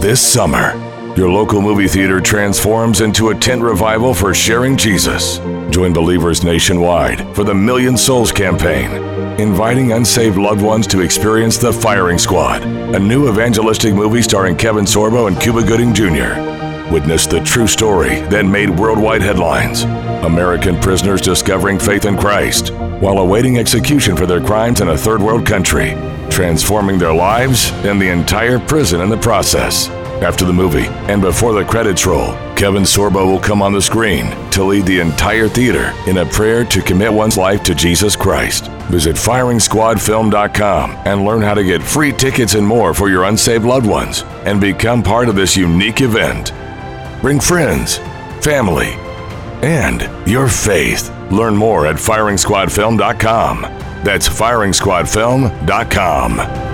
[0.00, 0.76] This summer,
[1.16, 5.38] your local movie theater transforms into a tent revival for sharing Jesus.
[5.70, 8.92] Join believers nationwide for the Million Souls campaign,
[9.40, 14.84] inviting unsaved loved ones to experience The Firing Squad, a new evangelistic movie starring Kevin
[14.84, 16.92] Sorbo and Cuba Gooding Jr.
[16.92, 19.82] Witness the true story that made worldwide headlines.
[20.22, 25.20] American prisoners discovering faith in Christ while awaiting execution for their crimes in a third
[25.20, 25.90] world country,
[26.30, 29.88] transforming their lives and the entire prison in the process.
[30.22, 34.30] After the movie and before the credits roll, Kevin Sorbo will come on the screen
[34.50, 38.66] to lead the entire theater in a prayer to commit one's life to Jesus Christ.
[38.90, 43.86] Visit FiringSquadFilm.com and learn how to get free tickets and more for your unsaved loved
[43.86, 46.52] ones and become part of this unique event.
[47.22, 47.98] Bring friends,
[48.42, 48.94] family,
[49.62, 51.10] and your faith.
[51.30, 53.87] Learn more at FiringSquadFilm.com.
[54.04, 56.68] That's FiringSquadFilm.com.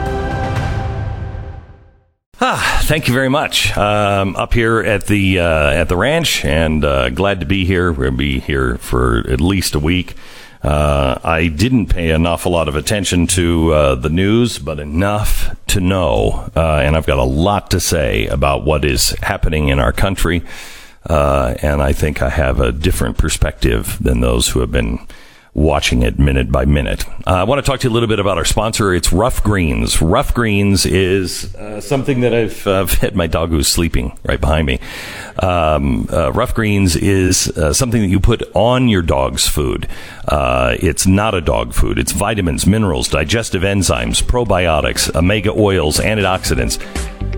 [2.40, 3.76] Ah, thank you very much.
[3.76, 7.90] Um, up here at the uh, at the ranch, and uh, glad to be here.
[7.90, 10.14] We'll be here for at least a week.
[10.62, 15.54] Uh, I didn't pay an awful lot of attention to uh, the news, but enough
[15.68, 19.78] to know, uh, and I've got a lot to say about what is happening in
[19.78, 20.42] our country.
[21.06, 25.06] Uh, and I think I have a different perspective than those who have been
[25.54, 27.08] watching it minute by minute.
[27.26, 28.92] Uh, I want to talk to you a little bit about our sponsor.
[28.92, 30.02] It's Ruff Greens.
[30.02, 34.66] Ruff Greens is uh, something that I've uh, fed my dog who's sleeping right behind
[34.66, 34.80] me.
[35.38, 39.88] Um, uh, Ruff Greens is uh, something that you put on your dog's food.
[40.26, 41.98] Uh, it's not a dog food.
[41.98, 46.78] It's vitamins, minerals, digestive enzymes, probiotics, omega oils, antioxidants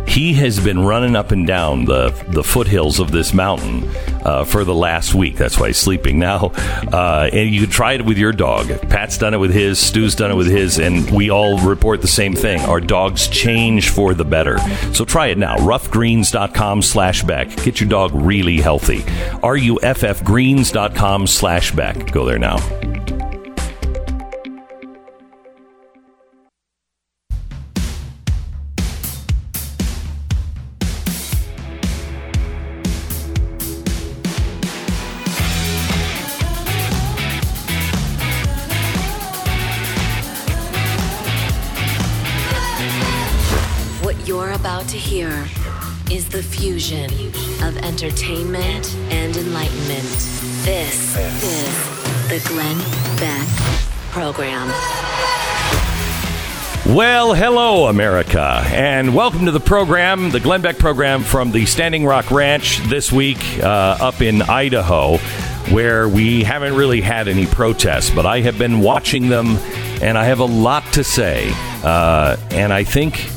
[0.06, 3.84] he has been running up and down the the foothills of this mountain
[4.25, 5.37] uh, for the last week.
[5.37, 6.53] That's why he's sleeping now.
[6.92, 8.69] Uh, and you can try it with your dog.
[8.89, 9.79] Pat's done it with his.
[9.79, 12.61] Stu's done it with his, and we all report the same thing.
[12.62, 14.59] Our dogs change for the better.
[14.95, 15.57] So try it now.
[15.57, 17.49] Ruffgreens.com slash back.
[17.65, 19.01] Get your dog really healthy.
[19.43, 22.12] RUFFgreens.com slash back.
[22.12, 22.56] Go there now.
[56.97, 62.07] Well, hello, America, and welcome to the program, the Glenn Beck program from the Standing
[62.07, 65.19] Rock Ranch this week uh, up in Idaho,
[65.75, 69.59] where we haven't really had any protests, but I have been watching them,
[70.01, 71.51] and I have a lot to say.
[71.85, 73.29] Uh, and I think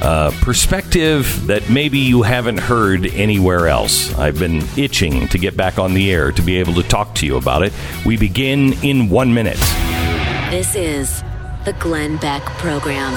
[0.00, 4.16] uh, perspective that maybe you haven't heard anywhere else.
[4.16, 7.26] I've been itching to get back on the air to be able to talk to
[7.26, 7.74] you about it.
[8.06, 9.60] We begin in one minute.
[10.50, 11.22] This is
[11.66, 13.12] the Glenn Beck Program.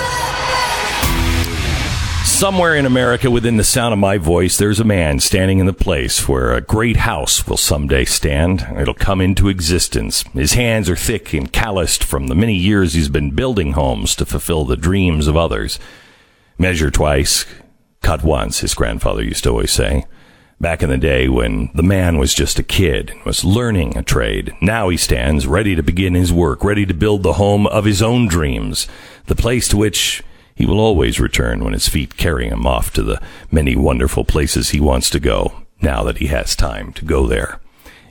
[2.26, 5.74] Somewhere in America, within the sound of my voice, there's a man standing in the
[5.74, 8.66] place where a great house will someday stand.
[8.76, 10.24] It'll come into existence.
[10.34, 14.26] His hands are thick and calloused from the many years he's been building homes to
[14.26, 15.78] fulfill the dreams of others.
[16.58, 17.46] Measure twice,
[18.02, 20.06] cut once, his grandfather used to always say.
[20.62, 24.04] Back in the day when the man was just a kid and was learning a
[24.04, 27.86] trade, now he stands ready to begin his work, ready to build the home of
[27.86, 28.86] his own dreams,
[29.28, 30.22] the place to which
[30.54, 34.72] he will always return when his feet carry him off to the many wonderful places
[34.72, 37.62] he wants to go, now that he has time to go there.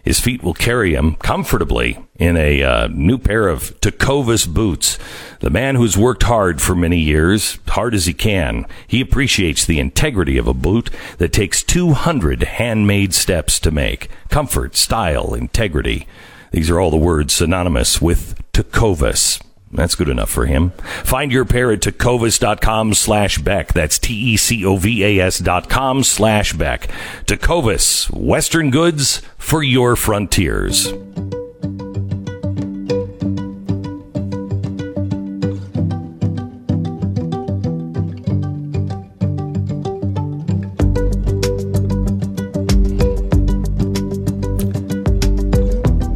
[0.09, 4.99] His feet will carry him comfortably in a uh, new pair of Tecovas boots.
[5.41, 9.79] The man who's worked hard for many years, hard as he can, he appreciates the
[9.79, 10.89] integrity of a boot
[11.19, 14.09] that takes 200 handmade steps to make.
[14.31, 16.07] Comfort, style, integrity.
[16.53, 19.43] These are all the words synonymous with Tecovas.
[19.71, 20.71] That's good enough for him.
[21.05, 23.73] Find your pair at tecovas.com slash Beck.
[23.73, 26.89] That's T-E-C-O-V-A-S dot com slash Beck.
[27.27, 30.93] Tecovas, Western goods for your frontiers.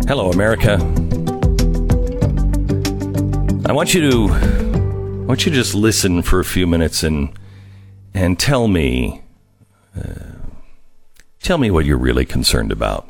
[0.08, 1.01] Hello, America.
[3.64, 7.32] I want you to I want you to just listen for a few minutes and
[8.12, 9.22] and tell me
[9.96, 10.32] uh,
[11.40, 13.08] tell me what you're really concerned about.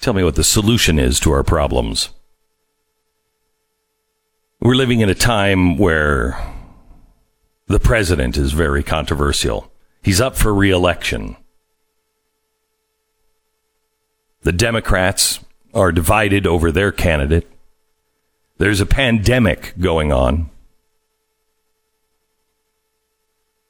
[0.00, 2.10] Tell me what the solution is to our problems.
[4.60, 6.38] We're living in a time where
[7.70, 9.70] The president is very controversial.
[10.02, 11.36] He's up for re-election.
[14.42, 15.38] The Democrats
[15.72, 17.48] are divided over their candidate.
[18.60, 20.50] There's a pandemic going on.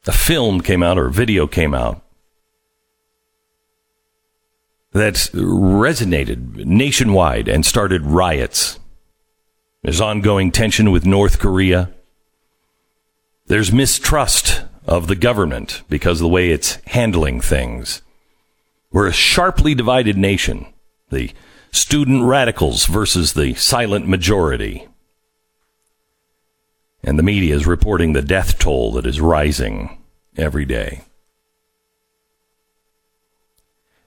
[0.09, 2.03] A film came out or a video came out
[4.91, 8.81] that resonated nationwide and started riots.
[9.83, 11.93] There's ongoing tension with North Korea.
[13.47, 18.03] There's mistrust of the government because of the way it's handling things.
[18.91, 20.67] We're a sharply divided nation.
[21.11, 21.31] The
[21.71, 24.87] student radicals versus the silent majority.
[27.03, 30.03] And the media is reporting the death toll that is rising
[30.37, 31.03] every day.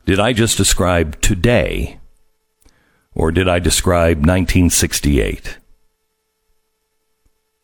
[0.06, 2.00] Did I just describe today
[3.15, 5.57] or did I describe 1968?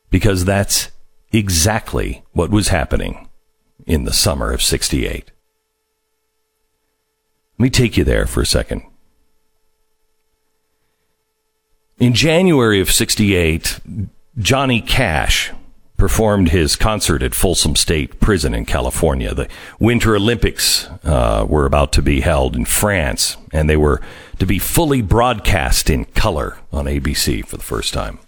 [0.09, 0.89] Because that's
[1.31, 3.29] exactly what was happening
[3.85, 5.31] in the summer of 68.
[7.57, 8.83] Let me take you there for a second.
[11.99, 13.81] In January of 68,
[14.37, 15.51] Johnny Cash
[15.97, 19.33] performed his concert at Folsom State Prison in California.
[19.33, 19.49] The
[19.81, 23.99] Winter Olympics uh, were about to be held in France, and they were
[24.37, 28.19] to be fully broadcast in color on ABC for the first time.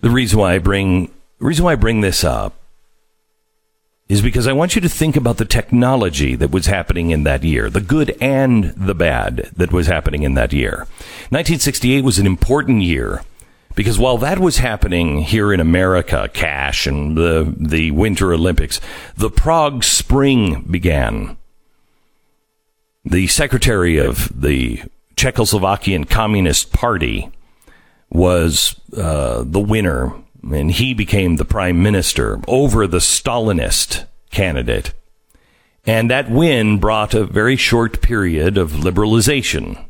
[0.00, 2.56] The reason why I bring the reason why I bring this up
[4.12, 7.42] is because I want you to think about the technology that was happening in that
[7.42, 10.86] year, the good and the bad that was happening in that year.
[11.30, 13.22] 1968 was an important year
[13.74, 18.82] because while that was happening here in America, cash and the, the Winter Olympics,
[19.16, 21.38] the Prague Spring began.
[23.06, 24.82] The secretary of the
[25.16, 27.32] Czechoslovakian Communist Party
[28.10, 30.12] was uh, the winner,
[30.42, 34.92] and he became the prime minister over the Stalinist candidate.
[35.84, 39.84] And that win brought a very short period of liberalization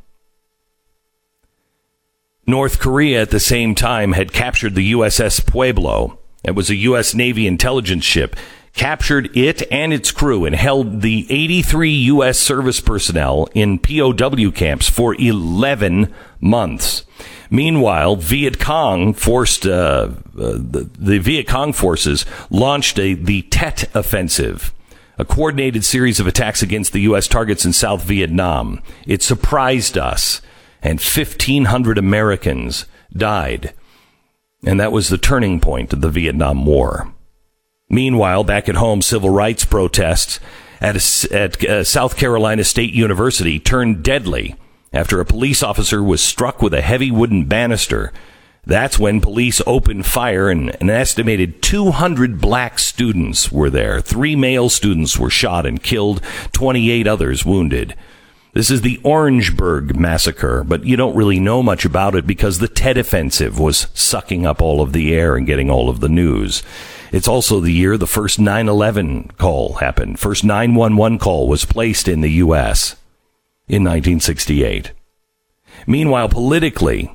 [2.47, 6.19] North Korea at the same time had captured the USS Pueblo.
[6.45, 7.15] It was a U.S.
[7.15, 8.35] Navy intelligence ship.
[8.75, 12.39] Captured it and its crew and held the 83 U.S.
[12.39, 17.05] service personnel in POW camps for 11 months.
[17.51, 23.95] Meanwhile, Viet Cong forced uh, uh, the, the, Viet Cong forces launched a, the Tet
[23.95, 24.73] offensive,
[25.19, 27.29] a coordinated series of attacks against the U.S.
[27.29, 28.83] targets in South Vietnam.
[29.07, 30.41] It surprised us
[30.83, 33.73] and 1,500 Americans died.
[34.65, 37.13] And that was the turning point of the Vietnam War.
[37.93, 40.41] Meanwhile, back at home, civil rights protests
[40.81, 44.57] at, a, at uh, South Carolina State University turned deadly
[44.95, 48.11] after a police officer was struck with a heavy wooden banister.
[48.65, 54.01] That's when police opened fire and an estimated 200 black students were there.
[54.01, 56.23] Three male students were shot and killed,
[56.53, 57.95] 28 others wounded.
[58.55, 62.69] This is the Orangeburg massacre, but you don't really know much about it because the
[62.69, 66.63] Tet Offensive was sucking up all of the air and getting all of the news.
[67.13, 70.19] It's also the year the first 9-11 call happened.
[70.19, 72.97] First 911 call was placed in the U.S.
[73.69, 74.93] in 1968.
[75.87, 77.15] Meanwhile, politically,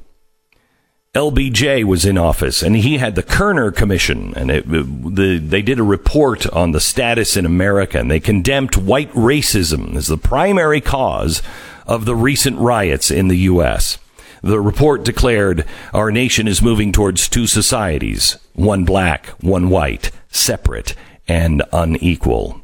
[1.16, 5.80] LBJ was in office, and he had the Kerner Commission, and it, the, they did
[5.80, 10.80] a report on the status in America, and they condemned white racism as the primary
[10.80, 11.42] cause
[11.88, 13.98] of the recent riots in the U.S.
[14.44, 20.96] The report declared our nation is moving towards two societies one black, one white, separate,
[21.28, 22.62] and unequal.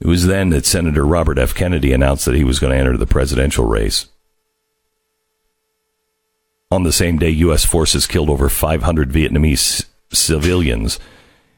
[0.00, 1.54] It was then that Senator Robert F.
[1.54, 4.06] Kennedy announced that he was going to enter the presidential race.
[6.70, 7.64] On the same day, U.S.
[7.64, 11.00] forces killed over 500 Vietnamese civilians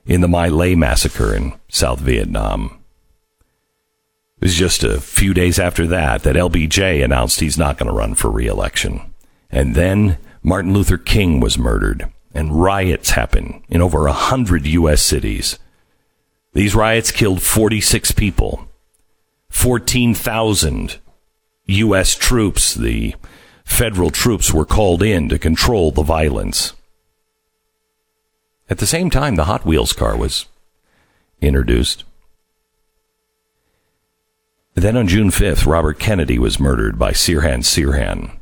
[0.06, 2.78] in the My Lai massacre in South Vietnam.
[4.38, 7.92] It was just a few days after that that LBJ announced he's not going to
[7.92, 9.12] run for reelection.
[9.50, 15.02] And then Martin Luther King was murdered, and riots happened in over a hundred U.S.
[15.02, 15.58] cities.
[16.52, 18.68] These riots killed 46 people.
[19.50, 20.98] 14,000
[21.66, 22.14] U.S.
[22.14, 23.14] troops, the
[23.64, 26.72] federal troops were called in to control the violence.
[28.68, 30.46] At the same time, the Hot Wheels car was
[31.40, 32.04] introduced.
[34.74, 38.39] Then on June 5th, Robert Kennedy was murdered by Sirhan Sirhan.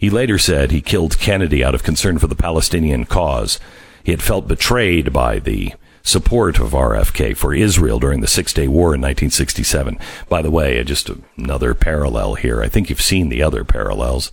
[0.00, 3.60] He later said he killed Kennedy out of concern for the Palestinian cause.
[4.02, 8.66] He had felt betrayed by the support of RFK for Israel during the Six Day
[8.66, 9.98] War in 1967.
[10.26, 12.62] By the way, just another parallel here.
[12.62, 14.32] I think you've seen the other parallels.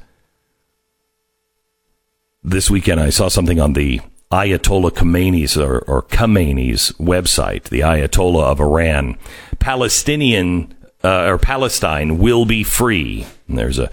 [2.42, 4.00] This weekend, I saw something on the
[4.32, 9.18] Ayatollah Khamenei's or, or Khamenei's website, the Ayatollah of Iran.
[9.60, 13.28] Palestinian uh, or Palestine will be free.
[13.50, 13.92] And there's a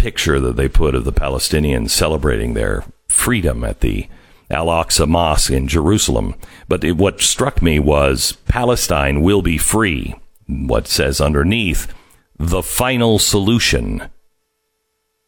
[0.00, 4.08] picture that they put of the Palestinians celebrating their freedom at the
[4.50, 6.34] Al Aqsa Mosque in Jerusalem.
[6.68, 10.14] But it, what struck me was Palestine will be free.
[10.46, 11.92] What says underneath,
[12.38, 14.08] the final solution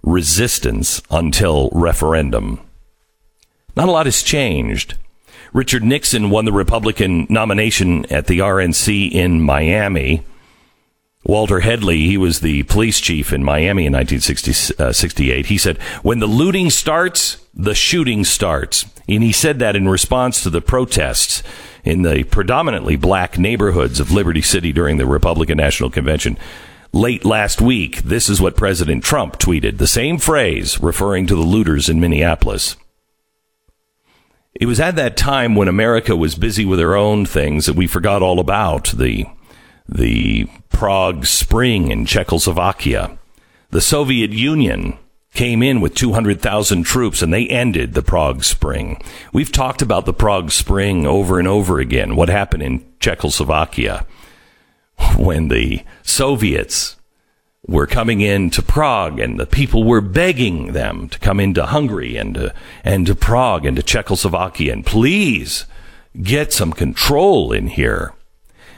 [0.03, 2.59] resistance until referendum.
[3.77, 4.95] Not a lot has changed.
[5.53, 10.25] Richard Nixon won the Republican nomination at the RNC in Miami.
[11.25, 15.45] Walter Headley, he was the police chief in Miami in 1968.
[15.45, 18.87] Uh, he said, When the looting starts, the shooting starts.
[19.09, 21.43] And he said that in response to the protests
[21.85, 26.39] in the predominantly black neighborhoods of Liberty City during the Republican National Convention.
[26.93, 31.43] Late last week, this is what President Trump tweeted the same phrase referring to the
[31.43, 32.77] looters in Minneapolis.
[34.55, 37.87] It was at that time when America was busy with her own things that we
[37.87, 39.27] forgot all about the
[39.89, 43.19] the Prague Spring in Czechoslovakia.
[43.71, 44.99] The Soviet Union
[45.35, 49.03] came in with 200,000 troops and they ended the Prague Spring.
[49.33, 52.17] We've talked about the Prague Spring over and over again.
[52.17, 54.07] What happened in Czechoslovakia
[55.17, 56.97] when the Soviets
[57.67, 62.35] were coming into Prague and the people were begging them to come into Hungary and
[62.35, 65.65] to, and to Prague and to Czechoslovakia and please
[66.21, 68.13] get some control in here.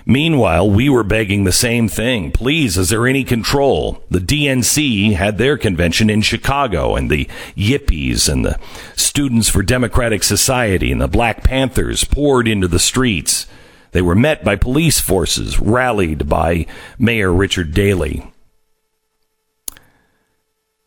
[0.07, 2.31] Meanwhile, we were begging the same thing.
[2.31, 4.03] Please, is there any control?
[4.11, 8.59] The DNC had their convention in Chicago, and the Yippies and the
[8.97, 13.47] Students for Democratic Society and the Black Panthers poured into the streets.
[13.93, 16.67] They were met by police forces, rallied by
[16.99, 18.31] Mayor Richard Daley.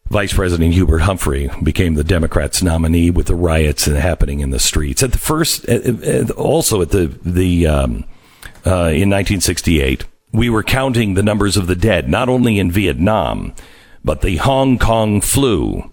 [0.09, 5.03] Vice President Hubert Humphrey became the Democrats' nominee with the riots happening in the streets.
[5.03, 5.67] At the first,
[6.31, 8.05] also at the the um,
[8.67, 13.53] uh, in 1968, we were counting the numbers of the dead, not only in Vietnam,
[14.03, 15.89] but the Hong Kong flu.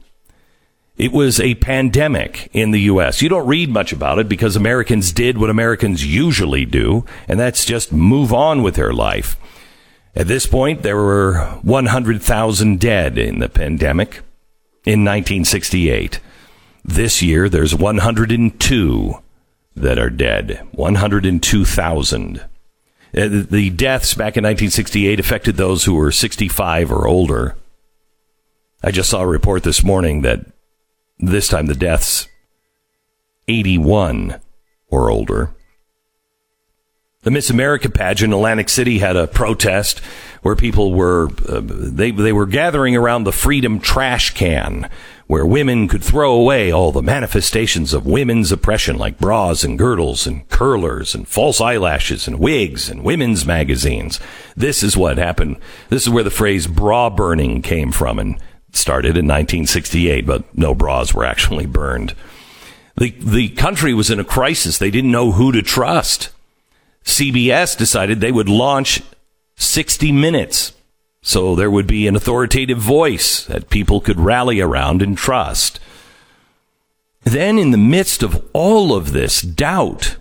[0.97, 3.23] It was a pandemic in the U.S.
[3.23, 7.65] You don't read much about it because Americans did what Americans usually do, and that's
[7.65, 9.37] just move on with their life.
[10.17, 14.17] At this point, there were 100,000 dead in the pandemic
[14.85, 16.19] in 1968.
[16.85, 19.15] This year, there's 102
[19.77, 20.67] that are dead.
[20.73, 22.45] 102,000.
[23.17, 27.57] Uh, the deaths back in 1968 affected those who were 65 or older.
[28.83, 30.41] I just saw a report this morning that
[31.19, 32.29] this time the deaths
[33.47, 34.41] 81
[34.89, 35.51] or older.
[37.23, 40.01] The Miss America pageant, in Atlantic City had a protest
[40.43, 44.91] where people were uh, they they were gathering around the Freedom trash can
[45.27, 50.27] where women could throw away all the manifestations of women's oppression like bras and girdles
[50.27, 54.21] and curlers and false eyelashes and wigs and women's magazines.
[54.57, 55.57] This is what happened.
[55.89, 58.39] This is where the phrase bra burning came from and
[58.73, 62.15] started in 1968, but no bras were actually burned.
[62.97, 64.79] The, the country was in a crisis.
[64.79, 66.31] They didn't know who to trust.
[67.05, 69.03] CBS decided they would launch
[69.57, 70.74] 60 Minutes
[71.27, 75.81] so there would be an authoritative voice that people could rally around and trust.
[77.23, 80.19] Then, in the midst of all of this doubt,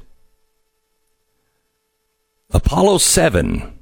[2.52, 3.78] Apollo 7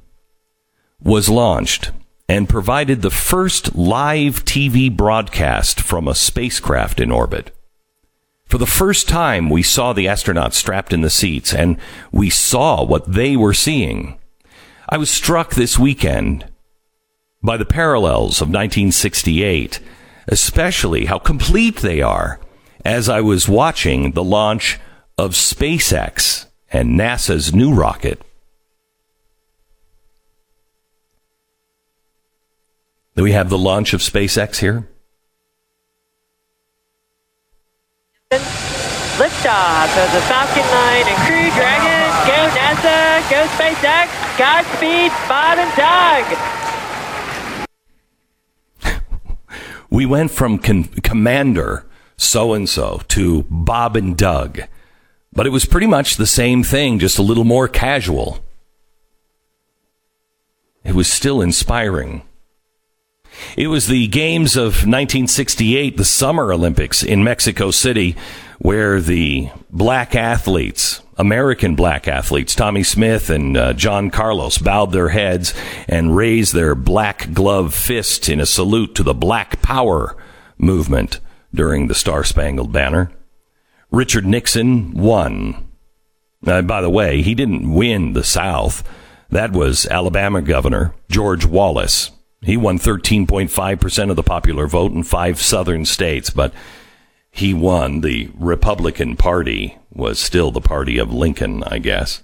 [0.99, 1.91] was launched
[2.27, 7.55] and provided the first live TV broadcast from a spacecraft in orbit.
[8.47, 11.77] For the first time, we saw the astronauts strapped in the seats and
[12.11, 14.17] we saw what they were seeing.
[14.89, 16.45] I was struck this weekend
[17.43, 19.79] by the parallels of 1968,
[20.27, 22.39] especially how complete they are
[22.85, 24.79] as I was watching the launch
[25.17, 28.21] of SpaceX and NASA's new rocket.
[33.15, 34.87] Do we have the launch of SpaceX here?
[38.31, 42.09] Liftoff of the Falcon 9 and Crew Dragon.
[42.25, 46.60] Go NASA, go SpaceX, Godspeed, Bob and Doug.
[49.91, 51.85] We went from con- Commander
[52.17, 54.61] so and so to Bob and Doug,
[55.33, 58.43] but it was pretty much the same thing, just a little more casual.
[60.83, 62.23] It was still inspiring.
[63.57, 68.15] It was the games of 1968, the Summer Olympics in Mexico City,
[68.59, 75.09] where the black athletes American black athletes, Tommie Smith and uh, John Carlos, bowed their
[75.09, 75.53] heads
[75.87, 80.17] and raised their black glove fists in a salute to the Black Power
[80.57, 81.19] movement
[81.53, 83.11] during the Star Spangled Banner.
[83.91, 85.69] Richard Nixon won.
[86.43, 88.83] Uh, by the way, he didn't win the South.
[89.29, 92.09] That was Alabama Governor George Wallace.
[92.41, 96.51] He won 13.5% of the popular vote in five southern states, but
[97.31, 98.01] he won.
[98.01, 102.23] The Republican Party was still the party of Lincoln, I guess.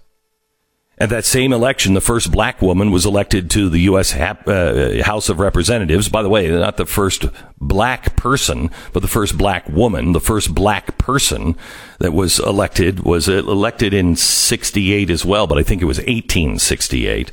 [1.00, 4.16] At that same election, the first black woman was elected to the U.S.
[4.16, 6.10] Uh, House of Representatives.
[6.10, 7.26] By the way, not the first
[7.60, 10.14] black person, but the first black woman.
[10.14, 11.56] The first black person
[12.00, 17.32] that was elected was elected in 68 as well, but I think it was 1868.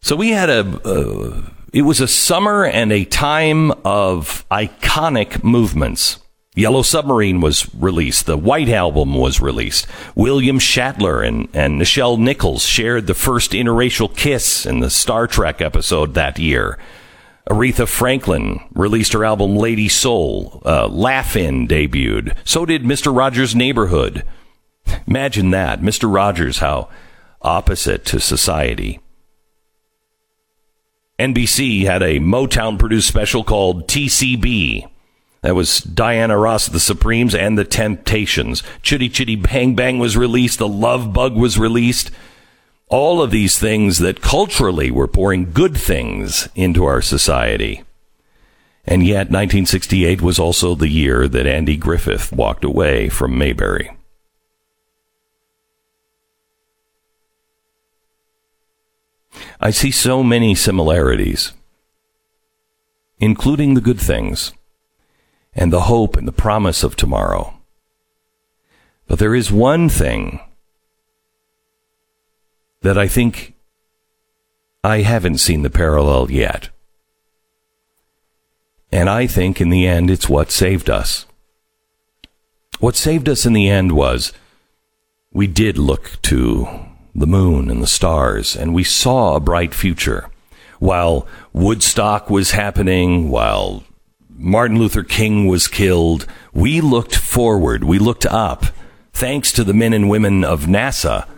[0.00, 6.18] So we had a, uh, it was a summer and a time of iconic movements.
[6.54, 8.26] Yellow Submarine was released.
[8.26, 9.86] The White Album was released.
[10.14, 15.62] William Shatner and, and Nichelle Nichols shared the first interracial kiss in the Star Trek
[15.62, 16.78] episode that year.
[17.48, 20.60] Aretha Franklin released her album Lady Soul.
[20.66, 22.36] Uh, Laugh-In debuted.
[22.44, 23.16] So did Mr.
[23.16, 24.22] Rogers' Neighborhood.
[25.06, 25.80] Imagine that.
[25.80, 26.12] Mr.
[26.12, 26.90] Rogers, how
[27.40, 29.00] opposite to society.
[31.22, 34.88] NBC had a Motown produced special called TCB.
[35.42, 38.64] That was Diana Ross, The Supremes, and The Temptations.
[38.82, 40.58] Chitty Chitty Bang Bang was released.
[40.58, 42.10] The Love Bug was released.
[42.88, 47.84] All of these things that culturally were pouring good things into our society.
[48.84, 53.92] And yet, 1968 was also the year that Andy Griffith walked away from Mayberry.
[59.64, 61.52] I see so many similarities,
[63.20, 64.52] including the good things
[65.54, 67.54] and the hope and the promise of tomorrow.
[69.06, 70.40] But there is one thing
[72.80, 73.54] that I think
[74.82, 76.70] I haven't seen the parallel yet.
[78.90, 81.24] And I think in the end, it's what saved us.
[82.80, 84.32] What saved us in the end was
[85.32, 90.28] we did look to the moon and the stars, and we saw a bright future.
[90.78, 93.84] While Woodstock was happening, while
[94.30, 98.66] Martin Luther King was killed, we looked forward, we looked up.
[99.12, 101.28] Thanks to the men and women of NASA,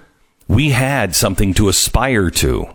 [0.47, 2.75] we had something to aspire to.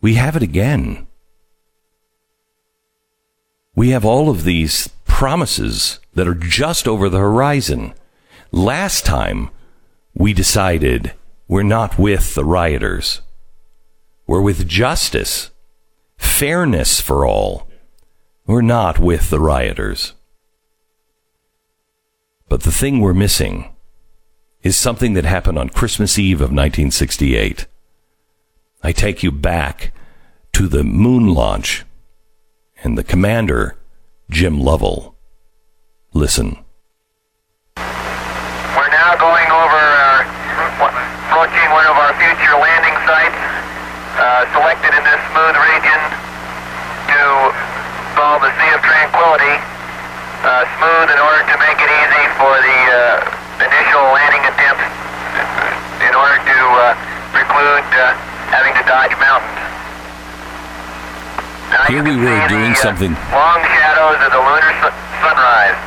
[0.00, 1.06] We have it again.
[3.74, 7.94] We have all of these promises that are just over the horizon.
[8.50, 9.50] Last time,
[10.14, 11.12] we decided
[11.48, 13.20] we're not with the rioters.
[14.26, 15.50] We're with justice,
[16.16, 17.68] fairness for all.
[18.46, 20.14] We're not with the rioters.
[22.48, 23.74] But the thing we're missing
[24.62, 27.66] is something that happened on Christmas Eve of 1968.
[28.82, 29.92] I take you back
[30.52, 31.84] to the moon launch
[32.82, 33.78] and the commander,
[34.28, 35.14] Jim Lovell.
[36.12, 36.58] Listen.
[37.78, 40.26] We're now going over our,
[41.24, 43.38] approaching one of our future landing sites,
[44.18, 46.00] uh, selected in this smooth region
[47.06, 47.72] to
[48.12, 49.56] called the Sea of Tranquility.
[50.42, 54.82] Uh, smooth in order to make it easy for the uh, initial landing attempts
[56.02, 56.98] in order to uh,
[57.62, 58.14] preclude uh,
[58.50, 59.58] having to dodge mountains.
[61.70, 63.12] Now Here we were doing the, uh, something.
[63.30, 65.78] long shadows of the lunar su- sunrise.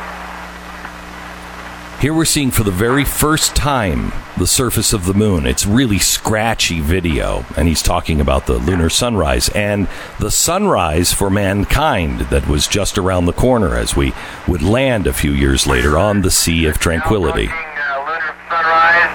[2.00, 5.46] Here we're seeing for the very first time the surface of the moon.
[5.46, 9.88] It's really scratchy video, and he's talking about the lunar sunrise and
[10.20, 14.12] the sunrise for mankind that was just around the corner as we
[14.46, 17.46] would land a few years later on the Sea of Tranquility.
[17.46, 19.12] Now approaching, uh, lunar sunrise,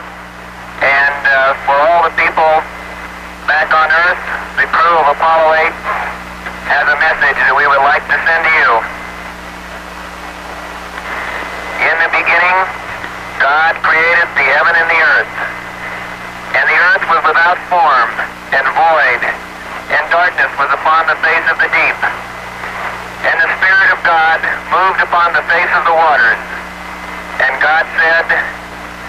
[0.82, 2.50] and uh, for all the people
[3.71, 4.23] on Earth,
[4.60, 5.71] the crew of Apollo 8
[6.67, 8.71] has a message that we would like to send to you.
[11.88, 12.57] In the beginning,
[13.39, 15.34] God created the heaven and the earth.
[16.51, 18.12] And the earth was without form
[18.51, 19.21] and void,
[19.88, 21.99] and darkness was upon the face of the deep.
[23.23, 26.43] And the Spirit of God moved upon the face of the waters.
[27.39, 28.27] And God said,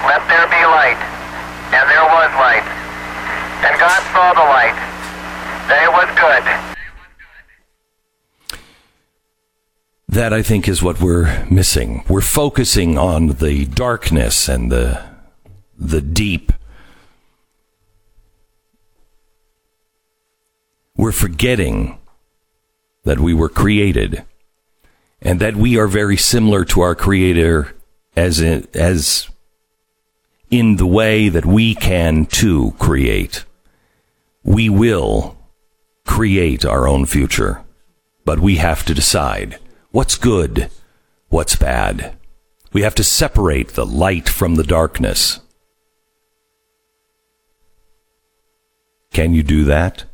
[0.07, 1.03] Let there be light.
[1.75, 2.82] And there was light.
[3.65, 4.75] And God saw the light,
[5.71, 6.45] it was good.
[10.09, 12.05] That I think is what we're missing.
[12.09, 15.03] We're focusing on the darkness and the
[15.79, 16.53] the deep.
[20.97, 21.99] We're forgetting
[23.05, 24.25] that we were created
[25.21, 27.75] and that we are very similar to our creator
[28.17, 29.29] as in, as
[30.51, 33.45] in the way that we can too create.
[34.45, 35.37] We will
[36.05, 37.63] create our own future,
[38.25, 39.59] but we have to decide
[39.91, 40.71] what's good,
[41.29, 42.17] what's bad.
[42.73, 45.41] We have to separate the light from the darkness.
[49.13, 50.05] Can you do that?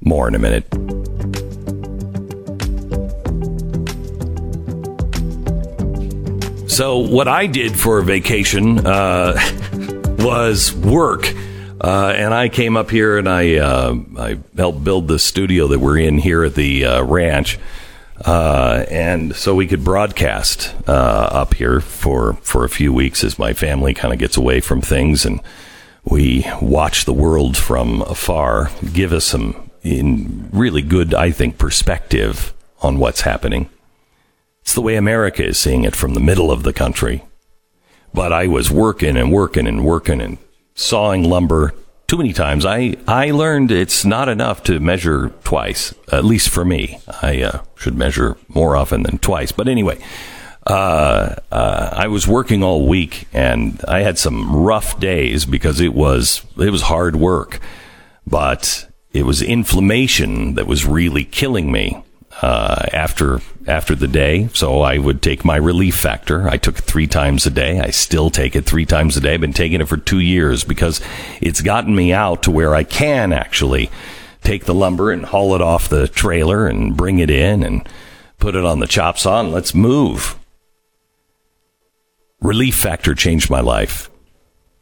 [0.00, 0.66] More in a minute.
[6.70, 9.34] So, what I did for a vacation uh,
[10.18, 11.34] was work.
[11.86, 15.78] Uh, and I came up here and I uh, I helped build the studio that
[15.78, 17.60] we're in here at the uh, ranch,
[18.24, 20.90] uh, and so we could broadcast uh,
[21.30, 24.80] up here for for a few weeks as my family kind of gets away from
[24.80, 25.40] things and
[26.02, 28.72] we watch the world from afar.
[28.92, 33.70] Give us some in really good, I think, perspective on what's happening.
[34.62, 37.22] It's the way America is seeing it from the middle of the country.
[38.12, 40.38] But I was working and working and working and
[40.76, 41.74] sawing lumber
[42.06, 42.64] too many times.
[42.64, 47.00] I, I learned it's not enough to measure twice, at least for me.
[47.20, 49.50] I uh, should measure more often than twice.
[49.50, 49.98] But anyway,
[50.66, 55.94] uh, uh, I was working all week and I had some rough days because it
[55.94, 57.58] was, it was hard work.
[58.24, 62.02] But it was inflammation that was really killing me
[62.42, 64.48] uh, after after the day.
[64.54, 66.48] So I would take my relief factor.
[66.48, 67.80] I took it three times a day.
[67.80, 69.34] I still take it three times a day.
[69.34, 71.00] I've been taking it for two years because
[71.40, 73.90] it's gotten me out to where I can actually
[74.42, 77.88] take the lumber and haul it off the trailer and bring it in and
[78.38, 80.38] put it on the chop saw and let's move.
[82.40, 84.08] Relief factor changed my life.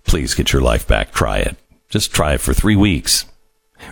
[0.04, 1.12] Please get your life back.
[1.12, 1.56] Try it.
[1.88, 3.24] Just try it for three weeks.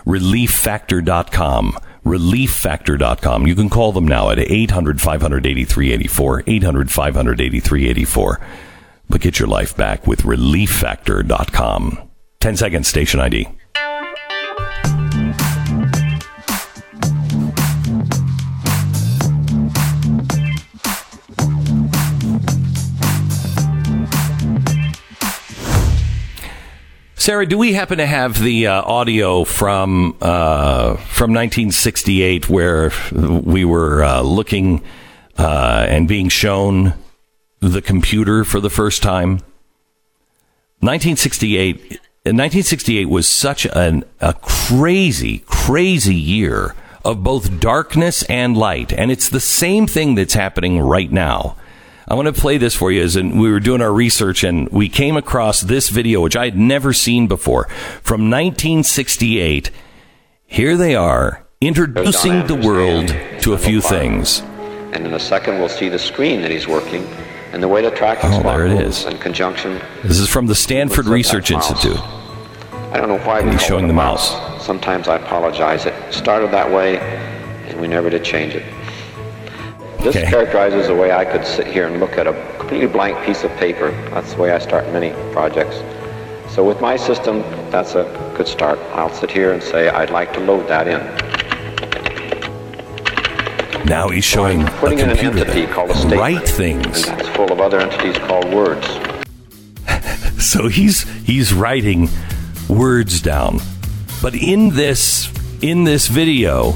[0.05, 3.47] ReliefFactor.com relieffactor.com.
[3.47, 8.39] You can call them now at 800 583 84, 800 583 84.
[9.09, 12.09] But get your life back with relieffactor.com.
[12.39, 13.47] 10 seconds, station ID.
[27.23, 33.63] Sarah, do we happen to have the uh, audio from uh, from 1968 where we
[33.63, 34.83] were uh, looking
[35.37, 36.95] uh, and being shown
[37.61, 39.35] the computer for the first time?
[40.81, 41.77] 1968.
[42.25, 49.29] 1968 was such an, a crazy, crazy year of both darkness and light, and it's
[49.29, 51.55] the same thing that's happening right now.
[52.07, 54.67] I want to play this for you as in, we were doing our research and
[54.69, 57.65] we came across this video, which I had never seen before
[58.01, 59.71] from 1968.
[60.45, 63.07] Here they are introducing the world
[63.41, 64.41] to a few things.
[64.93, 67.03] And in a second, we'll see the screen that he's working
[67.53, 69.05] and the way the tracking Oh, there it is.
[69.05, 69.79] in conjunction.
[70.03, 71.51] This is from the Stanford Research.
[71.51, 71.97] Institute.
[71.97, 74.63] I don't know why And he's showing the a mouse.
[74.63, 75.85] Sometimes I apologize.
[75.85, 76.97] It started that way,
[77.67, 78.63] and we never did change it.
[80.03, 80.25] This Okay.
[80.29, 83.51] characterizes the way I could sit here and look at a completely blank piece of
[83.55, 83.91] paper.
[84.13, 85.77] That's the way I start many projects.
[86.49, 88.03] So with my system, that's a
[88.35, 88.79] good start.
[88.93, 90.99] I'll sit here and say, I'd like to load that in.
[93.85, 96.19] Now he's showing a Putting in an computer entity called a statement.
[96.19, 97.07] write things.
[97.07, 98.87] And that's full of other entities called words.
[100.39, 102.09] So he's he's writing
[102.67, 103.59] words down.
[104.21, 106.73] But in this in this video,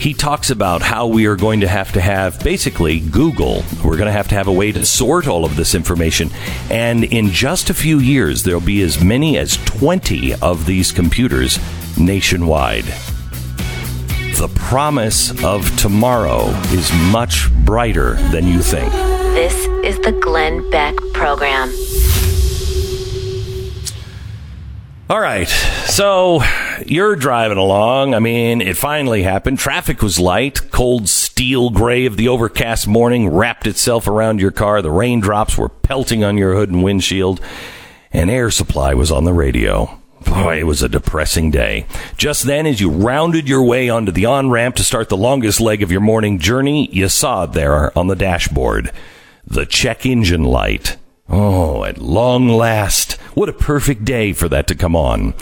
[0.00, 3.62] he talks about how we are going to have to have basically Google.
[3.84, 6.30] We're going to have to have a way to sort all of this information.
[6.70, 11.58] And in just a few years, there'll be as many as 20 of these computers
[11.98, 12.84] nationwide.
[14.38, 18.90] The promise of tomorrow is much brighter than you think.
[19.34, 21.70] This is the Glenn Beck Program.
[25.10, 25.48] All right.
[25.48, 26.40] So
[26.86, 28.14] you're driving along.
[28.14, 29.58] I mean, it finally happened.
[29.58, 30.70] Traffic was light.
[30.70, 34.82] Cold steel gray of the overcast morning wrapped itself around your car.
[34.82, 37.40] The raindrops were pelting on your hood and windshield.
[38.12, 40.00] And air supply was on the radio.
[40.24, 41.86] Boy, it was a depressing day.
[42.16, 45.60] Just then, as you rounded your way onto the on ramp to start the longest
[45.60, 48.92] leg of your morning journey, you saw there on the dashboard.
[49.46, 50.96] The check engine light.
[51.28, 53.12] Oh, at long last.
[53.34, 55.32] What a perfect day for that to come on.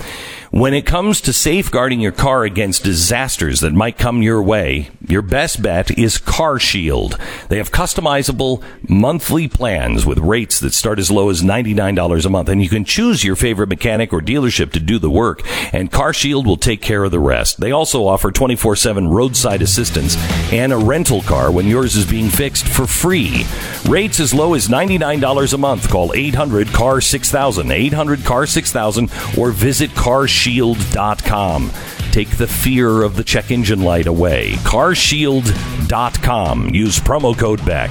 [0.50, 5.20] When it comes to safeguarding your car against disasters that might come your way, your
[5.20, 7.18] best bet is Car Shield.
[7.50, 12.48] They have customizable monthly plans with rates that start as low as $99 a month,
[12.48, 15.42] and you can choose your favorite mechanic or dealership to do the work,
[15.74, 17.60] and Car Shield will take care of the rest.
[17.60, 20.16] They also offer 24-7 roadside assistance
[20.50, 23.44] and a rental car when yours is being fixed for free.
[23.86, 25.90] Rates as low as $99 a month.
[25.90, 29.94] Call 800 CAR 6000, 800 CAR 6000, or visit
[30.38, 31.72] carshield.com.
[32.12, 34.52] Take the fear of the check engine light away.
[34.58, 36.70] Carshield.com.
[36.70, 37.90] Use promo code BECK.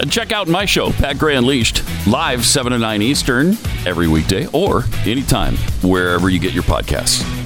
[0.00, 3.50] And check out my show, Pat Gray Unleashed, live 7 to 9 Eastern
[3.86, 7.43] every weekday or anytime, wherever you get your podcasts.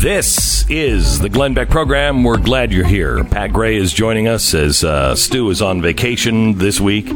[0.00, 2.22] This is the Glenn Beck program.
[2.22, 3.24] We're glad you're here.
[3.24, 7.08] Pat Gray is joining us as uh, Stu is on vacation this week.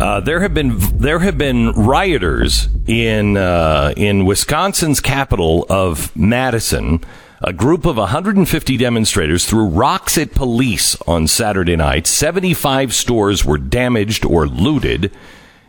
[0.00, 7.00] Uh, there have been there have been rioters in uh, in Wisconsin's capital of Madison.
[7.40, 12.06] A group of 150 demonstrators threw rocks at police on Saturday night.
[12.06, 15.10] 75 stores were damaged or looted.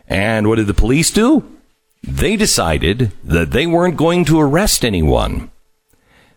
[0.08, 1.52] And what did the police do?
[2.04, 5.50] They decided that they weren't going to arrest anyone.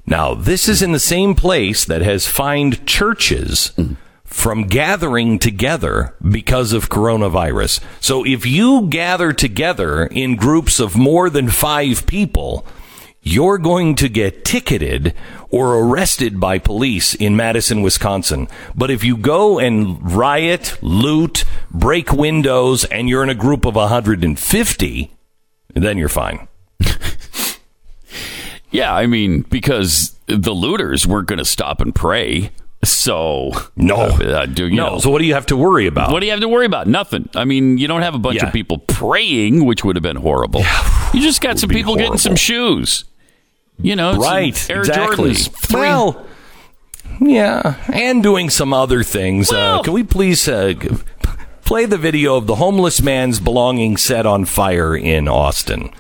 [0.07, 3.97] Now, this is in the same place that has fined churches mm.
[4.25, 7.81] from gathering together because of coronavirus.
[8.01, 12.65] So if you gather together in groups of more than five people,
[13.21, 15.13] you're going to get ticketed
[15.51, 18.47] or arrested by police in Madison, Wisconsin.
[18.77, 23.75] But if you go and riot, loot, break windows, and you're in a group of
[23.75, 25.11] 150,
[25.75, 26.47] then you're fine.
[28.71, 32.51] Yeah, I mean, because the looters weren't going to stop and pray.
[32.85, 34.91] So, No, uh, do, you no.
[34.95, 36.11] know, So what do you have to worry about?
[36.13, 36.87] What do you have to worry about?
[36.87, 37.29] Nothing.
[37.35, 38.47] I mean, you don't have a bunch Yeah.
[38.49, 40.63] of people praying, which would have been horrible.
[41.15, 43.05] you just got some people getting some shoes.
[43.81, 44.71] You know, right?
[44.71, 45.31] Air exactly.
[45.33, 45.51] Jordans.
[45.53, 46.27] Three- Well,
[47.21, 49.51] yeah, and doing some other things.
[49.51, 50.75] Well- uh, can we please uh,
[51.65, 55.91] play the video of the homeless man's belongings set on fire in Austin?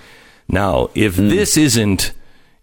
[0.48, 1.28] Now, if Hmm.
[1.28, 2.12] this isn't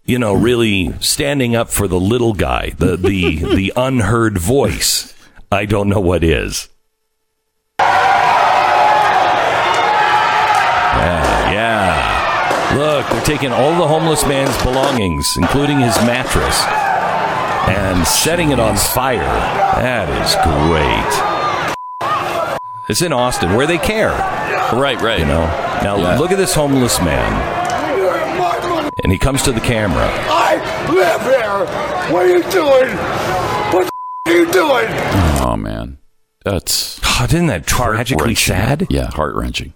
[0.04, 5.14] you know, really standing up for the little guy, the the the unheard voice.
[5.52, 6.68] I don't know what is.
[10.96, 12.76] Yeah, yeah.
[12.76, 16.62] Look, they're taking all the homeless man's belongings, including his mattress,
[17.68, 19.18] and setting it on fire.
[19.20, 21.30] That is great.
[22.88, 24.10] It's in Austin, where they care.
[24.72, 25.18] right, right.
[25.20, 25.46] You know.
[25.82, 26.18] Now Yeah.
[26.18, 27.32] look at this homeless man,
[29.02, 30.08] and he comes to the camera.
[30.28, 30.56] I
[30.92, 32.12] live here.
[32.14, 32.96] What are you doing?
[33.74, 33.90] What
[34.26, 34.86] the are you doing?
[35.42, 35.98] Oh man,
[36.44, 38.86] that's God, isn't that tragically sad?
[38.90, 39.74] Yeah, heart wrenching.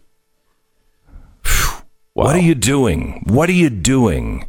[2.15, 3.23] What are you doing?
[3.27, 4.49] What are you doing?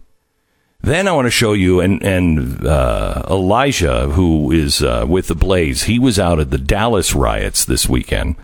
[0.81, 5.35] Then I want to show you, and and uh, Elijah, who is uh, with the
[5.35, 8.37] Blaze, he was out at the Dallas riots this weekend,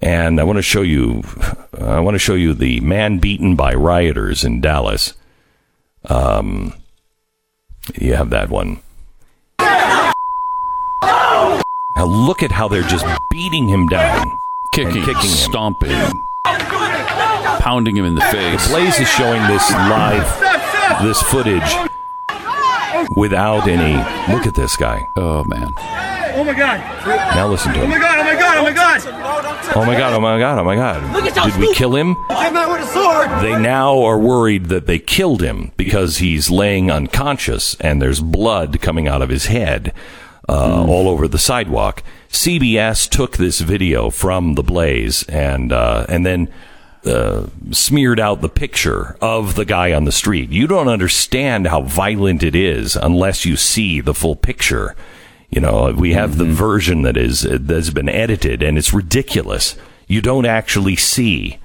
[0.00, 1.22] and I want to show you,
[1.80, 5.14] I want to show you the man beaten by rioters in Dallas.
[6.08, 6.72] Um,
[8.00, 8.80] you have that one.
[11.96, 14.26] Now look at how they're just beating him down,
[14.72, 15.22] Kicking, kicking him.
[15.22, 16.12] stomping,
[17.58, 18.68] pounding him in the face.
[18.68, 21.74] Blaze is showing this live, this footage
[23.16, 23.94] without any.
[24.32, 25.06] Look at this guy.
[25.16, 26.78] Oh man, Oh my god.
[27.34, 28.00] Now listen to Oh my him.
[28.00, 28.18] god.
[28.18, 28.29] Oh my god.
[28.60, 29.00] Oh my god.
[29.74, 30.12] Oh my god!
[30.12, 30.58] Oh my god!
[30.58, 31.44] Oh my god!
[31.50, 32.14] Did we kill him?
[32.28, 33.42] I'm not with a sword.
[33.42, 38.82] They now are worried that they killed him because he's laying unconscious and there's blood
[38.82, 39.94] coming out of his head
[40.46, 42.02] uh, all over the sidewalk.
[42.28, 46.52] CBS took this video from the blaze and uh, and then
[47.06, 50.50] uh, smeared out the picture of the guy on the street.
[50.50, 54.94] You don't understand how violent it is unless you see the full picture.
[55.50, 59.76] You know, we have the version that is that's been edited, and it's ridiculous.
[60.06, 61.58] You don't actually see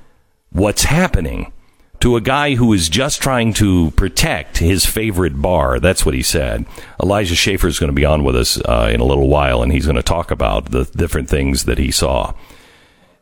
[0.49, 1.51] what's happening
[1.99, 5.79] to a guy who is just trying to protect his favorite bar.
[5.79, 6.65] That's what he said.
[7.01, 9.71] Elijah Schaffer is going to be on with us uh, in a little while, and
[9.71, 12.33] he's going to talk about the different things that he saw.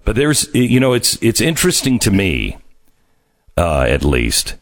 [0.06, 2.58] But there's, you know, it's it's interesting to me,
[3.58, 4.56] uh, at least.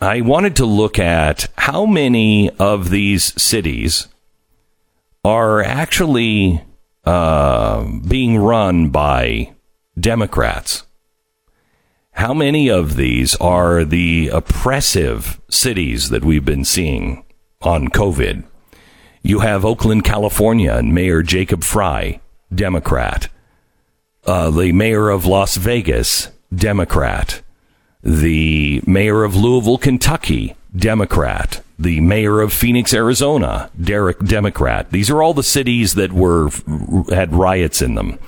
[0.00, 4.08] I wanted to look at how many of these cities
[5.26, 6.62] are actually
[7.04, 9.52] uh, being run by
[9.98, 10.84] Democrats.
[12.12, 17.24] How many of these are the oppressive cities that we've been seeing
[17.60, 18.44] on COVID?
[19.22, 22.20] You have Oakland, California, and Mayor Jacob Frey,
[22.54, 23.26] Democrat.
[24.24, 27.42] Uh, the mayor of Las Vegas, Democrat.
[28.00, 31.65] The mayor of Louisville, Kentucky, Democrat.
[31.78, 34.90] The mayor of Phoenix, Arizona, Derek, Democrat.
[34.90, 36.48] These are all the cities that were
[37.10, 38.18] had riots in them.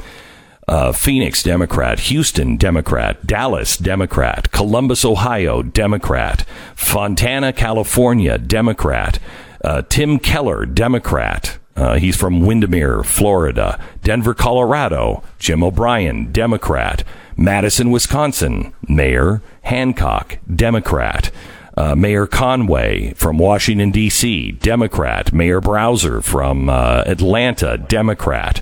[0.69, 1.99] Uh, Phoenix, Democrat.
[2.01, 3.27] Houston, Democrat.
[3.27, 4.53] Dallas, Democrat.
[4.53, 6.45] Columbus, Ohio, Democrat.
[6.75, 9.19] Fontana, California, Democrat.
[9.65, 11.59] Uh, Tim Keller, Democrat.
[11.75, 13.83] Uh, he's from Windermere, Florida.
[14.03, 15.23] Denver, Colorado.
[15.39, 17.03] Jim O'Brien, Democrat.
[17.35, 18.75] Madison, Wisconsin.
[18.87, 21.31] Mayor Hancock, Democrat.
[21.79, 25.33] Uh, Mayor Conway from Washington, D.C., Democrat.
[25.33, 28.61] Mayor Bowser from uh, Atlanta, Democrat.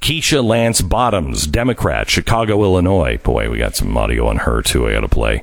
[0.00, 3.18] Keisha Lance Bottoms, Democrat, Chicago, Illinois.
[3.18, 4.86] Boy, we got some audio on her, too.
[4.86, 5.42] I got to play.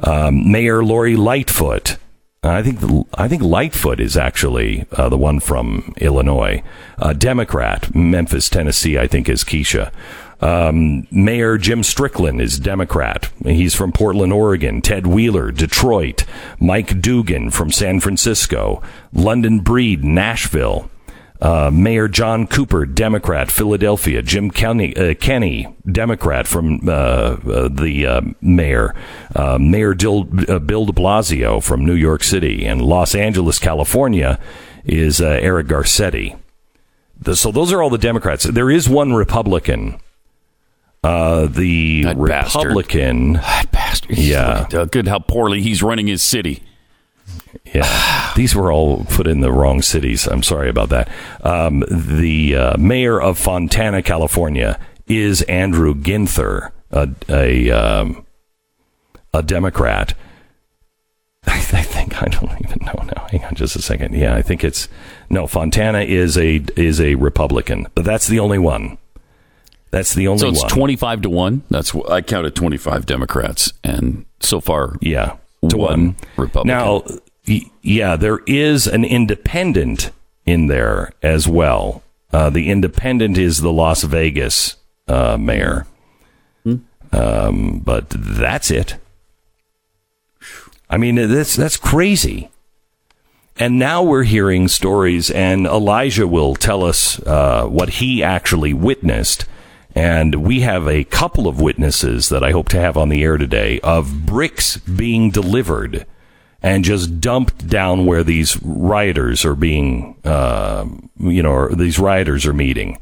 [0.00, 1.98] Um, Mayor Lori Lightfoot.
[2.42, 6.62] I think the, I think Lightfoot is actually uh, the one from Illinois.
[6.98, 8.98] Uh, Democrat, Memphis, Tennessee.
[8.98, 9.92] I think is Keisha.
[10.40, 13.30] Um, Mayor Jim Strickland is Democrat.
[13.44, 14.82] He's from Portland, Oregon.
[14.82, 16.24] Ted Wheeler, Detroit.
[16.60, 18.82] Mike Duggan from San Francisco.
[19.12, 20.90] London Breed, Nashville.
[21.40, 24.22] Uh, Mayor John Cooper, Democrat, Philadelphia.
[24.22, 28.94] Jim Kenney, uh, Kenney Democrat from uh, uh the uh, mayor.
[29.34, 32.64] Uh, mayor Bill de Blasio from New York City.
[32.64, 34.38] And Los Angeles, California
[34.84, 36.38] is Eric Garcetti.
[37.18, 38.44] The, so those are all the Democrats.
[38.44, 39.98] There is one Republican.
[41.46, 43.34] The that Republican.
[43.34, 43.46] Bastard.
[43.56, 44.18] That bastard.
[44.18, 44.66] Yeah.
[44.90, 46.62] Good how poorly he's running his city.
[47.74, 50.26] Yeah, these were all put in the wrong cities.
[50.26, 51.08] I'm sorry about that.
[51.42, 58.26] Um, the uh, mayor of Fontana, California, is Andrew Ginther, a a, um,
[59.34, 60.14] a Democrat.
[61.46, 63.26] I, I, think I don't even know now.
[63.30, 64.14] Hang on just a second.
[64.14, 64.88] Yeah, I think it's
[65.30, 65.46] no.
[65.46, 68.98] Fontana is a is a Republican, but that's the only one.
[69.90, 70.44] That's the only.
[70.44, 70.54] One.
[70.54, 70.70] So it's one.
[70.70, 71.62] twenty five to one.
[71.70, 75.36] That's I counted twenty five Democrats, and so far, yeah,
[75.68, 76.68] to one, one Republican.
[76.68, 77.04] Now
[77.82, 80.10] yeah, there is an independent
[80.44, 82.02] in there as well.
[82.32, 84.76] Uh, the independent is the Las Vegas
[85.08, 85.86] uh, mayor.
[86.64, 86.76] Hmm.
[87.12, 88.96] Um, but that's it.
[90.90, 92.50] I mean, that's that's crazy.
[93.58, 99.46] And now we're hearing stories, and Elijah will tell us uh, what he actually witnessed.
[99.96, 103.38] And we have a couple of witnesses that I hope to have on the air
[103.38, 106.04] today of bricks being delivered
[106.62, 110.84] and just dumped down where these rioters are being, uh,
[111.18, 112.98] you know, these rioters are meeting.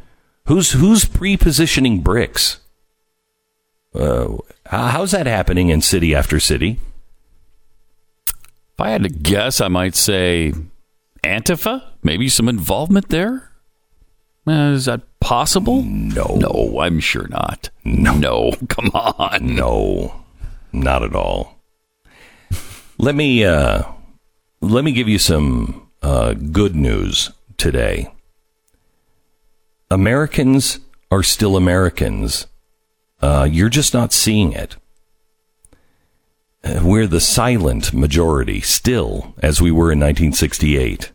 [0.47, 2.61] Who's who's pre-positioning bricks?
[3.93, 6.79] Uh, how's that happening in city after city?
[8.29, 10.53] If I had to guess, I might say
[11.25, 11.83] Antifa.
[12.05, 13.51] Maybe some involvement there.
[14.47, 15.83] Uh, is that possible?
[15.83, 17.71] No, no, I'm sure not.
[17.83, 20.23] No, no, come on, no,
[20.71, 21.59] not at all.
[22.99, 23.85] Let me uh,
[24.61, 28.13] let me give you some uh, good news today.
[29.91, 32.47] Americans are still Americans.
[33.23, 34.77] Uh, you're just not seeing it.
[36.63, 41.13] Uh, we're the silent majority still, as we were in 1968.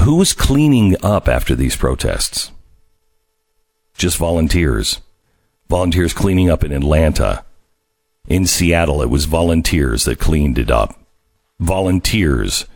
[0.00, 2.50] Who's cleaning up after these protests?
[3.96, 5.00] Just volunteers.
[5.68, 7.44] Volunteers cleaning up in Atlanta
[8.28, 10.98] in Seattle, it was volunteers that cleaned it up.
[11.58, 12.66] Volunteers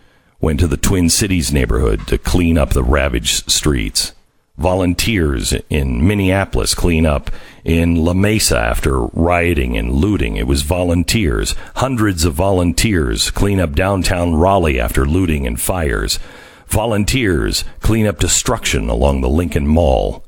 [0.40, 4.12] went to the Twin Cities neighborhood to clean up the ravaged streets.
[4.58, 7.30] Volunteers in Minneapolis clean up
[7.64, 10.36] in La Mesa after rioting and looting.
[10.36, 11.54] It was volunteers.
[11.76, 16.18] Hundreds of volunteers clean up downtown Raleigh after looting and fires.
[16.66, 20.24] Volunteers clean up destruction along the Lincoln Mall.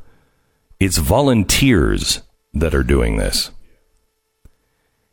[0.81, 2.22] It's volunteers
[2.55, 3.51] that are doing this.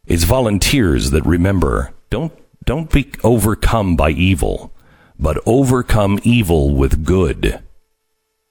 [0.06, 2.32] It's volunteers that remember don't
[2.66, 4.74] don't be overcome by evil,
[5.20, 7.62] but overcome evil with good.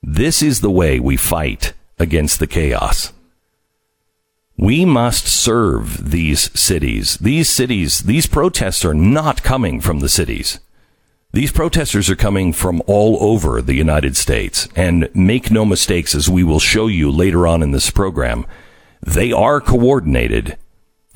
[0.03, 3.13] This is the way we fight against the chaos.
[4.57, 7.17] We must serve these cities.
[7.19, 10.61] These cities, these protests are not coming from the cities.
[11.35, 14.69] These protesters are coming from all over the United States.
[14.77, 18.47] And make no mistakes, as we will show you later on in this program,
[19.03, 20.57] they are coordinated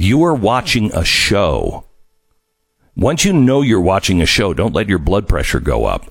[0.00, 1.84] you are watching a show.
[2.96, 6.06] Once you know you're watching a show, don't let your blood pressure go up.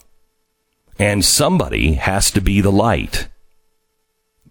[0.99, 3.29] And somebody has to be the light.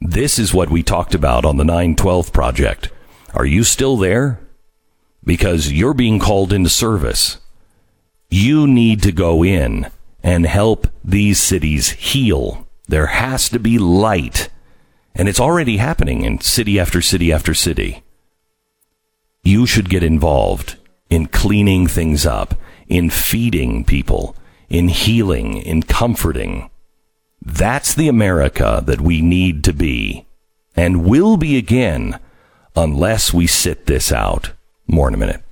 [0.00, 2.90] This is what we talked about on the 912 project.
[3.34, 4.40] Are you still there?
[5.24, 7.38] Because you're being called into service.
[8.30, 9.90] You need to go in
[10.22, 12.66] and help these cities heal.
[12.88, 14.48] There has to be light.
[15.14, 18.02] And it's already happening in city after city after city
[19.46, 20.76] you should get involved
[21.08, 22.54] in cleaning things up,
[22.88, 24.34] in feeding people,
[24.68, 26.68] in healing, in comforting.
[27.40, 30.26] That's the America that we need to be
[30.74, 32.18] and will be again
[32.74, 34.50] unless we sit this out.
[34.88, 35.45] More in a minute.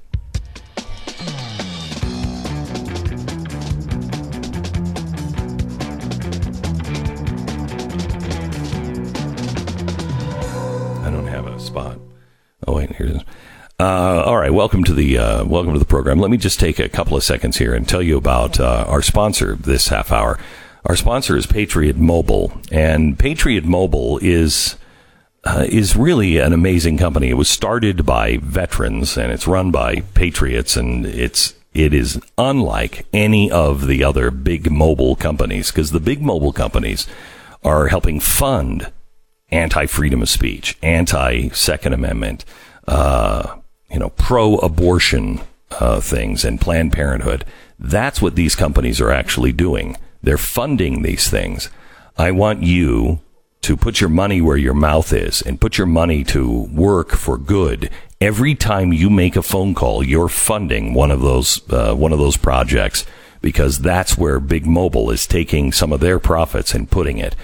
[12.66, 13.20] Oh wait, here's.
[13.78, 16.18] Uh, all right, welcome to the uh, welcome to the program.
[16.18, 19.02] Let me just take a couple of seconds here and tell you about uh, our
[19.02, 20.38] sponsor this half hour.
[20.84, 24.76] Our sponsor is Patriot Mobile, and Patriot Mobile is
[25.44, 27.30] uh, is really an amazing company.
[27.30, 33.06] It was started by veterans and it's run by patriots, and it's it is unlike
[33.12, 37.06] any of the other big mobile companies because the big mobile companies
[37.64, 38.92] are helping fund
[39.50, 42.44] anti freedom of speech, anti Second Amendment,
[42.86, 43.56] uh,
[43.90, 45.40] you know, pro abortion
[45.72, 47.44] uh, things, and Planned Parenthood.
[47.78, 49.96] That's what these companies are actually doing.
[50.22, 51.68] They're funding these things.
[52.16, 53.20] I want you
[53.62, 57.38] to put your money where your mouth is and put your money to work for
[57.38, 57.90] good.
[58.20, 62.18] Every time you make a phone call, you're funding one of those uh, one of
[62.18, 63.04] those projects
[63.40, 67.34] because that's where Big Mobile is taking some of their profits and putting it.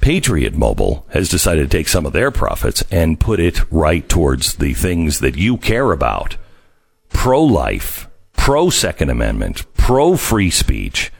[0.00, 4.56] Patriot Mobile has decided to take some of their profits and put it right towards
[4.56, 6.36] the things that you care about.
[7.08, 11.10] Pro-life, pro-second amendment, pro-free speech,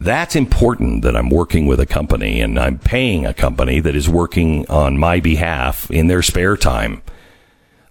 [0.00, 4.08] that's important that I'm working with a company and I'm paying a company that is
[4.08, 7.02] working on my behalf in their spare time.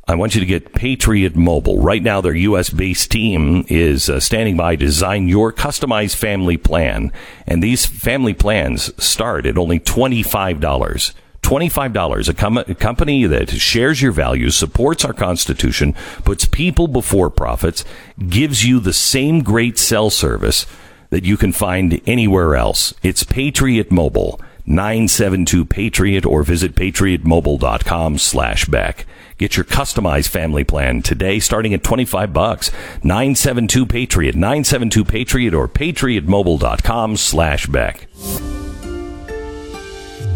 [0.10, 1.82] I want you to get Patriot Mobile.
[1.82, 2.70] Right now, their U.S.
[2.70, 7.12] based team is uh, standing by to design your customized family plan.
[7.45, 11.14] And these family plans start at only $25.
[11.41, 12.30] $25.
[12.30, 15.93] A, com- a company that shares your values, supports our Constitution,
[16.24, 17.84] puts people before profits,
[18.30, 20.66] gives you the same great cell service
[21.10, 22.93] that you can find anywhere else.
[23.03, 29.05] It's Patriot Mobile, 972 Patriot, or visit patriotmobile.com slash Beck.
[29.38, 32.72] Get your customized family plan today, starting at 25 bucks.
[33.04, 38.08] 972 Patriot, 972 Patriot, or patriotmobile.com slash Beck.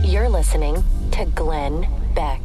[0.03, 2.41] You're listening to Glenn Beck.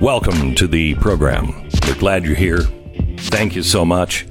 [0.00, 1.68] Welcome to the program.
[1.86, 2.62] We're glad you're here.
[3.18, 4.26] Thank you so much.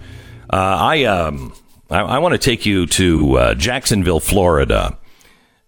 [0.49, 1.53] Uh, I um,
[1.89, 4.97] I, I want to take you to uh, Jacksonville, Florida.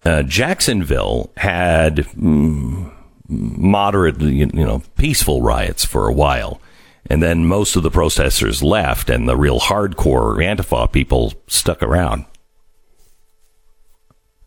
[0.03, 2.91] Uh, Jacksonville had mm,
[3.27, 6.61] moderate, you know, peaceful riots for a while,
[7.09, 12.25] and then most of the protesters left, and the real hardcore Antifa people stuck around.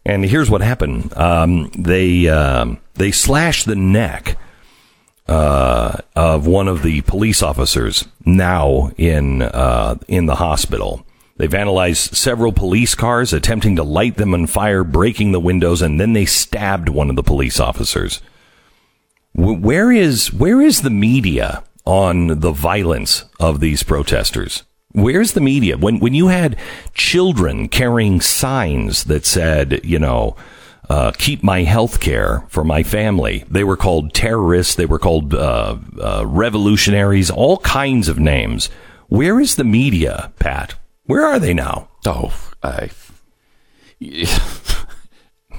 [0.04, 4.36] And here's what happened: um, they um, they slashed the neck
[5.28, 11.04] uh, of one of the police officers now in uh, in the hospital.
[11.40, 15.98] They've analyzed several police cars, attempting to light them on fire, breaking the windows, and
[15.98, 18.20] then they stabbed one of the police officers.
[19.32, 24.64] Where is where is the media on the violence of these protesters?
[24.92, 26.58] Where's the media when when you had
[26.92, 30.36] children carrying signs that said, you know,
[30.90, 33.44] uh, keep my health care for my family.
[33.48, 34.74] They were called terrorists.
[34.74, 38.68] They were called uh, uh, revolutionaries, all kinds of names.
[39.08, 40.74] Where is the media, Pat?
[41.10, 41.88] Where are they now?
[42.06, 42.32] Oh,
[42.62, 42.90] I.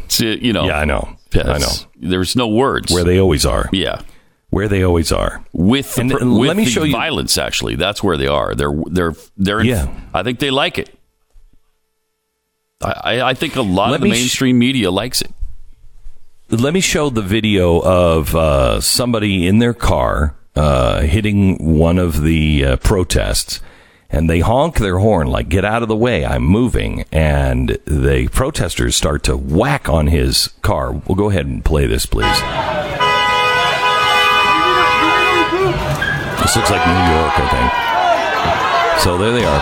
[0.08, 0.66] See, you know.
[0.66, 1.16] Yeah, I know.
[1.34, 2.10] Yes, I know.
[2.10, 2.92] There's no words.
[2.92, 3.70] Where they always are.
[3.72, 4.02] Yeah.
[4.50, 5.46] Where they always are.
[5.54, 7.38] With the, And, pr- uh, let me the show you- violence.
[7.38, 8.54] Actually, that's where they are.
[8.56, 9.60] They're they're they're.
[9.62, 9.88] In, Yeah.
[10.14, 10.90] I think they like it.
[12.82, 15.32] I I, think a lot Let of the me sh- mainstream media likes it.
[16.50, 22.22] Let me show the video of uh, somebody in their car uh, hitting one of
[22.24, 23.62] the uh, protests.
[24.14, 27.06] And they honk their horn like, get out of the way, I'm moving.
[27.14, 30.92] And the protesters start to whack on his car.
[30.92, 32.26] We'll go ahead and play this, please.
[36.42, 37.72] This looks like New York, I think.
[39.02, 39.62] So there they are.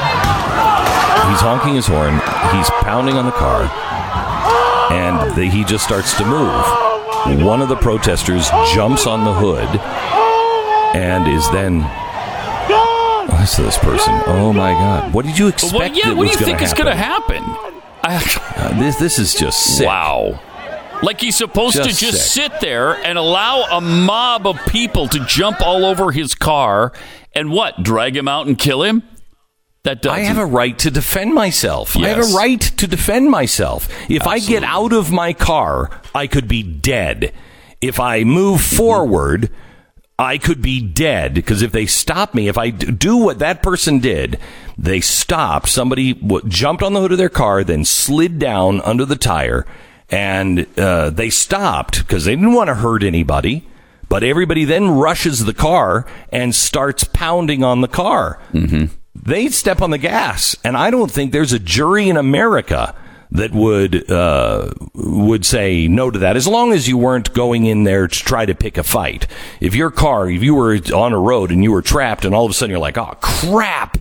[1.30, 2.16] He's honking his horn.
[2.56, 3.70] He's pounding on the car.
[4.92, 7.46] And the, he just starts to move.
[7.46, 9.70] One of the protesters jumps on the hood
[10.96, 11.86] and is then.
[13.46, 14.14] To this person.
[14.28, 15.14] Oh my God!
[15.14, 15.74] What did you expect?
[15.74, 16.14] Well, yeah.
[16.14, 17.42] What do you think gonna is going to happen?
[18.04, 18.54] happen?
[18.56, 19.88] Uh, this this is just sick.
[19.88, 20.40] Wow.
[21.02, 22.52] Like he's supposed Just to just sick.
[22.52, 26.92] sit there and allow a mob of people to jump all over his car
[27.34, 27.82] and what?
[27.82, 29.04] Drag him out and kill him?
[29.84, 30.20] That doesn't.
[30.20, 31.96] I have a right to defend myself.
[31.98, 33.88] I have a right to defend myself.
[34.10, 37.34] If I get out of my car, I could be dead.
[37.82, 38.76] If I move Mm-hmm.
[40.20, 44.00] I could be dead because if they stop me, if I do what that person
[44.00, 44.38] did,
[44.78, 45.70] they stopped.
[45.70, 49.66] Somebody w- jumped on the hood of their car, then slid down under the tire,
[50.10, 53.66] and uh, they stopped because they didn't want to hurt anybody.
[54.10, 58.42] But everybody then rushes the car and starts pounding on the car.
[58.54, 58.86] Mm-hmm.
[59.16, 60.56] they'd step on the gas.
[60.64, 62.96] And I don't think there's a jury in America
[63.32, 67.84] that would uh, would say no to that, as long as you weren't going in
[67.84, 69.28] there to try to pick a fight.
[69.60, 72.46] If your car, if you were on a road and you were trapped, and all
[72.46, 73.98] of a sudden you're like, "Oh crap,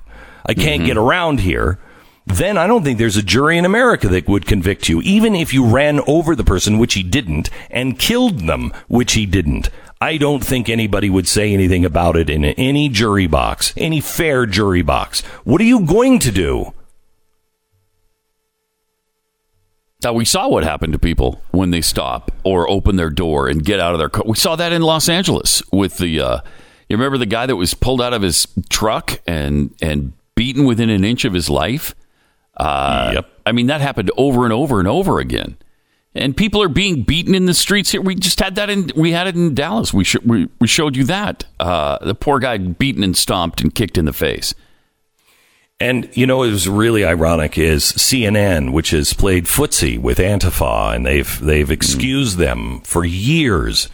[0.46, 1.78] I can't get around here,"
[2.26, 5.52] then I don't think there's a jury in America that would convict you, even if
[5.52, 9.70] you ran over the person, which he didn't, and killed them, which he didn't.
[10.00, 14.46] I don't think anybody would say anything about it in any jury box, any fair
[14.46, 15.22] jury box.
[15.42, 16.72] What are you going to do?
[20.05, 23.64] Now, we saw what happened to people when they stop or open their door and
[23.64, 24.22] get out of their car.
[24.26, 26.20] We saw that in Los Angeles with the.
[26.20, 26.40] Uh,
[26.88, 30.88] you remember the guy that was pulled out of his truck and and beaten within
[30.88, 31.94] an inch of his life?
[32.57, 33.30] Uh, Yep.
[33.44, 35.57] I mean, that happened over and over and over again.
[36.14, 38.01] And people are being beaten in the streets here.
[38.01, 38.92] We just had that in.
[38.94, 39.92] We had it in Dallas.
[39.92, 41.44] We sh- we, we showed you that.
[41.59, 44.55] Uh, the poor guy beaten and stomped and kicked in the face.
[45.80, 50.96] And you know, it was really ironic is CNN, which has played footsie with Antifa,
[50.96, 53.88] and they've they've excused them for years.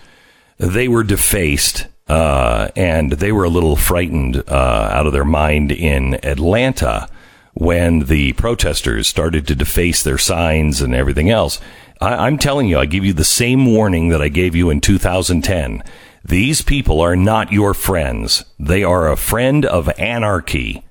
[0.57, 5.72] They were defaced, uh, and they were a little frightened uh, out of their mind
[5.72, 7.07] in Atlanta
[7.53, 11.61] when the protesters started to deface their signs and everything else.
[12.01, 14.80] I, I'm telling you, I give you the same warning that I gave you in
[14.80, 15.82] 2010.
[16.24, 18.43] These people are not your friends.
[18.59, 20.82] They are a friend of anarchy.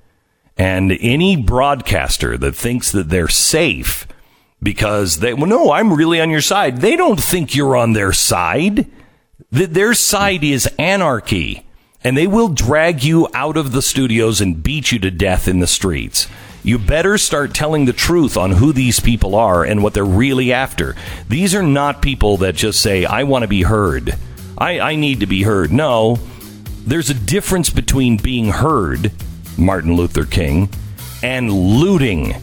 [0.58, 4.08] And any broadcaster that thinks that they're safe
[4.62, 6.78] because they, well, no, I'm really on your side.
[6.78, 8.86] They don't think you're on their side.
[9.54, 11.66] Th- Their side is anarchy.
[12.04, 15.60] And they will drag you out of the studios and beat you to death in
[15.60, 16.28] the streets.
[16.62, 20.54] You better start telling the truth on who these people are and what they're really
[20.54, 20.96] after.
[21.28, 24.16] These are not people that just say, I want to be heard.
[24.58, 25.72] I, I need to be heard.
[25.74, 26.20] No,
[26.86, 29.12] there's a difference between being heard,
[29.58, 30.70] Martin Luther King,
[31.22, 32.36] and looting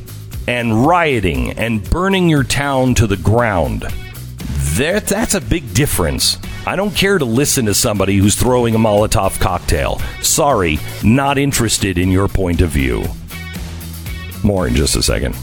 [0.46, 3.82] and rioting and burning your town to the ground.
[4.74, 6.38] That, that's a big difference.
[6.66, 9.98] I don't care to listen to somebody who's throwing a Molotov cocktail.
[10.22, 13.04] Sorry, not interested in your point of view.
[14.42, 15.36] More in just a second.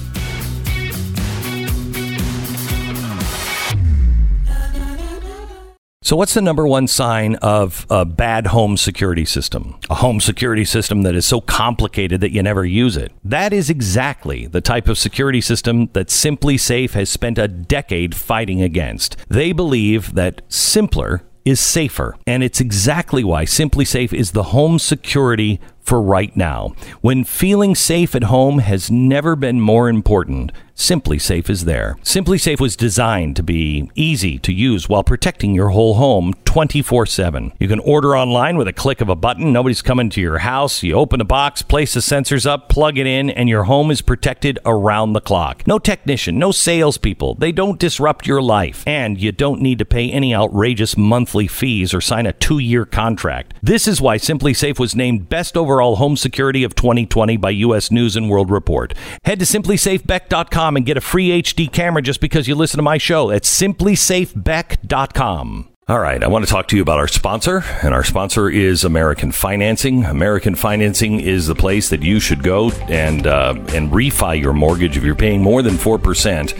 [6.07, 9.77] So, what's the number one sign of a bad home security system?
[9.89, 13.11] A home security system that is so complicated that you never use it.
[13.25, 18.61] That is exactly the type of security system that SimpliSafe has spent a decade fighting
[18.61, 19.17] against.
[19.27, 25.59] They believe that simpler is safer, and it's exactly why SimpliSafe is the home security
[25.87, 26.73] for right now.
[26.99, 31.97] When feeling safe at home has never been more important, SimpliSafe is there.
[32.03, 37.51] SimpliSafe was designed to be easy to use while protecting your whole home 24/7.
[37.59, 39.51] You can order online with a click of a button.
[39.51, 40.83] Nobody's coming to your house.
[40.83, 44.01] You open the box, place the sensors up, plug it in, and your home is
[44.03, 45.63] protected around the clock.
[45.65, 47.35] No technician, no salespeople.
[47.39, 51.91] They don't disrupt your life, and you don't need to pay any outrageous monthly fees
[51.91, 53.55] or sign a 2-year contract.
[53.63, 58.15] This is why SimpliSafe was named best overall home security of 2020 by US News
[58.15, 58.95] and World Report.
[59.25, 62.97] Head to simplisafebeck.com and get a free HD camera just because you listen to my
[62.97, 63.29] show.
[63.29, 65.69] at simplisafebeck.com.
[65.87, 68.83] All right, I want to talk to you about our sponsor, and our sponsor is
[68.83, 70.03] American Financing.
[70.03, 74.97] American Financing is the place that you should go and uh, and refi your mortgage
[74.97, 76.53] if you're paying more than four percent.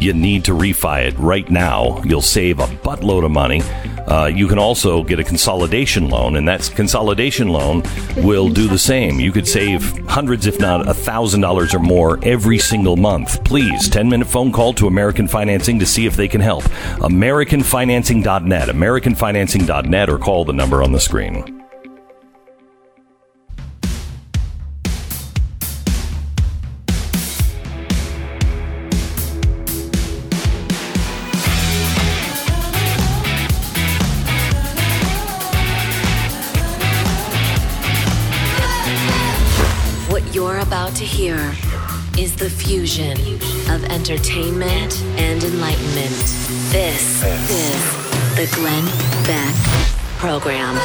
[0.00, 2.00] You need to refi it right now.
[2.04, 3.62] You'll save a buttload of money.
[4.08, 7.82] Uh, you can also get a consolidation loan, and that consolidation loan
[8.16, 9.20] will do the same.
[9.20, 13.44] You could save hundreds, if not a thousand dollars or more every single month.
[13.44, 16.64] Please, 10 minute phone call to American Financing to see if they can help.
[17.00, 21.57] AmericanFinancing.net, AmericanFinancing.net, or call the number on the screen.
[44.10, 46.08] Entertainment and enlightenment.
[46.70, 48.86] This is the Glenn
[49.26, 49.54] Beck
[50.16, 50.76] Program.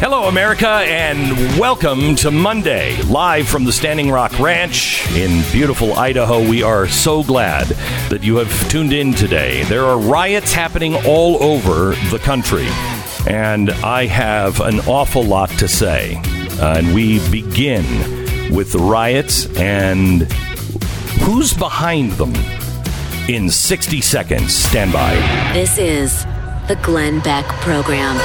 [0.00, 6.40] Hello, America, and welcome to Monday, live from the Standing Rock Ranch in beautiful Idaho.
[6.40, 7.66] We are so glad
[8.08, 9.64] that you have tuned in today.
[9.64, 12.68] There are riots happening all over the country,
[13.26, 16.22] and I have an awful lot to say.
[16.58, 18.19] Uh, and we begin
[18.50, 20.22] with the riots and
[21.22, 22.34] who's behind them
[23.28, 24.54] in 60 seconds.
[24.54, 25.14] Stand by.
[25.52, 26.24] This is
[26.68, 28.16] the Glenn Beck Program.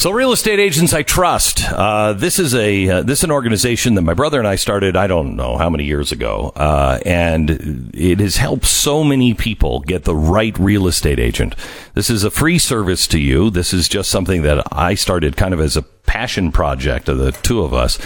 [0.00, 1.62] So, real estate agents I trust.
[1.70, 4.96] Uh, this is a uh, this is an organization that my brother and I started.
[4.96, 9.80] I don't know how many years ago, uh, and it has helped so many people
[9.80, 11.54] get the right real estate agent.
[11.92, 13.50] This is a free service to you.
[13.50, 17.32] This is just something that I started kind of as a passion project of the
[17.32, 17.98] two of us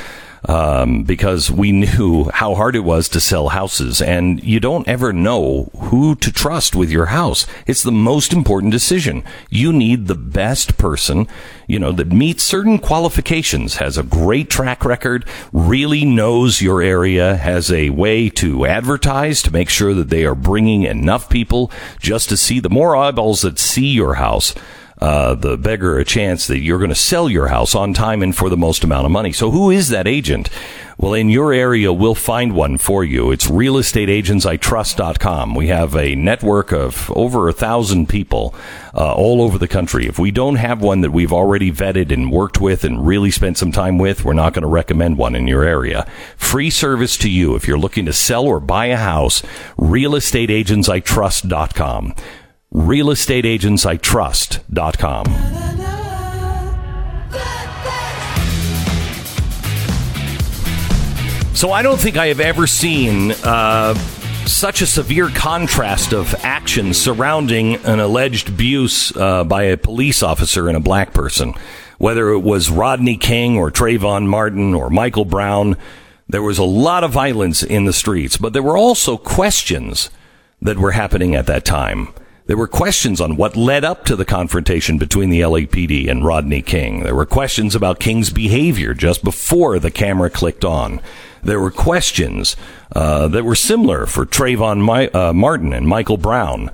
[0.47, 5.13] um, because we knew how hard it was to sell houses, and you don't ever
[5.13, 7.47] know who to trust with your house.
[7.67, 9.25] It's the most important decision.
[9.51, 11.27] You need the best person,
[11.67, 17.37] you know, that meets certain qualifications, has a great track record, really knows your area,
[17.37, 21.71] has a way to advertise to make sure that they are bringing enough people
[22.01, 24.55] just to see the more eyeballs that see your house
[25.01, 28.37] uh, the beggar a chance that you're going to sell your house on time and
[28.37, 29.33] for the most amount of money.
[29.33, 30.49] So who is that agent?
[30.97, 33.33] Well, in your area, we'll find one for you.
[33.33, 35.57] It's realestateagentsitrust.com.
[35.57, 38.55] We have a network of over a thousand people
[38.95, 40.07] uh, all over the country.
[40.07, 43.59] If we don't have one that we've already vetted and worked with and really spent
[43.59, 46.07] some time with, we're not going to recommend one in your area.
[46.37, 49.43] Free service to you if you're looking to sell or buy a house.
[49.77, 52.15] Realestateagentsitrust.com
[52.75, 55.27] realestateagentsitrust.com.
[61.55, 63.95] So I don't think I have ever seen uh,
[64.45, 70.69] such a severe contrast of action surrounding an alleged abuse uh, by a police officer
[70.69, 71.55] and a black person.
[71.99, 75.77] Whether it was Rodney King or Trayvon Martin or Michael Brown,
[76.29, 80.11] there was a lot of violence in the streets, but there were also questions
[80.61, 82.09] that were happening at that time.
[82.47, 86.61] There were questions on what led up to the confrontation between the LAPD and Rodney
[86.61, 87.03] King.
[87.03, 91.01] There were questions about King's behavior just before the camera clicked on.
[91.43, 92.55] There were questions
[92.95, 96.71] uh, that were similar for Trayvon My- uh, Martin and Michael Brown.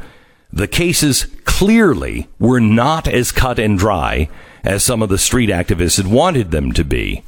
[0.53, 4.29] The cases clearly were not as cut and dry
[4.65, 7.23] as some of the street activists had wanted them to be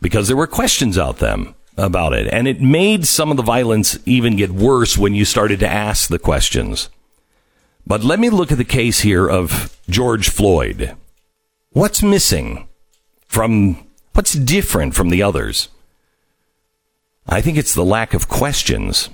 [0.00, 2.32] because there were questions out them about it.
[2.32, 6.08] And it made some of the violence even get worse when you started to ask
[6.08, 6.88] the questions.
[7.86, 10.96] But let me look at the case here of George Floyd.
[11.70, 12.68] What's missing
[13.26, 15.68] from what's different from the others?
[17.26, 19.10] I think it's the lack of questions.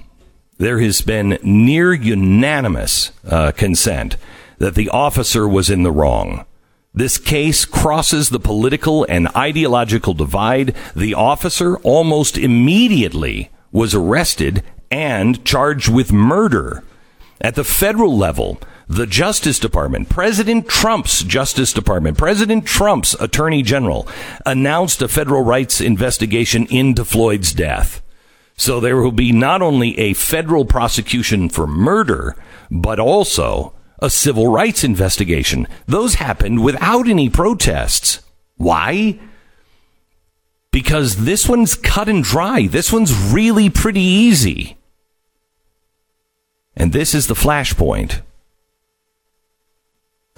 [0.59, 4.17] There has been near unanimous uh, consent
[4.59, 6.45] that the officer was in the wrong.
[6.93, 10.75] This case crosses the political and ideological divide.
[10.95, 16.83] The officer almost immediately was arrested and charged with murder.
[17.41, 24.07] At the federal level, the Justice Department, President Trump's Justice Department, President Trump's Attorney General
[24.45, 28.03] announced a federal rights investigation into Floyd's death.
[28.57, 32.37] So there will be not only a federal prosecution for murder,
[32.71, 35.67] but also a civil rights investigation.
[35.87, 38.21] Those happened without any protests.
[38.57, 39.19] Why?
[40.73, 42.67] Because this one's cut and dry.
[42.67, 44.77] This one's really pretty easy.
[46.77, 48.23] And this is the flashpoint.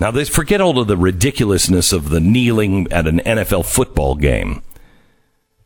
[0.01, 4.62] Now, this, forget all of the ridiculousness of the kneeling at an NFL football game.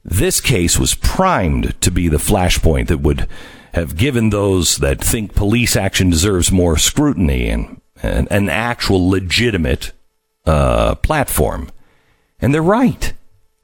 [0.05, 3.29] This case was primed to be the flashpoint that would
[3.73, 9.93] have given those that think police action deserves more scrutiny and, and an actual legitimate
[10.45, 11.69] uh, platform.
[12.41, 13.13] And they're right.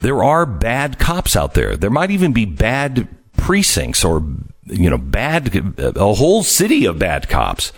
[0.01, 1.77] There are bad cops out there.
[1.77, 4.23] There might even be bad precincts or
[4.65, 7.73] you know, bad, a whole city of bad cops.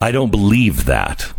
[0.00, 1.32] I don't believe that.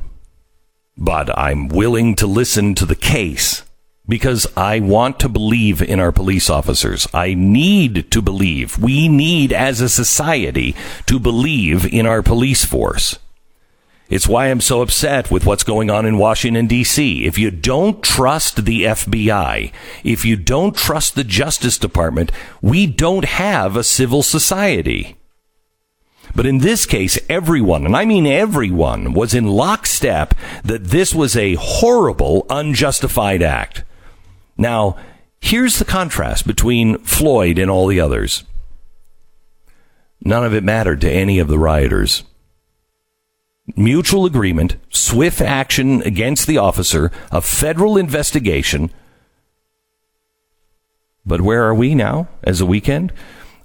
[0.98, 3.64] But I'm willing to listen to the case
[4.08, 7.08] because I want to believe in our police officers.
[7.14, 8.78] I need to believe.
[8.78, 10.76] We need, as a society,
[11.08, 13.18] to believe in our police force.
[14.10, 17.26] It's why I'm so upset with what's going on in Washington, D.C.
[17.26, 19.72] If you don't trust the FBI,
[20.04, 22.32] if you don't trust the Justice Department,
[22.62, 25.18] we don't have a civil society.
[26.36, 31.36] But in this case, everyone, and I mean everyone, was in lockstep that this was
[31.36, 33.84] a horrible, unjustified act.
[34.58, 34.98] Now,
[35.40, 38.44] here's the contrast between Floyd and all the others.
[40.22, 42.24] None of it mattered to any of the rioters
[43.76, 48.92] mutual agreement, swift action against the officer, a federal investigation.
[51.26, 53.14] But where are we now as a weekend?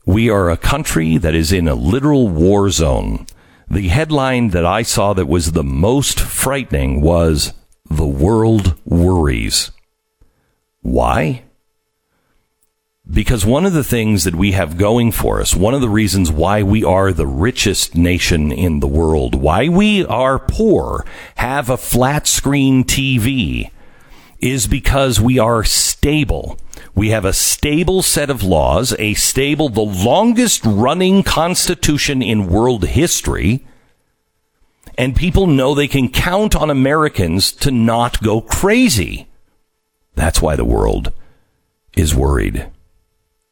[0.07, 3.27] We are a country that is in a literal war zone.
[3.71, 7.53] The headline that I saw that was the most frightening was
[7.91, 9.71] The World Worries.
[10.81, 11.43] Why?
[13.11, 16.31] Because one of the things that we have going for us, one of the reasons
[16.31, 21.07] why we are the richest nation in the world, why we are poor,
[21.37, 23.71] have a flat screen TV,
[24.41, 26.59] is because we are stable.
[26.95, 32.85] We have a stable set of laws, a stable, the longest running constitution in world
[32.85, 33.67] history.
[34.99, 39.29] And people know they can count on Americans to not go crazy.
[40.15, 41.13] That's why the world
[41.97, 42.69] is worried.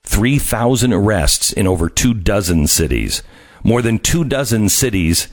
[0.07, 3.23] 3,000 arrests in over two dozen cities.
[3.63, 5.29] More than two dozen cities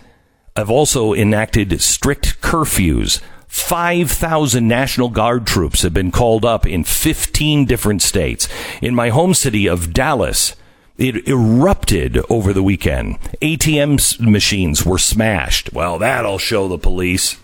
[0.57, 3.21] have also enacted strict curfews.
[3.47, 8.47] 5,000 National Guard troops have been called up in 15 different states.
[8.81, 10.55] In my home city of Dallas,
[10.97, 13.19] it erupted over the weekend.
[13.41, 15.71] ATM machines were smashed.
[15.71, 17.37] Well, that'll show the police.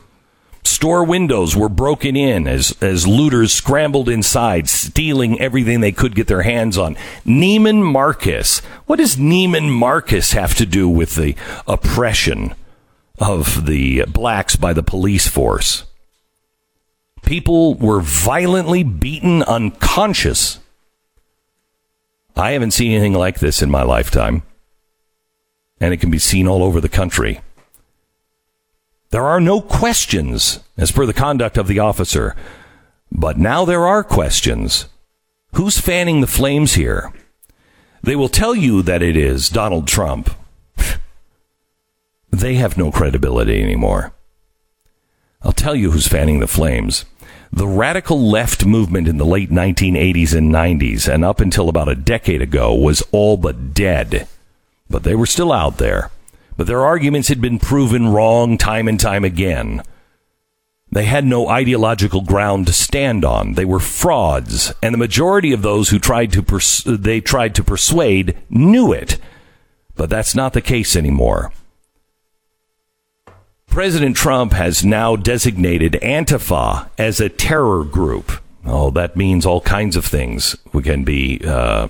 [0.63, 6.27] Store windows were broken in as, as looters scrambled inside, stealing everything they could get
[6.27, 6.95] their hands on.
[7.25, 8.59] Neiman Marcus.
[8.85, 11.35] What does Neiman Marcus have to do with the
[11.67, 12.55] oppression
[13.19, 15.85] of the blacks by the police force?
[17.23, 20.59] People were violently beaten unconscious.
[22.35, 24.43] I haven't seen anything like this in my lifetime.
[25.81, 27.41] And it can be seen all over the country.
[29.11, 32.35] There are no questions as per the conduct of the officer.
[33.11, 34.85] But now there are questions.
[35.53, 37.11] Who's fanning the flames here?
[38.03, 40.29] They will tell you that it is Donald Trump.
[42.29, 44.13] they have no credibility anymore.
[45.41, 47.05] I'll tell you who's fanning the flames.
[47.51, 51.95] The radical left movement in the late 1980s and 90s, and up until about a
[51.95, 54.27] decade ago, was all but dead.
[54.87, 56.11] But they were still out there.
[56.59, 59.81] But their arguments had been proven wrong time and time again.
[60.91, 63.53] They had no ideological ground to stand on.
[63.53, 67.63] They were frauds, and the majority of those who tried to pers- they tried to
[67.63, 69.19] persuade knew it.
[69.95, 71.53] But that's not the case anymore.
[73.67, 78.33] President Trump has now designated Antifa as a terror group.
[78.65, 81.87] Oh, that means all kinds of things we can be uh,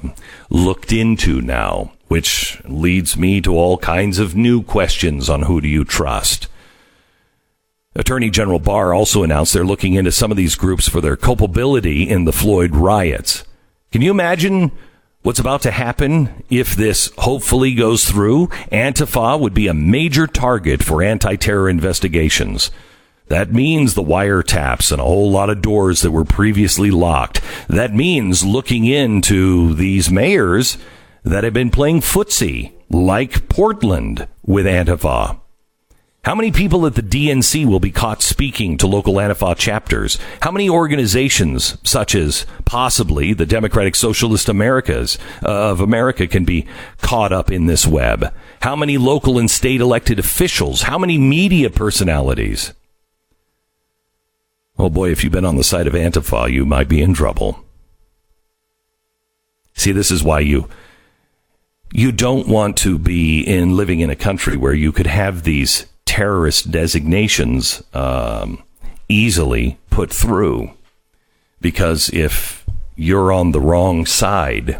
[0.51, 5.68] looked into now, which leads me to all kinds of new questions on who do
[5.68, 6.47] you trust.
[7.95, 12.10] Attorney General Barr also announced they're looking into some of these groups for their culpability
[12.10, 13.43] in the Floyd riots.
[13.91, 14.72] Can you imagine
[15.22, 18.47] what's about to happen if this hopefully goes through?
[18.72, 22.72] Antifa would be a major target for anti terror investigations.
[23.28, 27.41] That means the wiretaps and a whole lot of doors that were previously locked.
[27.68, 30.80] That means looking into these mayors
[31.24, 35.39] that have been playing footsie, like Portland with Antifa.
[36.26, 40.20] How many people at the DNC will be caught speaking to local Antifa chapters?
[40.41, 46.67] How many organizations, such as possibly the Democratic Socialist Americas uh, of America, can be
[47.01, 48.34] caught up in this web?
[48.61, 50.84] How many local and state elected officials?
[50.84, 52.74] How many media personalities?
[54.78, 57.63] Oh boy, if you've been on the side of Antifa, you might be in trouble.
[59.74, 60.67] See, this is why you
[61.92, 65.88] you don't want to be in living in a country where you could have these
[66.06, 68.64] terrorist designations um,
[69.08, 70.72] easily put through.
[71.62, 72.66] Because if
[72.96, 74.80] you're on the wrong side,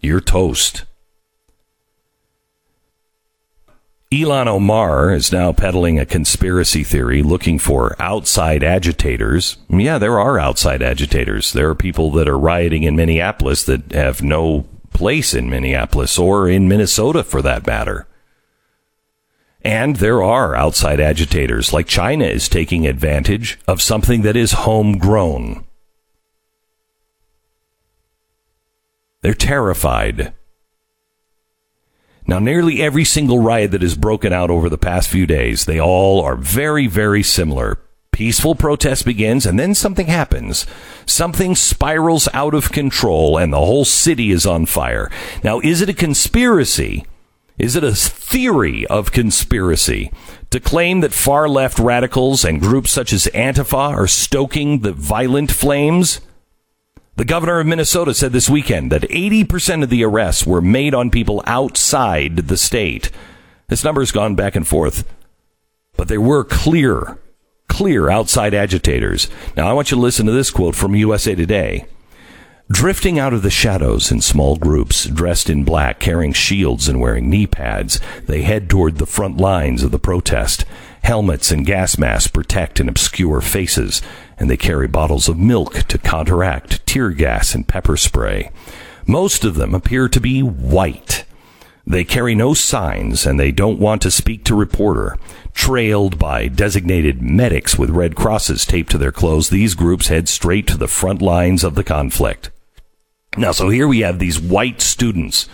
[0.00, 0.84] you're toast.
[4.10, 9.58] Ilhan Omar is now peddling a conspiracy theory looking for outside agitators.
[9.68, 11.52] Yeah, there are outside agitators.
[11.52, 14.66] There are people that are rioting in Minneapolis that have no
[14.98, 18.08] place in Minneapolis or in Minnesota for that matter.
[19.62, 25.64] And there are outside agitators, like China is taking advantage of something that is homegrown.
[29.20, 30.32] They're terrified.
[32.26, 35.80] Now, nearly every single riot that has broken out over the past few days, they
[35.80, 37.78] all are very, very similar.
[38.18, 40.66] Peaceful protest begins, and then something happens.
[41.06, 45.08] Something spirals out of control, and the whole city is on fire.
[45.44, 47.06] Now, is it a conspiracy?
[47.60, 50.10] Is it a theory of conspiracy
[50.50, 55.52] to claim that far left radicals and groups such as Antifa are stoking the violent
[55.52, 56.20] flames?
[57.14, 61.10] The governor of Minnesota said this weekend that 80% of the arrests were made on
[61.10, 63.12] people outside the state.
[63.68, 65.08] This number has gone back and forth,
[65.96, 67.16] but there were clear,
[67.68, 69.28] clear outside agitators.
[69.56, 71.86] Now, I want you to listen to this quote from USA Today.
[72.70, 77.30] Drifting out of the shadows in small groups, dressed in black, carrying shields and wearing
[77.30, 80.66] knee pads, they head toward the front lines of the protest.
[81.02, 84.02] Helmets and gas masks protect and obscure faces,
[84.36, 88.50] and they carry bottles of milk to counteract tear gas and pepper spray.
[89.06, 91.24] Most of them appear to be white.
[91.88, 95.16] They carry no signs and they don't want to speak to reporter.
[95.54, 100.66] Trailed by designated medics with red crosses taped to their clothes, these groups head straight
[100.66, 102.50] to the front lines of the conflict.
[103.38, 105.48] Now, so here we have these white students.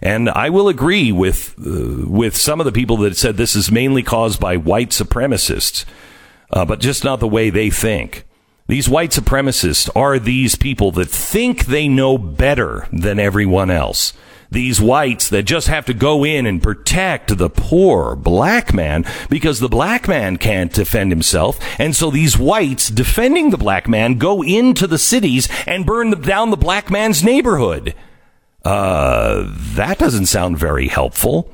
[0.00, 3.70] And I will agree with uh, with some of the people that said this is
[3.70, 5.84] mainly caused by white supremacists,
[6.50, 8.25] uh, but just not the way they think.
[8.68, 14.12] These white supremacists are these people that think they know better than everyone else
[14.50, 19.60] these whites that just have to go in and protect the poor black man because
[19.60, 21.58] the black man can't defend himself.
[21.78, 26.50] And so these whites defending the black man go into the cities and burn down
[26.50, 27.94] the black man's neighborhood.
[28.64, 29.44] Uh,
[29.74, 31.52] that doesn't sound very helpful.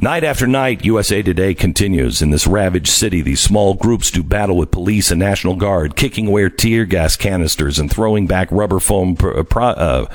[0.00, 2.20] Night after night, USA Today continues.
[2.20, 6.26] In this ravaged city, these small groups do battle with police and National Guard, kicking
[6.26, 10.06] away tear gas canisters and throwing back rubber foam uh, uh,